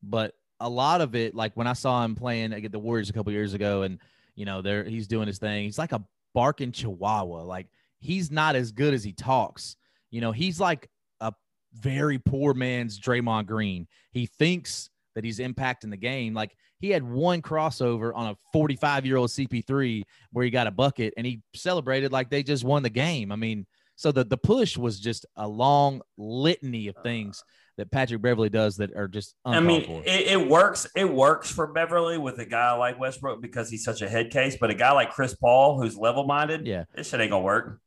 [0.02, 3.12] but a lot of it, like when I saw him playing against the Warriors a
[3.12, 4.01] couple years ago, and
[4.35, 5.65] you know, there he's doing his thing.
[5.65, 6.05] He's like a
[6.35, 7.43] barking chihuahua.
[7.43, 9.77] Like he's not as good as he talks.
[10.11, 10.89] You know, he's like
[11.20, 11.32] a
[11.74, 13.86] very poor man's Draymond Green.
[14.12, 16.35] He thinks that he's impacting the game.
[16.35, 20.02] Like he had one crossover on a 45 year old CP3
[20.32, 23.32] where he got a bucket and he celebrated like they just won the game.
[23.32, 23.66] I mean,
[23.97, 28.51] so the the push was just a long litany of things uh, that Patrick Beverley
[28.51, 29.34] does that are just.
[29.44, 30.86] I mean, it, it, works.
[30.94, 34.56] It works for Beverley with a guy like Westbrook because he's such a head case.
[34.60, 37.80] But a guy like Chris Paul, who's level minded, yeah, this shit ain't gonna work.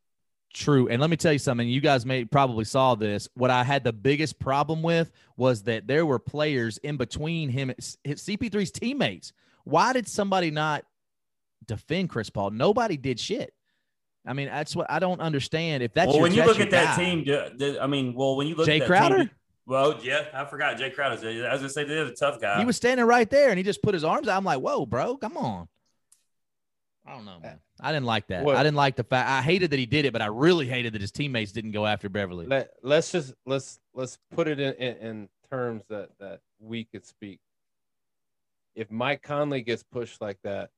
[0.53, 0.87] True.
[0.87, 1.67] And let me tell you something.
[1.67, 3.27] You guys may probably saw this.
[3.35, 7.71] What I had the biggest problem with was that there were players in between him,
[7.79, 9.33] CP3's teammates.
[9.65, 10.83] Why did somebody not
[11.65, 12.51] defend Chris Paul?
[12.51, 13.53] Nobody did shit.
[14.25, 15.83] I mean, that's what I don't understand.
[15.83, 17.25] If that's well, when you look at that team,
[17.79, 19.29] I mean, well, when you look Jay at Crowder, team,
[19.67, 21.15] well, yeah, I forgot Jae Crowder.
[21.27, 22.59] I was gonna say they're a tough guy.
[22.59, 24.37] He was standing right there, and he just put his arms out.
[24.37, 25.67] I'm like, whoa, bro, come on.
[27.05, 27.59] I don't know, man.
[27.79, 28.43] I didn't like that.
[28.43, 28.55] What?
[28.55, 29.29] I didn't like the fact.
[29.29, 31.85] I hated that he did it, but I really hated that his teammates didn't go
[31.85, 32.47] after Beverley.
[32.47, 37.05] Let, let's just let's let's put it in, in, in terms that that we could
[37.05, 37.39] speak.
[38.73, 40.69] If Mike Conley gets pushed like that,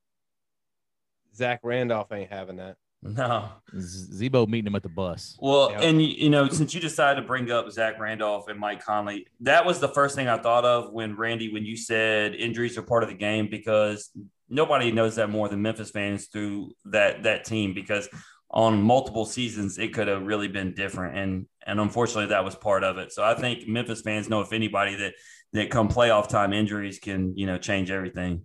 [1.34, 2.76] Zach Randolph ain't having that.
[3.02, 3.48] No.
[3.78, 5.36] Z-Bo meeting him at the bus.
[5.40, 5.82] Well, yep.
[5.82, 9.64] and you know, since you decided to bring up Zach Randolph and Mike Conley, that
[9.64, 13.02] was the first thing I thought of when Randy, when you said injuries are part
[13.02, 14.10] of the game, because
[14.50, 17.72] nobody knows that more than Memphis fans through that that team.
[17.72, 18.06] Because
[18.50, 22.84] on multiple seasons, it could have really been different, and and unfortunately, that was part
[22.84, 23.12] of it.
[23.12, 25.14] So I think Memphis fans know if anybody that
[25.54, 28.42] that come playoff time injuries can you know change everything.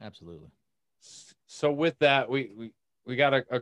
[0.00, 0.48] Absolutely.
[1.46, 2.72] So with that, we we
[3.04, 3.60] we got a, a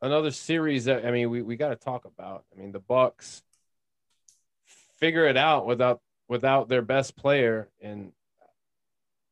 [0.00, 2.44] another series that I mean we, we got to talk about.
[2.52, 3.42] I mean the Bucks
[4.98, 8.12] figure it out without without their best player and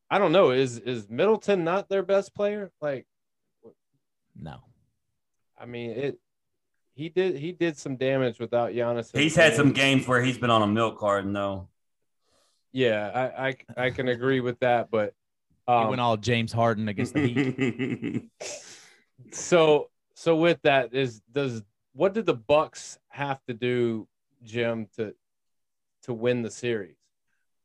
[0.09, 2.71] I don't know is is Middleton not their best player?
[2.81, 3.05] Like
[4.35, 4.59] no.
[5.59, 6.19] I mean it
[6.97, 9.15] he did he did some damage without Giannis.
[9.15, 11.67] He's had some games where he's been on a milk card though.
[12.71, 15.13] Yeah, I, I I can agree with that, but
[15.67, 18.29] um, he went all James Harden against the Heat.
[19.31, 21.61] so so with that is does
[21.93, 24.07] what did the Bucks have to do,
[24.43, 25.13] Jim, to
[26.03, 26.95] to win the series?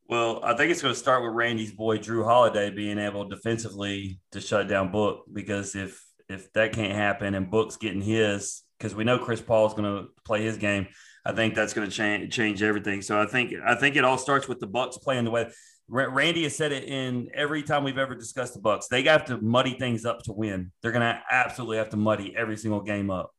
[0.06, 4.20] Well, I think it's going to start with Randy's boy Jrue Holiday being able defensively
[4.32, 8.94] to shut down Book because if if that can't happen and Book's getting his, because
[8.94, 10.88] we know Chris Paul is going to play his game,
[11.24, 13.00] I think that's going to change change everything.
[13.00, 15.50] So I think I think it all starts with the Bucks playing the way
[15.88, 18.88] Randy has said it in every time we've ever discussed the Bucks.
[18.88, 20.72] They have to muddy things up to win.
[20.80, 23.34] They're going to absolutely have to muddy every single game up.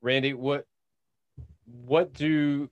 [0.00, 0.64] Randy, what
[1.64, 2.70] what do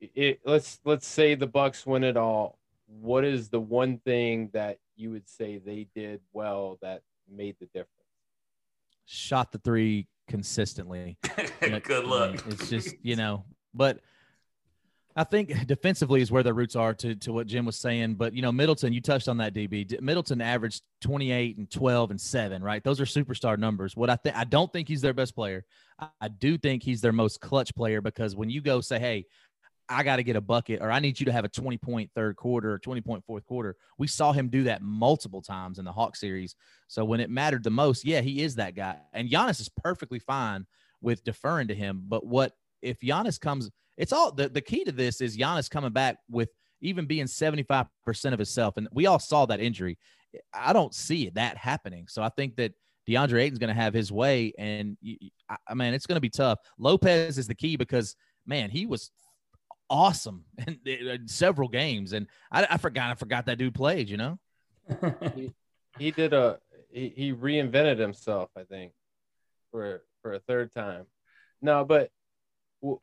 [0.00, 2.58] it let's let's say the Bucks win it all.
[2.86, 7.66] What is the one thing that you would say they did well that made the
[7.66, 7.88] difference?
[9.06, 11.18] Shot the three consistently.
[11.60, 12.42] Good luck.
[12.46, 14.00] It's just, you know, but
[15.14, 18.14] I think defensively is where the roots are to, to what Jim was saying.
[18.14, 20.00] But, you know, Middleton, you touched on that, DB.
[20.00, 22.82] Middleton averaged 28 and 12 and 7, right?
[22.82, 23.96] Those are superstar numbers.
[23.96, 25.64] What I think, I don't think he's their best player.
[25.98, 29.26] I, I do think he's their most clutch player because when you go say, hey,
[29.88, 32.10] I got to get a bucket or I need you to have a 20 point
[32.14, 35.84] third quarter or 20 point fourth quarter, we saw him do that multiple times in
[35.84, 36.54] the Hawk series.
[36.88, 38.96] So when it mattered the most, yeah, he is that guy.
[39.12, 40.66] And Giannis is perfectly fine
[41.02, 42.04] with deferring to him.
[42.08, 45.92] But what if Giannis comes– it's all the, the key to this is Giannis coming
[45.92, 46.48] back with
[46.80, 48.76] even being 75% of himself.
[48.76, 49.98] And we all saw that injury.
[50.52, 52.06] I don't see that happening.
[52.08, 52.72] So I think that
[53.08, 54.52] DeAndre Ayton's going to have his way.
[54.58, 54.96] And
[55.48, 56.58] I, I mean, it's going to be tough.
[56.78, 58.16] Lopez is the key because,
[58.46, 59.10] man, he was
[59.88, 62.12] awesome in, in several games.
[62.12, 64.38] And I, I, forgot, I forgot that dude played, you know?
[65.34, 65.52] he,
[65.98, 66.58] he did a,
[66.90, 68.92] he, he reinvented himself, I think,
[69.70, 71.06] for, for a third time.
[71.60, 72.10] No, but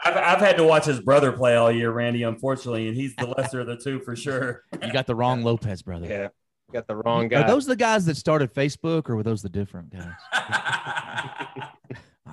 [0.04, 3.28] I've, I've had to watch his brother play all year, Randy, unfortunately, and he's the
[3.28, 4.64] lesser of the two for sure.
[4.84, 6.08] You got the wrong Lopez brother.
[6.08, 6.28] Yeah,
[6.72, 7.44] got the wrong guy.
[7.44, 10.14] Are those the guys that started Facebook, or were those the different guys?
[10.34, 11.72] I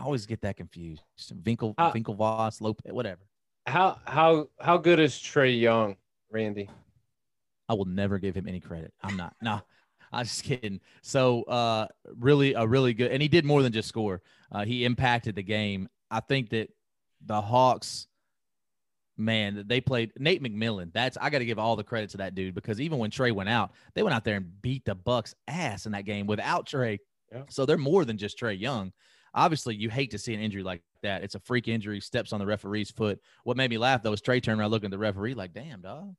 [0.00, 1.02] always get that confused.
[1.18, 3.22] Vinkel, how, Winklevoss, Lopez, whatever.
[3.66, 5.96] How how how good is Trae Young,
[6.30, 6.70] Randy?
[7.68, 8.92] I will never give him any credit.
[9.02, 9.34] I'm not.
[9.42, 9.60] No,
[10.12, 10.80] I'm just kidding.
[11.02, 14.22] So, uh, really, a really good, and he did more than just score.
[14.52, 15.88] Uh, he impacted the game.
[16.10, 16.70] I think that
[17.24, 18.06] the Hawks,
[19.16, 20.92] man, they played Nate McMillan.
[20.92, 23.32] That's I got to give all the credit to that dude because even when Trae
[23.32, 26.66] went out, they went out there and beat the Bucks ass in that game without
[26.66, 26.98] Trae.
[27.32, 27.42] Yeah.
[27.48, 28.92] So they're more than just Trae Young.
[29.34, 31.22] Obviously, you hate to see an injury like that.
[31.22, 33.20] It's a freak injury, steps on the referee's foot.
[33.44, 35.82] What made me laugh though was Trae turning around looking at the referee like, "Damn,
[35.82, 36.14] dog."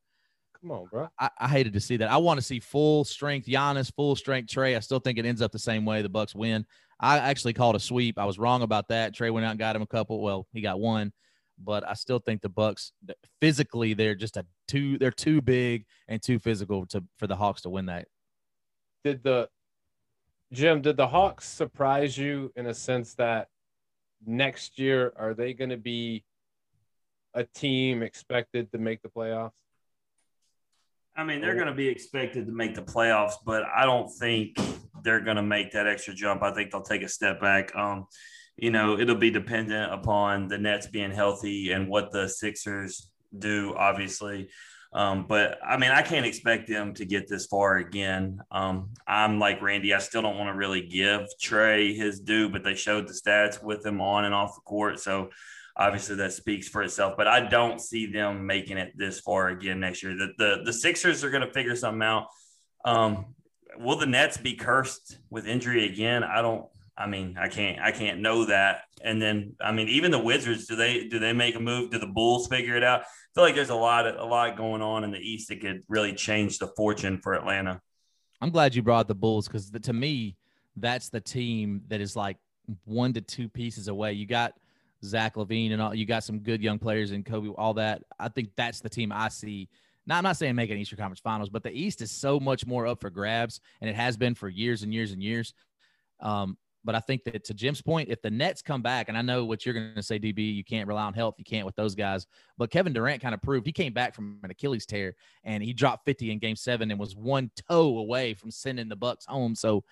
[0.61, 1.07] Come on, bro.
[1.19, 2.09] I, I hated to see that.
[2.09, 4.75] I want to see full strength Giannis, full strength Trae.
[4.75, 6.01] I still think it ends up the same way.
[6.01, 6.65] The Bucks win.
[6.99, 8.17] I actually called a sweep.
[8.17, 9.13] I was wrong about that.
[9.13, 10.21] Trae went out and got him a couple.
[10.21, 11.13] Well, he got one,
[11.57, 12.91] but I still think the Bucks
[13.39, 17.61] physically they're just a too they're too big and too physical to for the Hawks
[17.61, 18.07] to win that.
[19.03, 19.49] Did the
[20.51, 20.81] Jim?
[20.81, 23.49] Did the Hawks surprise you in a sense that
[24.25, 26.23] next year are they going to be
[27.33, 29.51] a team expected to make the playoffs?
[31.15, 34.55] I mean, they're going to be expected to make the playoffs, but I don't think
[35.03, 36.43] they're going to make that extra jump.
[36.43, 37.75] I think they'll take a step back.
[37.75, 38.07] Um,
[38.55, 43.75] you know, it'll be dependent upon the Nets being healthy and what the Sixers do,
[43.77, 44.49] obviously.
[44.93, 48.39] Um, but I mean, I can't expect them to get this far again.
[48.51, 49.93] Um, I'm like Randy.
[49.93, 53.61] I still don't want to really give Trae his due, but they showed the stats
[53.61, 54.99] with him on and off the court.
[54.99, 55.29] So
[55.75, 57.13] obviously that speaks for itself.
[57.15, 60.15] But I don't see them making it this far again next year.
[60.15, 62.27] The the, the Sixers are going to figure something out.
[62.83, 63.35] Um,
[63.79, 66.23] will the Nets be cursed with injury again?
[66.23, 66.65] I don't.
[66.97, 67.79] I mean, I can't.
[67.79, 68.81] I can't know that.
[69.03, 70.65] And then, I mean, even the Wizards.
[70.65, 71.91] Do they do they make a move?
[71.91, 73.01] Do the Bulls figure it out?
[73.01, 73.05] I
[73.35, 75.83] feel like there's a lot of, a lot going on in the East that could
[75.87, 77.81] really change the fortune for Atlanta.
[78.41, 80.37] I'm glad you brought the Bulls because to me,
[80.75, 82.37] that's the team that is like
[82.85, 84.13] one to two pieces away.
[84.13, 84.53] You got
[85.03, 85.93] Zach LaVine and all.
[85.93, 87.53] You got some good young players and Coby.
[87.57, 88.03] All that.
[88.19, 89.69] I think that's the team I see.
[90.07, 92.65] Now, I'm not saying make an Eastern Conference Finals, but the East is so much
[92.65, 95.53] more up for grabs, and it has been for years and years and years.
[96.21, 96.57] Um,
[96.87, 99.43] but I think that to Jim's point, if the Nets come back, and I know
[99.43, 101.35] what you're going to say, DB, you can't rely on health.
[101.37, 102.25] You can't with those guys.
[102.57, 105.13] But Kevin Durant kind of proved he came back from an Achilles tear
[105.43, 108.95] and he dropped 50 in game seven and was one toe away from sending the
[108.95, 109.53] Bucks home.
[109.53, 109.83] So,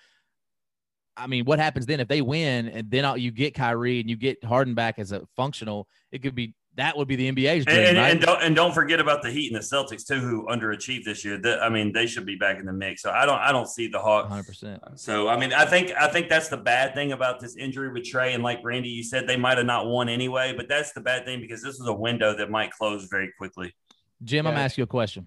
[1.18, 4.16] I mean, what happens then if they win and then you get Kyrie and you
[4.16, 5.88] get Harden back as a functional?
[6.12, 8.10] It could be that would be the NBA's dream, and, and, right?
[8.12, 11.24] and don't and don't forget about the Heat and the Celtics too, who underachieved this
[11.24, 11.38] year.
[11.38, 13.02] The, I mean, they should be back in the mix.
[13.02, 14.28] So I don't I don't see the Hawks.
[14.28, 14.46] 100.
[14.46, 17.90] percent So I mean, I think I think that's the bad thing about this injury
[17.90, 18.34] with Trae.
[18.34, 21.24] And like Randy, you said they might have not won anyway, but that's the bad
[21.24, 23.74] thing because this is a window that might close very quickly.
[24.22, 24.60] Jim, I'm Yeah.
[24.62, 25.26] asking you a question.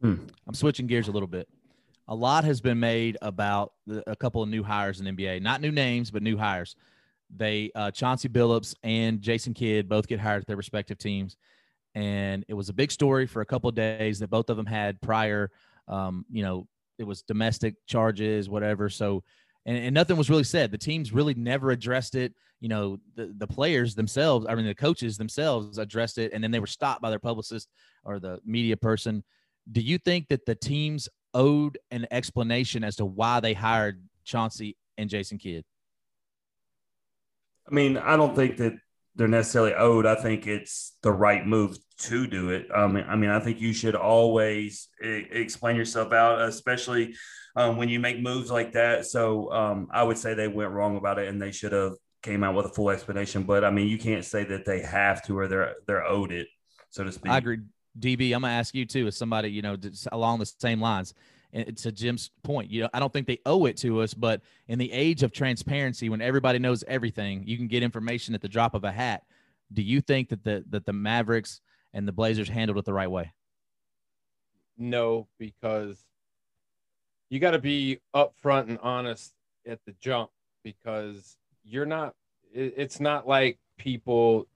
[0.00, 0.14] Hmm.
[0.46, 1.48] I'm switching gears a little bit.
[2.08, 5.60] A lot has been made about the, a couple of new hires in NBA, not
[5.60, 6.76] new names, but new hires.
[7.34, 11.36] They uh, Chauncey Billups and Jason Kidd both get hired at their respective teams,
[11.94, 14.66] and it was a big story for a couple of days that both of them
[14.66, 15.50] had prior,
[15.88, 16.66] um, you know,
[16.98, 18.88] it was domestic charges, whatever.
[18.88, 19.22] So,
[19.64, 20.70] and, and nothing was really said.
[20.70, 22.32] The teams really never addressed it.
[22.60, 26.50] You know, the the players themselves, I mean, the coaches themselves addressed it, and then
[26.50, 27.68] they were stopped by their publicist
[28.04, 29.24] or the media person.
[29.70, 34.76] Do you think that the teams owed an explanation as to why they hired Chauncey
[34.96, 35.64] and Jason Kidd?
[37.68, 38.74] I mean, I don't think that
[39.16, 40.06] they're necessarily owed.
[40.06, 42.66] I think it's the right move to do it.
[42.74, 47.14] Um, I mean, I think you should always e- explain yourself out, especially
[47.56, 49.06] um, when you make moves like that.
[49.06, 52.44] So um, I would say they went wrong about it, and they should have came
[52.44, 53.44] out with a full explanation.
[53.44, 56.48] But I mean, you can't say that they have to or they're they're owed it,
[56.90, 57.32] so to speak.
[57.32, 57.60] I agree.
[57.98, 59.76] DB, I'm gonna ask you too, as somebody you know
[60.12, 61.14] along the same lines.
[61.52, 64.42] And to Jim's point, you know, I don't think they owe it to us, but
[64.68, 68.48] in the age of transparency, when everybody knows everything, you can get information at the
[68.48, 69.24] drop of a hat.
[69.72, 71.60] Do you think that the that the Mavericks
[71.92, 73.32] and the Blazers handled it the right way?
[74.78, 76.04] No, because
[77.30, 79.32] you got to be upfront and honest
[79.66, 80.30] at the jump
[80.62, 82.14] because you're not.
[82.52, 84.46] It, it's not like people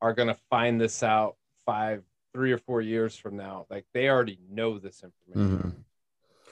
[0.00, 3.66] are going to find this out five, three or four years from now.
[3.70, 5.58] Like they already know this information.
[5.58, 5.79] Mm-hmm.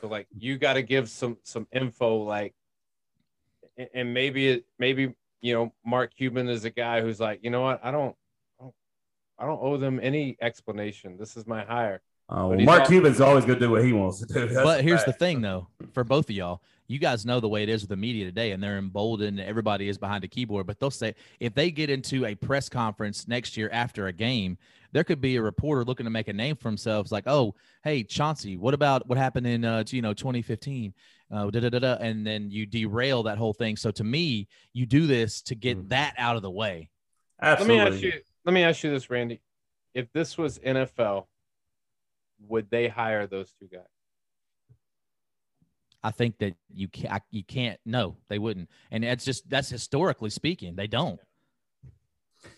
[0.01, 2.19] So like you got to give some some info.
[2.23, 2.55] Like,
[3.77, 7.51] and- and maybe it maybe you know Mark Cuban is a guy who's like, you
[7.51, 8.15] know what, I don't.
[9.41, 11.17] I don't- owe them any explanation.
[11.17, 12.01] This is my hire.
[12.29, 14.35] Uh, But he's Mark al- Cuban's always going to do what he wants to do.
[14.49, 17.49] That's but a here's the thing, though, for both of y'all, you guys know the
[17.49, 19.39] way it is with the media today, and they're emboldened.
[19.39, 20.67] Everybody is behind a keyboard.
[20.67, 24.57] But they'll say if they get into a press conference next year after a game,
[24.93, 27.55] there could be a reporter looking to make a name for themselves, like, "Oh,
[27.85, 30.95] hey, Chauncey, what about what happened in uh, you know 2015?"
[31.31, 33.77] Uh, da, da, da, da, and then you derail that whole thing.
[33.77, 35.89] So to me, you do this to get Mhm.
[35.91, 36.89] that out of the way.
[37.43, 37.77] Absolutely.
[37.79, 38.23] Let me ask you.
[38.47, 39.43] Let me ask you this, Randy.
[39.93, 41.29] If this was NFL,
[42.47, 43.83] would they hire those two guys?
[46.03, 47.23] I think that you can't.
[47.31, 47.79] You can't.
[47.85, 48.69] No, they wouldn't.
[48.91, 51.21] And that's just that's historically speaking, they don't.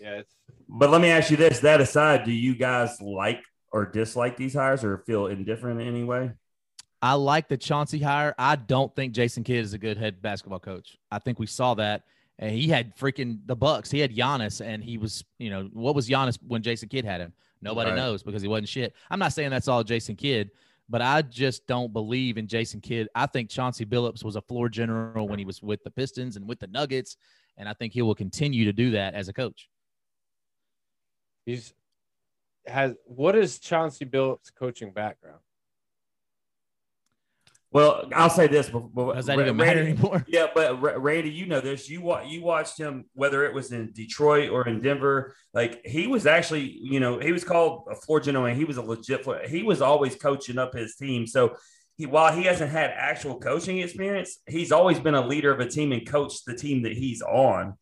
[0.00, 0.34] Yeah, it's
[0.68, 3.42] But let me ask you this: that aside, do you guys like
[3.72, 6.32] or dislike these hires, or feel indifferent in any way?
[7.02, 8.34] I like the Chauncey hire.
[8.38, 10.98] I don't think Jason Kidd is a good head basketball coach.
[11.10, 12.02] I think we saw that.
[12.38, 13.90] And he had freaking the Bucks.
[13.90, 17.20] He had Giannis, and he was, you know, what was Giannis when Jason Kidd had
[17.20, 17.32] him?
[17.62, 17.96] Nobody Right.
[17.96, 18.94] knows because he wasn't shit.
[19.10, 20.50] I'm not saying that's all Jason Kidd,
[20.90, 23.08] but I just don't believe in Jason Kidd.
[23.14, 26.48] I think Chauncey Billups was a floor general when he was with the Pistons and
[26.48, 27.16] with the Nuggets,
[27.56, 29.68] and I think he will continue to do that as a coach.
[31.46, 31.72] he's
[32.66, 35.40] has what is Chauncey Billups' coaching background?
[37.72, 40.24] Well, I'll say this: before, Does that even matter anymore?
[40.28, 41.88] Yeah, but Randy, you know this.
[41.88, 45.36] You wa- you watched him whether it was in Detroit or in Denver.
[45.54, 48.76] Like he was actually, you know, he was called a floor general, and he was
[48.76, 49.22] a legit.
[49.22, 51.28] Floor, he was always coaching up his team.
[51.28, 51.56] So
[51.96, 55.68] he, while he hasn't had actual coaching experience, he's always been a leader of a
[55.68, 57.74] team and coached the team that he's on.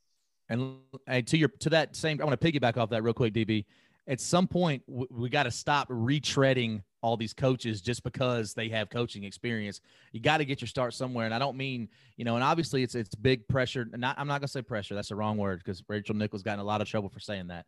[0.51, 3.33] And, and to your to that same, I want to piggyback off that real quick,
[3.33, 3.65] DB.
[4.09, 8.69] At some point, w- we got to stop retreading all these coaches just because they
[8.71, 9.81] have coaching experience.
[10.13, 12.35] You got to get your start somewhere, and I don't mean you know.
[12.35, 13.87] And obviously, it's it's big pressure.
[13.93, 14.95] Not I'm not gonna say pressure.
[14.95, 17.49] That's the wrong word because Rachel Nichols got in a lot of trouble for saying
[17.49, 17.67] that.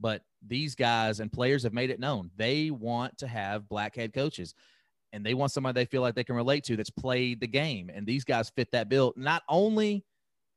[0.00, 4.12] But these guys and players have made it known they want to have black head
[4.12, 4.54] coaches.
[5.14, 7.90] And they want somebody they feel like they can relate to that's played the game.
[7.94, 9.12] And these guys fit that bill.
[9.14, 10.06] Not only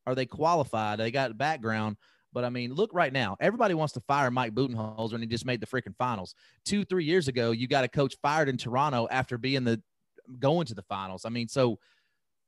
[0.07, 0.99] are they qualified?
[0.99, 1.97] They got background.
[2.35, 3.37] But I mean, look right now.
[3.39, 6.35] Everybody wants to fire Mike Budenholzer, and he just made the freaking finals.
[6.65, 9.81] Two, three years ago, you got a coach fired in Toronto after being the
[10.37, 11.23] going to the finals.
[11.25, 11.79] I mean, so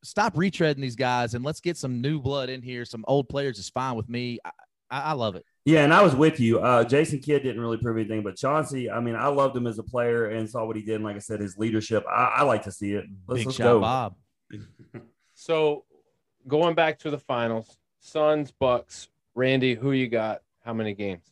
[0.04, 2.84] stop retreading these guys and let's get some new blood in here.
[2.84, 4.40] Some old players is fine with me.
[4.44, 4.52] I,
[4.92, 5.46] I, I love it.
[5.64, 6.60] Yeah, and I was with you.
[6.60, 9.80] Uh, Jason Kidd didn't really prove anything, but Chauncey, I mean, I loved him as
[9.80, 10.96] a player and saw what he did.
[10.96, 13.06] And like I said, his leadership, I, I like to see it.
[13.26, 13.80] Let's, Big let's shot, go.
[13.80, 14.16] Bob.
[15.40, 15.86] So
[16.48, 19.08] going back to the finals, Suns, Bucks,
[19.38, 20.42] Randy, who you got?
[20.66, 21.32] How many games?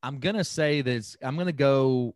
[0.00, 1.16] I'm gonna say this.
[1.20, 2.14] I'm gonna go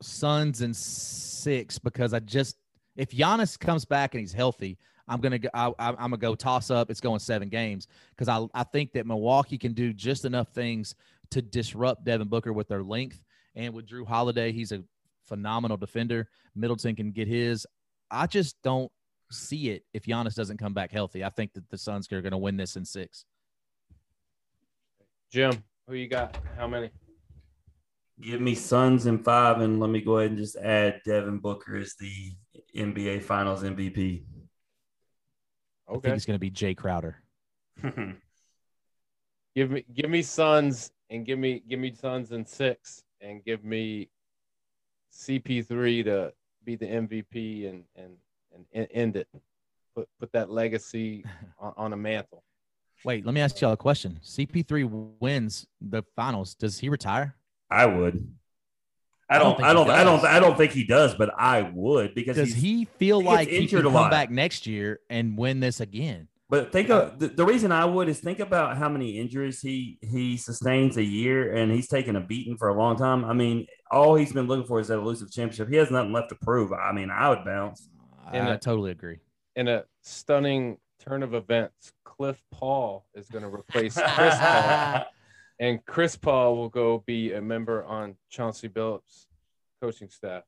[0.00, 2.56] Suns and six because I just
[2.96, 5.50] if Giannis comes back and he's healthy, I'm gonna go.
[5.52, 6.90] I, I'm gonna go toss up.
[6.90, 10.94] It's going seven games because I I think that Milwaukee can do just enough things
[11.32, 13.22] to disrupt Devin Booker with their length
[13.54, 14.50] and with Jrue Holiday.
[14.50, 14.82] He's a
[15.26, 16.26] phenomenal defender.
[16.54, 17.66] Middleton can get his.
[18.10, 18.90] I just don't
[19.30, 21.24] see it if Giannis doesn't come back healthy.
[21.24, 23.24] I think that the Suns are going to win this in six.
[25.32, 26.36] Jim, who you got?
[26.56, 26.90] How many?
[28.20, 31.76] Give me Suns in five, and let me go ahead and just add Devin Booker
[31.76, 32.32] as the
[32.74, 34.24] NBA Finals MVP.
[35.88, 36.12] I think Okay.
[36.14, 37.22] it's going to be Jae Crowder.
[39.54, 43.64] Give me give me Suns and give me give me Suns in six and give
[43.64, 44.10] me
[45.10, 46.32] CP3 to
[46.64, 48.16] be the MVP and and
[48.72, 49.28] and end it.
[49.94, 51.24] Put put that legacy
[51.58, 52.42] on, on a mantle.
[53.04, 54.18] Wait, let me ask y'all a question.
[54.24, 56.54] CP3 wins the finals.
[56.54, 57.36] Does he retire?
[57.70, 58.26] I would.
[59.28, 59.66] I I don't don't.
[59.66, 59.90] I don't.
[59.90, 60.24] I don't.
[60.24, 63.58] I don't think he does, but I would because Does he feel he like he
[63.58, 64.10] injured can come lot.
[64.10, 66.28] back next year and win this again?
[66.48, 69.98] But think of the, the reason I would is think about how many injuries he
[70.00, 73.24] he sustains a year, and he's taken a beating for a long time.
[73.24, 75.68] I mean, all he's been looking for is that elusive championship.
[75.68, 76.72] He has nothing left to prove.
[76.72, 77.88] I mean, I would bounce.
[78.26, 79.20] I, And, uh, totally agree.
[79.54, 85.04] In a stunning turn of events, Cliff Paul is going to replace Chris Paul,
[85.60, 89.26] and Chris Paul will go be a member on Chauncey Billups'
[89.80, 90.42] coaching staff.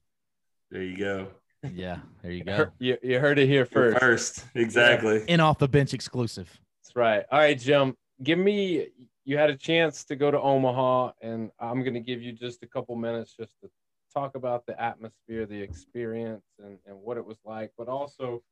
[0.70, 1.28] There you go.
[1.72, 2.68] Yeah, there you go.
[2.78, 3.98] You, you heard it here first.
[3.98, 5.24] First, exactly.
[5.28, 6.48] In off the bench exclusive.
[6.82, 7.24] That's right.
[7.30, 7.96] All right, Jim.
[8.22, 8.88] Give me.
[9.24, 12.62] You had a chance to go to Omaha, and I'm going to give you just
[12.62, 13.68] a couple minutes just to
[14.12, 17.72] talk about the atmosphere, the experience, and, and what it was like.
[17.76, 18.42] But also,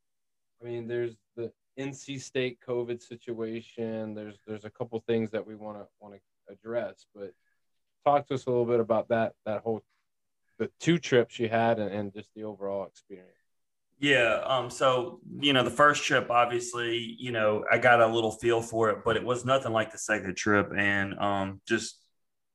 [0.60, 4.14] I mean, there's the NC State COVID situation.
[4.14, 7.06] There's there's a couple things that we want to want to address.
[7.14, 7.32] But
[8.04, 9.82] talk to us a little bit about that that whole
[10.58, 13.30] the two trips you had and, and just the overall experience.
[13.98, 14.42] Yeah.
[14.44, 14.70] Um.
[14.70, 18.90] So you know, the first trip, obviously, you know, I got a little feel for
[18.90, 21.98] it, but it was nothing like the second trip, and um, just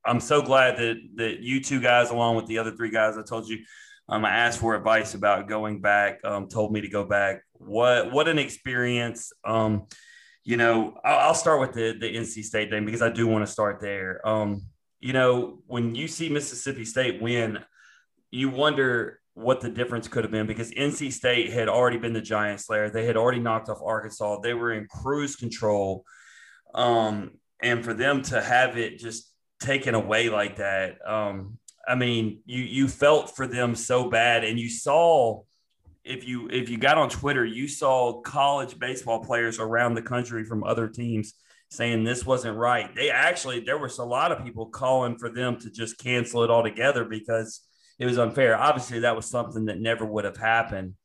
[0.06, 3.24] I'm so glad that that you two guys, along with the other three guys, I
[3.24, 3.60] told you,
[4.10, 6.20] um, I asked for advice about going back.
[6.24, 7.44] Um, told me to go back.
[7.54, 9.32] What what an experience.
[9.46, 9.88] Um,
[10.44, 13.46] you know, I'll, I'll start with the the NC State thing because I do want
[13.46, 14.28] to start there.
[14.28, 14.64] Um,
[15.00, 17.60] you know, when you see Mississippi State win,
[18.32, 22.22] you wonder what the difference could have been because NC State had already been the
[22.22, 22.90] giant slayer.
[22.90, 24.40] They had already knocked off Arkansas.
[24.42, 26.04] They were in cruise control.
[26.74, 29.31] Um, and for them to have it just
[29.62, 31.58] taken away like that, um,
[31.88, 35.44] I mean, you you felt for them so bad, and you saw
[36.04, 40.44] if you if you got on Twitter, you saw college baseball players around the country
[40.44, 41.34] from other teams
[41.70, 42.94] saying this wasn't right.
[42.96, 46.50] They actually there was a lot of people calling for them to just cancel it
[46.50, 47.62] altogether because
[47.98, 48.58] it was unfair.
[48.58, 50.96] Obviously, that was something that never would have happened.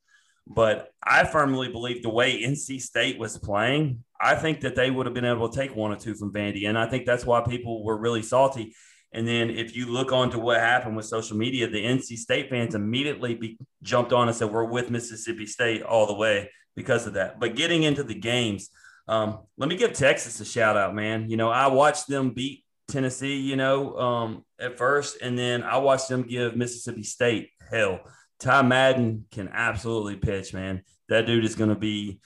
[0.45, 5.05] But I firmly believe the way NC State was playing, I think that they would
[5.05, 6.67] have been able to take one or two from Vandy.
[6.67, 8.73] And I think that's why people were really salty.
[9.13, 12.49] And then if you look on to what happened with social media, the NC State
[12.49, 17.07] fans immediately be, jumped on and said, We're with Mississippi State all the way because
[17.07, 17.39] of that.
[17.39, 18.69] But getting into the games,
[19.07, 21.29] um, let me give Texas a shout out, man.
[21.29, 25.77] You know, I watched them beat Tennessee, you know, um, at first, and then I
[25.77, 28.01] watched them give Mississippi State hell.
[28.39, 30.83] Ty Madden can absolutely pitch, man.
[31.09, 32.19] That dude is going to be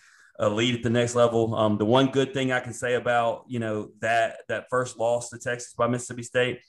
[0.50, 1.56] lead at the next level.
[1.56, 5.30] Um, the one good thing I can say about you know that that first loss
[5.30, 6.62] to Texas by Mississippi State,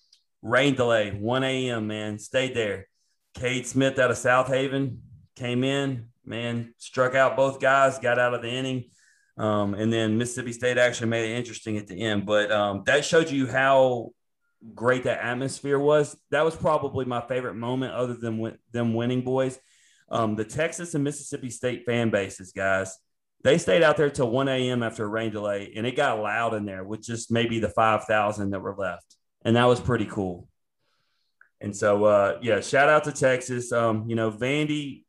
[0.43, 1.87] rain delay, 1 a.m.
[1.87, 2.89] Man, stayed there.
[3.35, 5.03] Cade Smith out of South Haven
[5.37, 8.91] came in, man, struck out both guys, got out of the inning.
[9.39, 12.27] Um, and then Mississippi State actually made it interesting at the end.
[12.27, 14.11] But um, that showed you how
[14.75, 16.17] great that atmosphere was.
[16.31, 19.59] That was probably my favorite moment, other than w- them winning, boys.
[20.11, 22.97] Um, the Texas and Mississippi State fan bases, guys,
[23.45, 24.83] they stayed out there till 1 a.m.
[24.83, 28.51] after a rain delay, and it got loud in there with just maybe the 5,000
[28.51, 29.17] that were left.
[29.45, 30.49] And that was pretty cool.
[31.61, 33.73] And so, uh, yeah, shout out to Texas.
[33.73, 35.05] Um, you know, Vandy,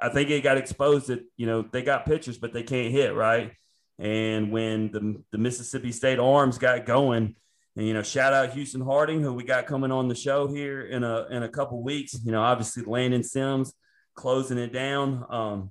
[0.00, 3.14] I think it got exposed that, you know, they got pitchers, but they can't hit,
[3.14, 3.52] right?
[3.98, 7.34] And when the, the Mississippi State arms got going,
[7.78, 10.82] and you know, shout out Houston Harding, who we got coming on the show here
[10.82, 12.16] in a in a couple weeks.
[12.24, 13.72] You know, obviously Landon Sims
[14.16, 15.24] closing it down.
[15.30, 15.70] Um,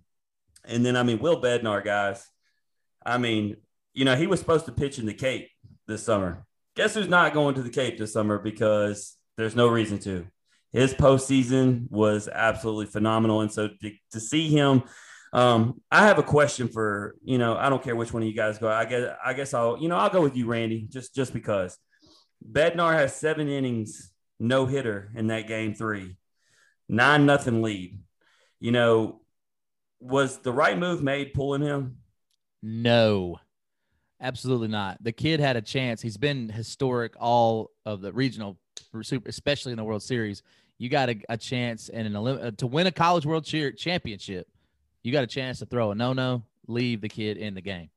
[0.68, 2.26] and then I mean Will Bednar, guys.
[3.06, 3.58] I mean,
[3.94, 5.50] you know, he was supposed to pitch in the Cape
[5.88, 6.46] this summer.
[6.76, 10.28] Guess who's not going to the Cape this summer because there's no reason to.
[10.74, 14.84] His postseason was absolutely phenomenal, and so to, to see him
[15.34, 17.56] um, I have a question for you know.
[17.56, 18.70] I don't care which one of you guys go.
[18.70, 21.78] I guess I guess I'll you know I'll go with you, Randy, just just because.
[22.50, 26.18] Bednar has seven innings, no hitter in that game three,
[26.88, 28.00] nine nothing lead.
[28.60, 29.22] You know,
[30.00, 31.98] was the right move made pulling him?
[32.62, 33.40] No,
[34.22, 35.04] absolutely not.
[35.04, 36.02] The kid had a chance.
[36.02, 38.58] He's been historic all of the regional,
[39.26, 40.44] especially in the World Series.
[40.78, 44.48] You got a, a chance and an uh, to win a College World Cheer Championship.
[45.04, 47.90] You got a chance to throw a no no, leave the kid in the game.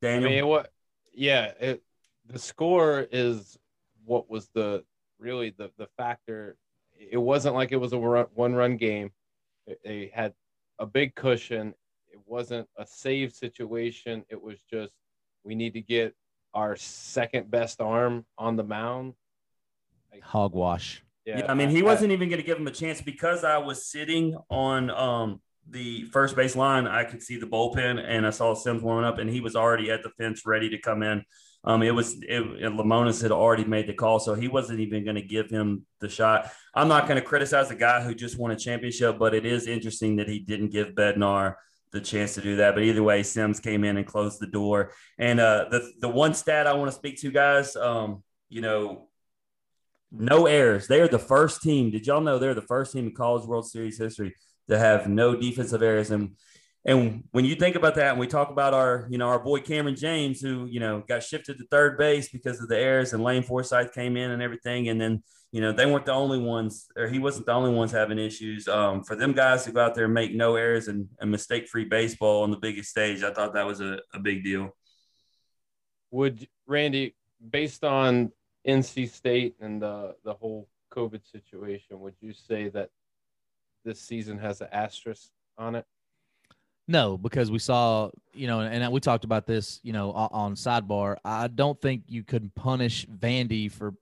[0.00, 0.72] Daniel, I mean, what?
[1.12, 1.82] Yeah, it,
[2.26, 3.58] the score is
[4.04, 4.84] what was the
[5.18, 6.56] really the the factor.
[6.98, 9.10] It wasn't like it was a one run game.
[9.84, 10.32] They had
[10.78, 11.74] a big cushion.
[12.12, 14.24] It wasn't a save situation.
[14.28, 14.92] It was just
[15.44, 16.14] we need to get
[16.54, 19.14] our second best arm on the mound.
[20.12, 21.02] Like, Hogwash.
[21.24, 23.58] Yeah, yeah, I mean, he wasn't even going to give him a chance because I
[23.58, 26.86] was sitting on um, the first base line.
[26.86, 29.90] I could see the bullpen, and I saw Sims warming up, and he was already
[29.90, 31.24] at the fence ready to come in.
[31.66, 35.22] Um, it was it, had already made the call, so he wasn't even going to
[35.22, 36.50] give him the shot.
[36.74, 39.66] I'm not going to criticize a guy who just won a championship, but it is
[39.66, 41.54] interesting that he didn't give Bednar
[41.92, 42.74] the chance to do that.
[42.74, 44.92] But either way, Sims came in and closed the door.
[45.18, 49.08] And uh, the the one stat I want to speak to, guys, um, you know,
[50.12, 50.86] no errors.
[50.86, 51.90] They are the first team.
[51.90, 54.34] Did y'all know they're the first team in College World Series history
[54.68, 56.10] to have no defensive errors?
[56.10, 56.36] And
[56.86, 59.58] and when you think about that, and we talk about our, you know, our boy
[59.60, 63.24] Cameron James, who, you know, got shifted to third base because of the errors and
[63.24, 64.88] Lane Forsythe came in and everything.
[64.88, 67.90] And then, you know, they weren't the only ones, or he wasn't the only ones
[67.90, 68.68] having issues.
[68.68, 71.66] Um, for them guys to go out there and make no errors and, and mistake
[71.66, 74.70] free baseball on the biggest stage, I thought that was a, a big deal.
[76.12, 77.16] Would Randy,
[77.50, 78.30] based on
[78.66, 82.90] NC State and the, the whole COVID situation, would you say that
[83.84, 85.84] this season has an asterisk on it?
[86.88, 91.16] No, because we saw, you know, and we talked about this, you know, on sidebar.
[91.24, 93.94] I don't think you could punish Vandy for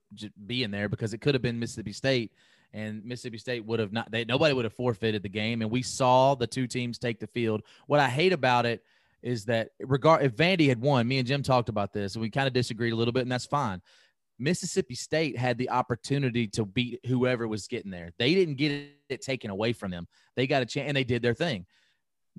[0.45, 2.31] being there because it could have been Mississippi State,
[2.73, 4.11] and Mississippi State would have not.
[4.11, 7.25] They, nobody would have forfeited the game, and we saw the two teams take the
[7.25, 7.63] field.
[7.87, 8.83] What I hate about it
[9.23, 12.29] is that regard if Vandy had won, me and Jim talked about this, and we
[12.29, 13.81] kind of disagreed a little bit, and that's fine.
[14.37, 18.11] Mississippi State had the opportunity to beat whoever was getting there.
[18.19, 20.07] They didn't get it taken away from them.
[20.35, 21.65] They got a chance, and they did their thing.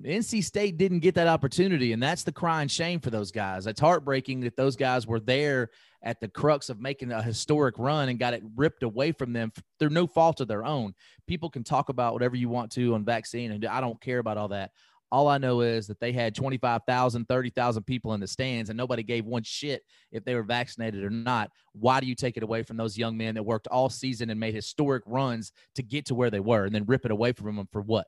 [0.03, 3.65] NC State didn't get that opportunity, and that's the crying shame for those guys.
[3.65, 5.71] It's heartbreaking that those guys were there
[6.03, 9.51] at the crux of making a historic run and got it ripped away from them
[9.79, 10.93] through no fault of their own.
[11.25, 14.37] People can talk about whatever you want to on vaccine, and I don't care about
[14.37, 14.71] all that.
[15.11, 19.03] All I know is that they had 25,000, 30,000 people in the stands and nobody
[19.03, 21.49] gave one shit if they were vaccinated or not.
[21.71, 24.39] Why do you take it away from those young men that worked all season and
[24.39, 27.55] made historic runs to get to where they were and then rip it away from
[27.55, 28.05] them for what?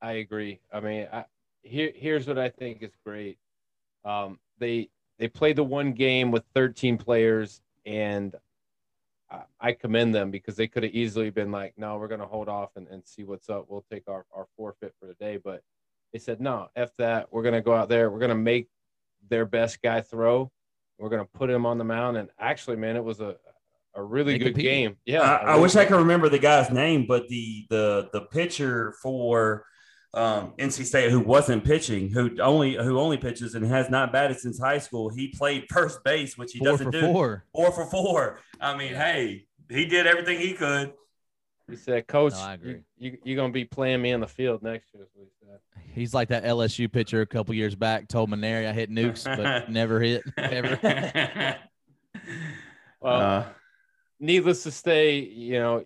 [0.00, 0.60] I agree.
[0.72, 1.24] I mean, I,
[1.62, 3.38] here here's what I think is great.
[4.04, 8.34] Um, they they played the one game with 13 players, and
[9.30, 12.26] I, I commend them because they could have easily been like, "No, we're going to
[12.26, 13.66] hold off and, and see what's up.
[13.68, 15.62] We'll take our, our forfeit for the day." But
[16.12, 17.32] they said, "No, f that.
[17.32, 18.10] We're going to go out there.
[18.10, 18.68] We're going to make
[19.28, 20.50] their best guy throw.
[20.98, 23.36] We're going to put him on the mound." And actually, man, it was a
[23.94, 24.70] a really They good competed.
[24.70, 24.96] game.
[25.06, 28.94] Yeah, I, really wish I could remember the guy's name, but the the the pitcher
[29.02, 29.64] for
[30.14, 34.38] um, NC State who wasn't pitching, who only who only pitches and has not batted
[34.40, 35.08] since high school.
[35.10, 37.00] He played first base, which he Four doesn't for do.
[37.12, 37.44] four.
[37.54, 38.40] Four for four.
[38.60, 40.92] I mean, hey, he did everything he could.
[41.68, 42.80] He said, "Coach, No, I you, agree.
[42.96, 45.46] you you're going to be playing me in the field next year." is what he
[45.46, 45.58] said.
[45.94, 49.70] He's like that LSU pitcher a couple years back told Mainieri I hit nukes, but
[49.70, 50.22] never hit.
[50.38, 51.56] Ever.
[53.00, 53.44] Well, Uh,
[54.18, 55.84] needless to say, you know,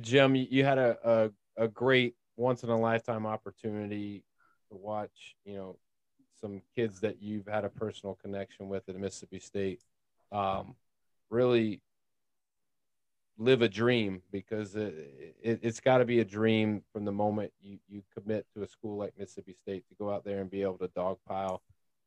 [0.00, 4.24] Jim, you- you had a, a, a great once in a lifetime opportunity
[4.70, 5.76] to watch, you know,
[6.40, 9.80] some kids that you've had a personal connection with at Mississippi State
[10.30, 10.76] um,
[11.30, 11.82] really
[13.38, 17.52] live a dream because it, it, it's got to be a dream from the moment
[17.60, 20.62] you, you commit to a school like Mississippi State to go out there and be
[20.62, 21.58] able to dogpile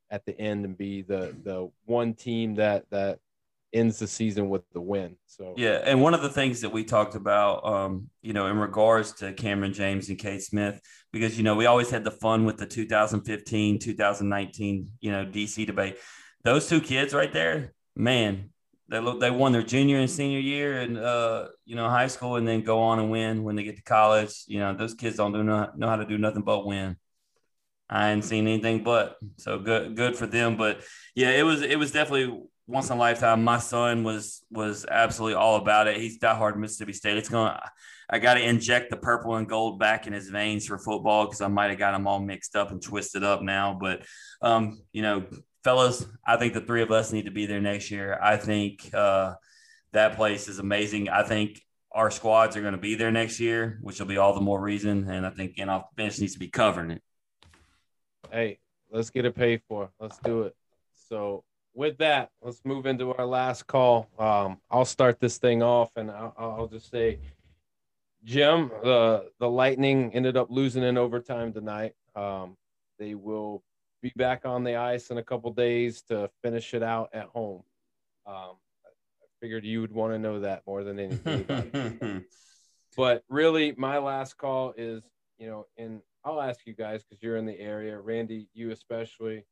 [0.10, 3.20] at the end and be the the one team that that
[3.74, 5.16] ends the season with the win.
[5.28, 8.58] So Yeah, and one of the things that we talked about, um, you know, in
[8.58, 10.82] regards to Cameron James and Cade Smith,
[11.12, 15.66] because you know we always had the fun with the 2015, 2019, you know, DC
[15.66, 15.98] debate.
[16.44, 18.50] Those two kids right there, man,
[18.92, 22.36] they look they won their junior and senior year and uh, you know high school,
[22.36, 24.44] and then go on and win when they get to college.
[24.48, 26.98] You know, those kids don't do know, know how to do nothing but win.
[27.90, 30.58] I ain't seen anything but so good good for them.
[30.58, 30.82] But
[31.16, 32.42] yeah, it was it was definitely
[32.72, 33.44] once in a lifetime.
[33.44, 35.98] My son was was absolutely all about it.
[35.98, 37.18] He's diehard Mississippi State.
[37.18, 37.54] It's going.
[37.54, 37.62] to
[38.10, 41.40] I got to inject the purple and gold back in his veins for football because
[41.40, 43.78] I might have got him all mixed up and twisted up now.
[43.80, 44.04] But
[44.42, 45.26] um, you know,
[45.64, 48.20] fellas, I think the three of us need to be there next year.
[48.22, 49.36] I think uh,
[49.94, 51.10] that place is amazing.
[51.10, 51.62] I think
[51.94, 54.60] our squads are going to be there next year, which will be all the more
[54.60, 55.10] reason.
[55.10, 57.02] And I think in off the bench needs to be covering it.
[58.30, 58.60] hey,
[58.92, 59.90] let's get it paid for.
[60.00, 60.56] Let's do it.
[61.10, 61.44] So
[61.74, 64.10] with that, let's move into our last call.
[64.20, 67.20] Um, I'll start this thing off, and I'll, I'll just say,
[68.24, 71.94] Jim, the the Lightning ended up losing in overtime tonight.
[72.16, 72.58] Um,
[73.00, 73.64] they will
[74.02, 77.64] be back on the ice in a couple days to finish it out at home.
[78.26, 82.26] Um, I figured you would want to know that more than anything.
[82.98, 85.04] but really my last call is
[85.38, 89.44] you know and i'll ask you guys because you're in the area randy you especially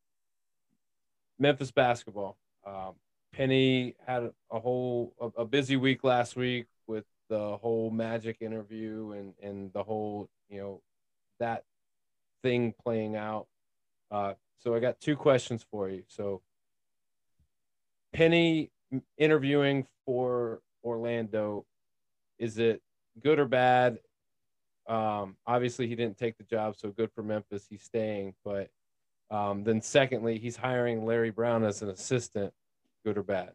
[1.40, 2.94] memphis basketball um,
[3.34, 9.12] penny had a whole a, a busy week last week with the whole magic interview
[9.12, 10.82] and and the whole you know
[11.40, 11.64] that
[12.44, 13.48] thing playing out
[14.12, 16.42] uh, so i got two questions for you so
[18.14, 18.72] penny
[19.18, 21.66] interviewing for orlando
[22.40, 22.82] is it
[23.22, 24.00] good or bad.
[24.88, 27.68] Um, obviously, he didn't take the job, so good for Memphis.
[27.70, 28.34] He's staying.
[28.44, 28.70] But
[29.32, 32.54] um, then, secondly, he's hiring Larry Brown as an assistant.
[33.06, 33.52] Good or bad?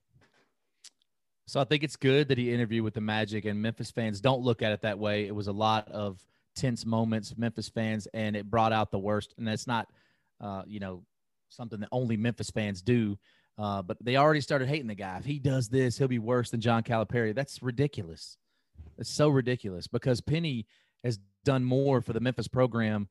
[1.47, 4.43] So I think it's good that he interviewed with the Magic, and Memphis fans don't
[4.43, 5.27] look at it that way.
[5.27, 6.25] It was a lot of
[6.57, 9.35] tense moments, Memphis fans, and it brought out the worst.
[9.37, 9.89] And that's not,
[10.41, 11.05] uh, you know,
[11.51, 13.19] something that only Memphis fans do.
[13.59, 15.19] Uh, but they already started hating the guy.
[15.19, 17.35] If he does this, he'll be worse than John Calipari.
[17.35, 18.37] That's ridiculous.
[18.99, 20.67] It's so ridiculous because Penny
[21.05, 23.09] has done more for the Memphis program.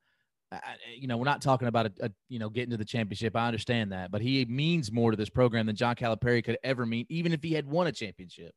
[0.96, 3.36] You know, we're not talking about a, a you know getting to the championship.
[3.36, 6.86] I understand that, but he means more to this program than John Calipari could ever
[6.86, 8.52] mean, even if he had won a championship.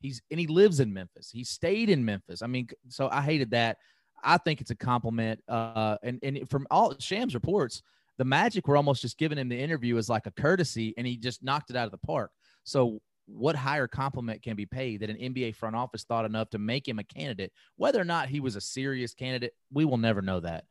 [0.00, 1.30] He's and he lives in Memphis.
[1.30, 2.42] He stayed in Memphis.
[2.42, 3.78] I mean, so I hated that.
[4.24, 5.40] I think it's a compliment.
[5.48, 7.82] Uh, and and from all Shams reports,
[8.18, 11.16] the Magic were almost just giving him the interview as like a courtesy, and he
[11.16, 12.30] just knocked it out of the park.
[12.64, 16.58] So what higher compliment can be paid that an NBA front office thought enough to
[16.58, 17.52] make him a candidate?
[17.76, 20.64] Whether or not he was a serious candidate, we will never know that.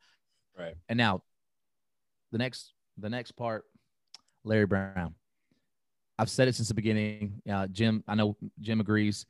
[0.58, 0.74] Right.
[0.88, 1.22] And now,
[2.30, 3.64] the next the next part,
[4.44, 5.14] Larry Brown.
[6.18, 7.40] I've said it since the beginning.
[7.50, 9.26] Uh, Jim, I know Jim agrees.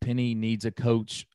[0.00, 1.26] Penny needs a coach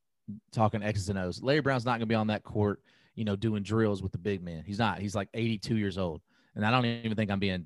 [0.51, 1.41] talking X's and O's.
[1.41, 2.81] Larry Brown's not going to be on that court,
[3.15, 4.63] you know, doing drills with the big men.
[4.65, 4.99] He's not.
[4.99, 6.21] He's like 82 years old,
[6.55, 7.65] and I don't even think I'm being.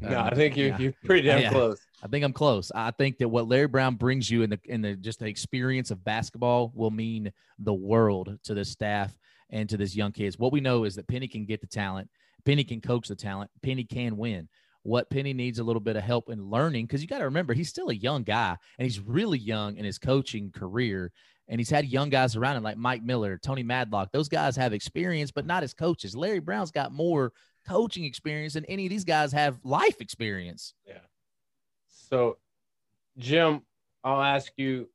[0.00, 0.78] No, uh, I think you're, yeah.
[0.78, 1.50] you're pretty damn Yeah.
[1.50, 1.80] close.
[2.02, 2.70] I think I'm close.
[2.74, 5.90] I think that what Larry Brown brings you in the in the just the experience
[5.90, 9.16] of basketball will mean the world to the staff.
[9.50, 10.38] And to this young kids.
[10.38, 12.08] What we know is that Penny can get the talent,
[12.44, 14.48] Penny can coach the talent, Penny can win.
[14.82, 17.52] What Penny needs a little bit of help in learning because you got to remember
[17.52, 21.12] he's still a young guy and he's really young in his coaching career.
[21.48, 24.10] And he's had young guys around him like Mike Miller, Tony Madlock.
[24.12, 26.16] Those guys have experience, but not as coaches.
[26.16, 27.32] Larry Brown's got more
[27.66, 30.74] coaching experience than any of these guys have life experience.
[30.86, 31.00] Yeah.
[31.88, 32.38] So,
[33.18, 33.62] Jim,
[34.04, 34.88] I'll ask you: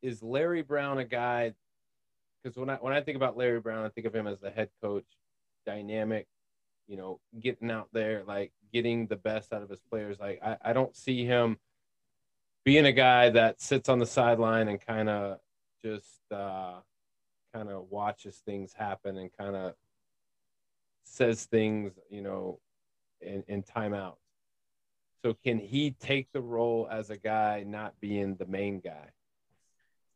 [0.00, 1.54] Is Larry Brown a guy?
[2.42, 4.50] Because when I when I think about Larry Brown, I think of him as the
[4.50, 5.06] head coach,
[5.66, 6.26] dynamic,
[6.86, 10.18] you know, getting out there, like getting the best out of his players.
[10.18, 11.58] Like I, I don't see him
[12.64, 15.38] being a guy that sits on the sideline and kind of
[15.82, 16.74] just uh,
[17.54, 19.74] kind of watches things happen and kind of
[21.04, 22.60] says things, you know,
[23.20, 24.16] in, in timeout.
[25.22, 29.10] So can he take the role as a guy not being the main guy?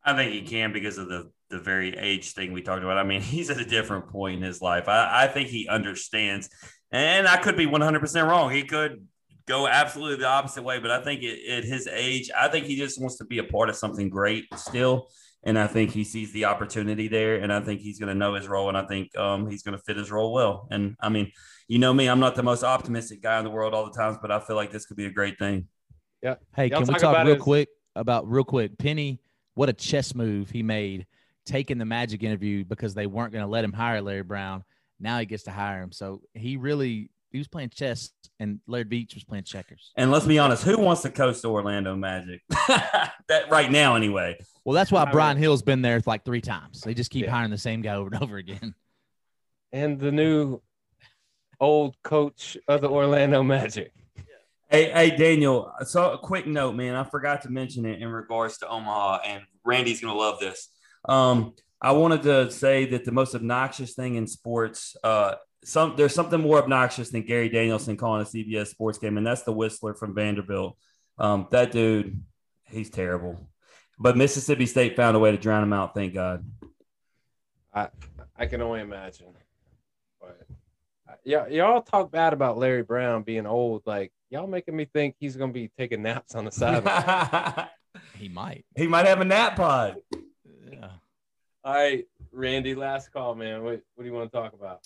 [0.04, 2.98] I think he can because of the the very age thing we talked about.
[2.98, 4.88] I mean, he's at a different point in his life.
[4.88, 6.48] I, I think he understands,
[6.90, 8.50] and I could be 100% wrong.
[8.50, 9.06] He could
[9.46, 12.76] go absolutely the opposite way, but I think it, at his age, I think he
[12.76, 15.08] just wants to be a part of something great still.
[15.44, 18.34] And I think he sees the opportunity there, and I think he's going to know
[18.34, 20.68] his role, and I think um, he's going to fit his role well.
[20.70, 21.32] And I mean,
[21.66, 24.18] you know me, I'm not the most optimistic guy in the world all the times,
[24.22, 25.66] but I feel like this could be a great thing.
[26.22, 26.36] Yeah.
[26.54, 28.78] Hey, Y'all can we talk talk real his- quick about real quick?
[28.78, 29.18] Penny,
[29.54, 31.06] what a chess move he made
[31.44, 34.62] taking the Magic interview because they weren't going to let him hire Larry Brown.
[35.00, 35.90] Now he gets to hire him.
[35.92, 39.90] So he really he was playing chess, and Larry Beach was playing checkers.
[39.96, 42.42] And let's be honest, who wants to coach the Orlando Magic?
[42.68, 44.38] that right now, anyway.
[44.66, 46.82] Well, that's why Brian Hill's been there like three times.
[46.82, 47.30] They just keep Yeah.
[47.30, 48.74] hiring the same guy over and over again.
[49.72, 50.60] And the new
[51.58, 53.92] old coach of the Orlando Magic.
[54.72, 55.70] Hey, hey, Daniel.
[55.84, 56.94] So a quick note, man.
[56.94, 60.70] I forgot to mention it in regards to Omaha, and Randy's gonna love this.
[61.06, 66.14] Um, I wanted to say that the most obnoxious thing in sports, uh, some there's
[66.14, 69.92] something more obnoxious than Gary Danielson calling a CBS sports game, and that's the Whistler
[69.92, 70.78] from Vanderbilt.
[71.18, 72.24] Um, that dude,
[72.64, 73.50] he's terrible.
[73.98, 75.94] But Mississippi State found a way to drown him out.
[75.94, 76.46] Thank God.
[77.74, 77.88] I
[78.34, 79.34] I can only imagine.
[80.18, 80.40] But
[81.06, 83.82] uh, yeah, y'all talk bad about Larry Brown being old.
[83.84, 87.68] Like y'all making me think he's gonna be taking naps on the side.
[88.18, 88.64] He might.
[88.74, 89.96] he might have a nap pod.
[90.70, 90.88] Yeah.
[91.62, 93.62] All right, Randy, last call, man.
[93.62, 94.80] What what do you want to talk about?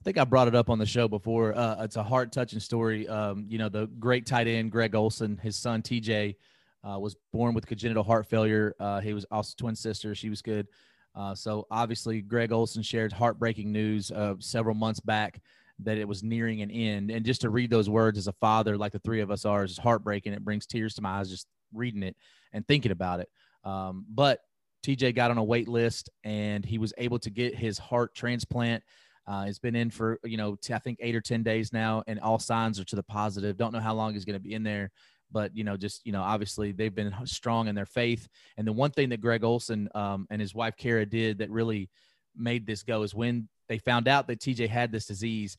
[0.00, 1.54] I think I brought it up on the show before.
[1.54, 3.06] Uh, it's a heart touching story.
[3.06, 6.36] Um, you know, the great tight end Greg Olsen, his son TJ,
[6.82, 8.74] uh, was born with congenital heart failure.
[8.80, 10.14] Uh, he was also twin sister.
[10.14, 10.68] She was good.
[11.14, 15.42] Uh, so obviously, Greg Olsen shared heartbreaking news uh, several months back
[15.84, 17.10] that it was nearing an end.
[17.10, 19.64] And just to read those words as a father, like the three of us are,
[19.64, 20.32] is heartbreaking.
[20.32, 22.16] It brings tears to my eyes just reading it
[22.52, 23.28] and thinking about it.
[23.64, 24.40] Um, but
[24.84, 28.82] TJ got on a wait list and he was able to get his heart transplant.
[29.26, 32.02] Uh, it's been in for you know t- I think eight or ten days now,
[32.06, 33.56] and all signs are to the positive.
[33.56, 34.90] Don't know how long he's going to be in there,
[35.30, 38.26] but you know just you know obviously they've been strong in their faith.
[38.56, 41.90] And the one thing that Greg Olsen um, and his wife Kara did that really
[42.34, 45.56] made this go is when they found out that TJ had this disease,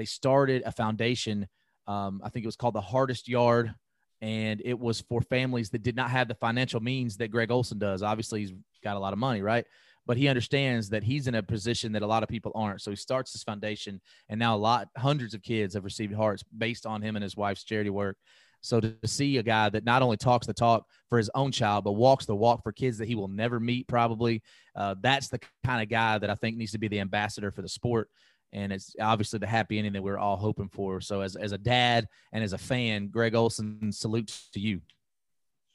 [0.00, 1.46] they started a foundation.
[1.86, 3.74] Um, I think it was called the HEARTest Yard,
[4.22, 7.78] and it was for families that did not have the financial means that Greg Olsen
[7.78, 8.02] does.
[8.02, 9.66] Obviously, he's got a lot of money, right?
[10.06, 12.80] But he understands that he's in a position that a lot of people aren't.
[12.80, 14.00] So he starts this foundation,
[14.30, 17.36] and now a lot, hundreds of kids have received hearts based on him and his
[17.36, 18.16] wife's charity work.
[18.62, 21.84] So to see a guy that not only talks the talk for his own child,
[21.84, 24.42] but walks the walk for kids that he will never meet, probably,
[24.74, 27.60] uh, that's the kind of guy that I think needs to be the ambassador for
[27.60, 28.08] the sport.
[28.52, 31.00] And it's obviously the happy ending that we're all hoping for.
[31.00, 34.80] So as, as a dad and as a fan, Greg Olsen, salute to you.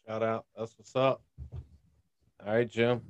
[0.07, 0.45] Shout out.
[0.57, 1.21] That's what's up.
[2.45, 3.01] All right, Jim.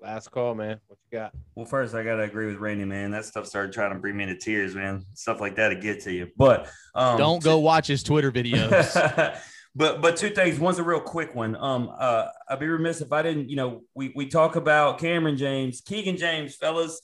[0.00, 0.78] Last call, man.
[0.88, 1.32] What you got?
[1.54, 3.10] Well, first I gotta agree with Randy, man.
[3.10, 5.04] That stuff started trying to bring me to tears, man.
[5.14, 6.28] Stuff like that to get to you.
[6.36, 9.40] But um, Don't go watch his Twitter videos.
[9.74, 10.60] but but two things.
[10.60, 11.56] One's a real quick one.
[11.56, 13.48] Um, uh, I'd be remiss if I didn't.
[13.48, 17.00] You know, we we talk about Cameron James, Keegan James, fellas.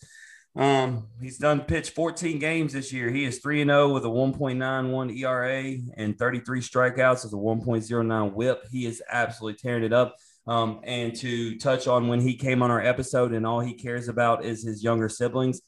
[0.54, 3.10] Um, he's done pitch 14 games this year.
[3.10, 8.32] He is 3 and 0 with a 1.91 ERA and 33 strikeouts as a 1.09
[8.34, 8.66] whip.
[8.70, 10.16] He is absolutely tearing it up.
[10.46, 14.08] Um, and to touch on when he came on our episode and all he cares
[14.08, 15.62] about is his younger siblings.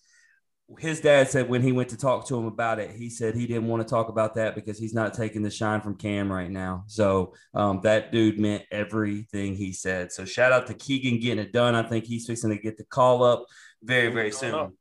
[0.78, 3.46] His dad said when he went to talk to him about it, he said he
[3.46, 6.50] didn't want to talk about that because he's not taking the shine from Cam right
[6.50, 6.84] now.
[6.86, 10.10] So um, that dude meant everything he said.
[10.10, 11.74] So shout out to Keegan getting it done.
[11.74, 13.44] I think he's fixing to get the call up
[13.84, 14.72] very, very soon.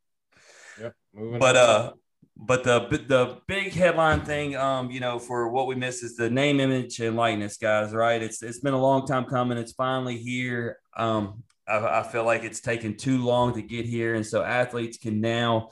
[0.79, 0.95] Yep.
[1.39, 1.69] But on.
[1.69, 1.91] uh,
[2.35, 6.29] but the the big headline thing, um, you know, for what we miss is the
[6.29, 7.93] name, image, and likeness, guys.
[7.93, 8.21] Right?
[8.21, 9.57] It's it's been a long time coming.
[9.57, 10.79] It's finally here.
[10.97, 14.97] Um, I, I feel like it's taken too long to get here, and so athletes
[14.97, 15.69] can now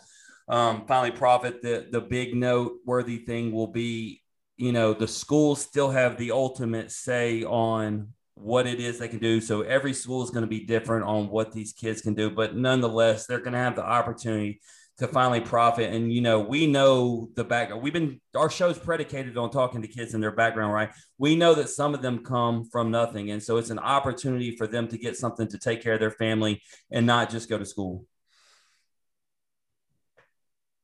[0.48, 1.62] um, finally profit.
[1.62, 4.22] The the big noteworthy thing will be,
[4.58, 9.20] you know, the schools still have the ultimate say on what it is they can
[9.20, 9.40] do.
[9.40, 12.56] So every school is going to be different on what these kids can do, but
[12.56, 14.60] nonetheless, they're going to have the opportunity
[14.98, 15.94] to finally profit.
[15.94, 17.82] And you know, we know the background.
[17.82, 20.92] We've been our show's predicated on talking to kids and their background, right?
[21.18, 24.68] We know that some of them come from nothing, and so it's an opportunity for
[24.68, 26.62] them to get something to take care of their family
[26.92, 28.06] and not just go to school.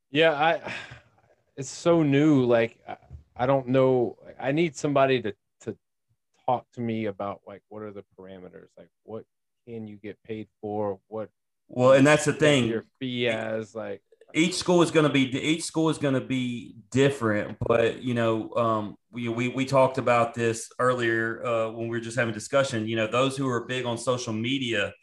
[0.09, 0.73] Yeah, I.
[1.55, 2.45] It's so new.
[2.45, 2.79] Like
[3.35, 4.17] I, don't know.
[4.39, 5.33] I need somebody to
[6.47, 8.69] talk to me about like what are the parameters?
[8.77, 9.25] Like what
[9.67, 10.99] can you get paid for?
[11.07, 11.29] What
[11.67, 12.65] well, and that's the thing.
[12.67, 14.01] Your fee as like
[14.33, 18.13] each school is going to be each school is going to be different but you
[18.13, 22.33] know um, we, we we talked about this earlier uh, when we were just having
[22.33, 24.93] discussion you know those who are big on social media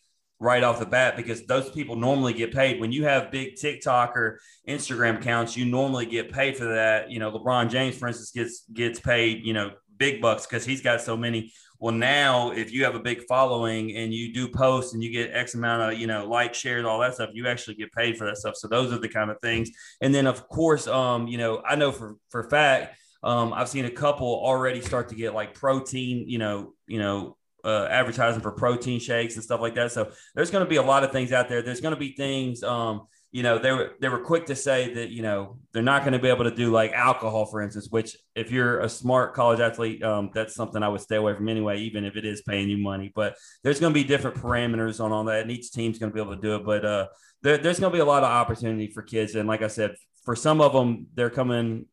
[0.40, 4.16] right off the bat because those people normally get paid when you have big tiktok
[4.16, 4.38] or
[4.68, 8.64] instagram accounts you normally get paid for that you know lebron james for instance gets
[8.74, 11.52] gets paid you know big bucks because he's got so many
[11.84, 15.32] well, now if you have a big following and you do posts and you get
[15.34, 18.24] X amount of, you know, like, shares, all that stuff, you actually get paid for
[18.24, 18.56] that stuff.
[18.56, 19.70] So those are the kind of things.
[20.00, 23.84] And then of course, um, you know, I know for for fact, um, I've seen
[23.84, 28.52] a couple already start to get like protein, you know, you know, uh, advertising for
[28.52, 29.92] protein shakes and stuff like that.
[29.92, 31.62] So there's going to be a lot of things out there.
[31.62, 34.94] There's going to be things, um, you know, they were they were quick to say
[34.94, 37.88] that you know they're not going to be able to do like alcohol, for instance.
[37.90, 41.48] Which, if you're a smart college athlete, um, that's something I would stay away from
[41.48, 43.10] anyway, even if it is paying you money.
[43.12, 43.34] But
[43.64, 46.20] there's going to be different parameters on all that, and each team's going to be
[46.20, 46.64] able to do it.
[46.64, 47.08] But uh,
[47.42, 49.96] there, there's going to be a lot of opportunity for kids, and like I said,
[50.24, 51.86] for some of them, they're coming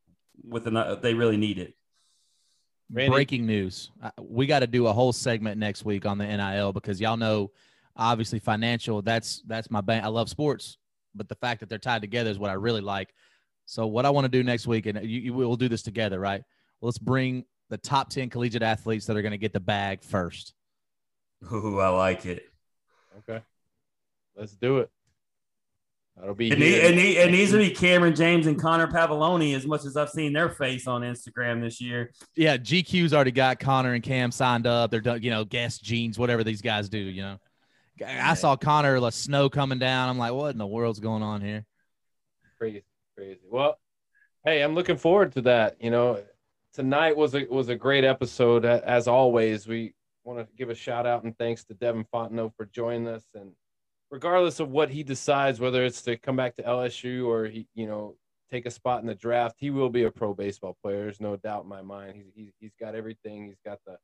[0.44, 1.74] with an they really need it.
[2.88, 3.10] Randy.
[3.10, 7.00] Breaking news: We got to do a whole segment next week on the NIL because
[7.00, 7.50] y'all know,
[7.96, 9.02] obviously, financial.
[9.02, 10.04] That's that's my bank.
[10.04, 10.78] I love sports
[11.14, 13.14] but the fact that they're tied together is what I really like.
[13.66, 16.18] So what I want to do next week, and you, you will do this together,
[16.18, 16.42] right?
[16.80, 20.02] Well, let's bring the top ten collegiate athletes that are going to get the bag
[20.02, 20.54] first.
[21.52, 22.44] Ooh, I like it.
[23.18, 23.42] Okay,
[24.36, 24.90] let's do it.
[26.16, 26.50] That'll be.
[26.50, 29.84] It, need, it, need, it, needs to be Cameron James and Connor Pavolony as much
[29.84, 32.12] as I've seen their face on Instagram this year.
[32.36, 34.90] Yeah, GQ's already got Connor and Cam signed up.
[34.90, 37.38] They're done, you know, guest jeans, whatever these guys do, you know.
[38.04, 40.08] I saw Connor the snow coming down.
[40.08, 41.64] I'm like, what in the world's going on here?
[42.58, 42.84] Crazy,
[43.16, 43.40] crazy.
[43.50, 43.78] Well,
[44.44, 45.76] hey, I'm looking forward to that.
[45.80, 46.22] You know,
[46.72, 49.66] tonight was a was a great episode as always.
[49.66, 49.94] We
[50.24, 53.24] want to give a shout out and thanks to Devin Fontenot for joining us.
[53.34, 53.52] And
[54.10, 57.86] regardless of what he decides, whether it's to come back to LSU or he, you
[57.86, 58.16] know,
[58.50, 61.04] take a spot in the draft, he will be a pro baseball player.
[61.04, 62.16] There's no doubt in my mind.
[62.16, 63.46] He's he's, he's got everything.
[63.46, 63.96] He's got the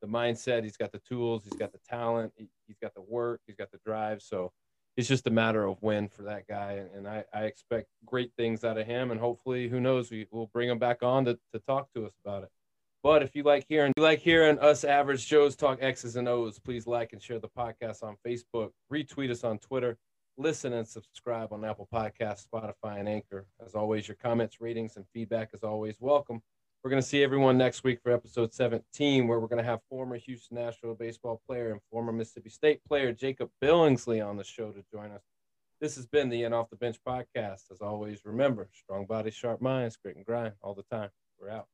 [0.00, 3.40] the mindset, he's got the tools, he's got the talent, he, has got the work,
[3.46, 4.22] he's got the drive.
[4.22, 4.52] So
[4.96, 6.72] it's just a matter of when for that guy.
[6.72, 9.10] And, and I, I, expect great things out of him.
[9.10, 12.12] And hopefully, who knows, we will bring him back on to, to talk to us
[12.24, 12.50] about it.
[13.02, 16.58] But if you like hearing you like hearing us average Joes talk X's and O's,
[16.58, 19.96] please like and share the podcast on Facebook, retweet us on Twitter,
[20.36, 23.46] listen and subscribe on Apple Podcasts, Spotify, and Anchor.
[23.64, 26.42] As always, your comments, ratings, and feedback is always welcome.
[26.84, 29.80] We're going to see everyone next week for episode 17, where we're going to have
[29.90, 34.70] former Houston National baseball player and former Mississippi State player Jacob Billingsley on the show
[34.70, 35.22] to join us.
[35.80, 37.72] This has been the In Off the Bench podcast.
[37.72, 41.10] As always, remember strong body, sharp minds, grit and grind all the time.
[41.40, 41.66] We're out.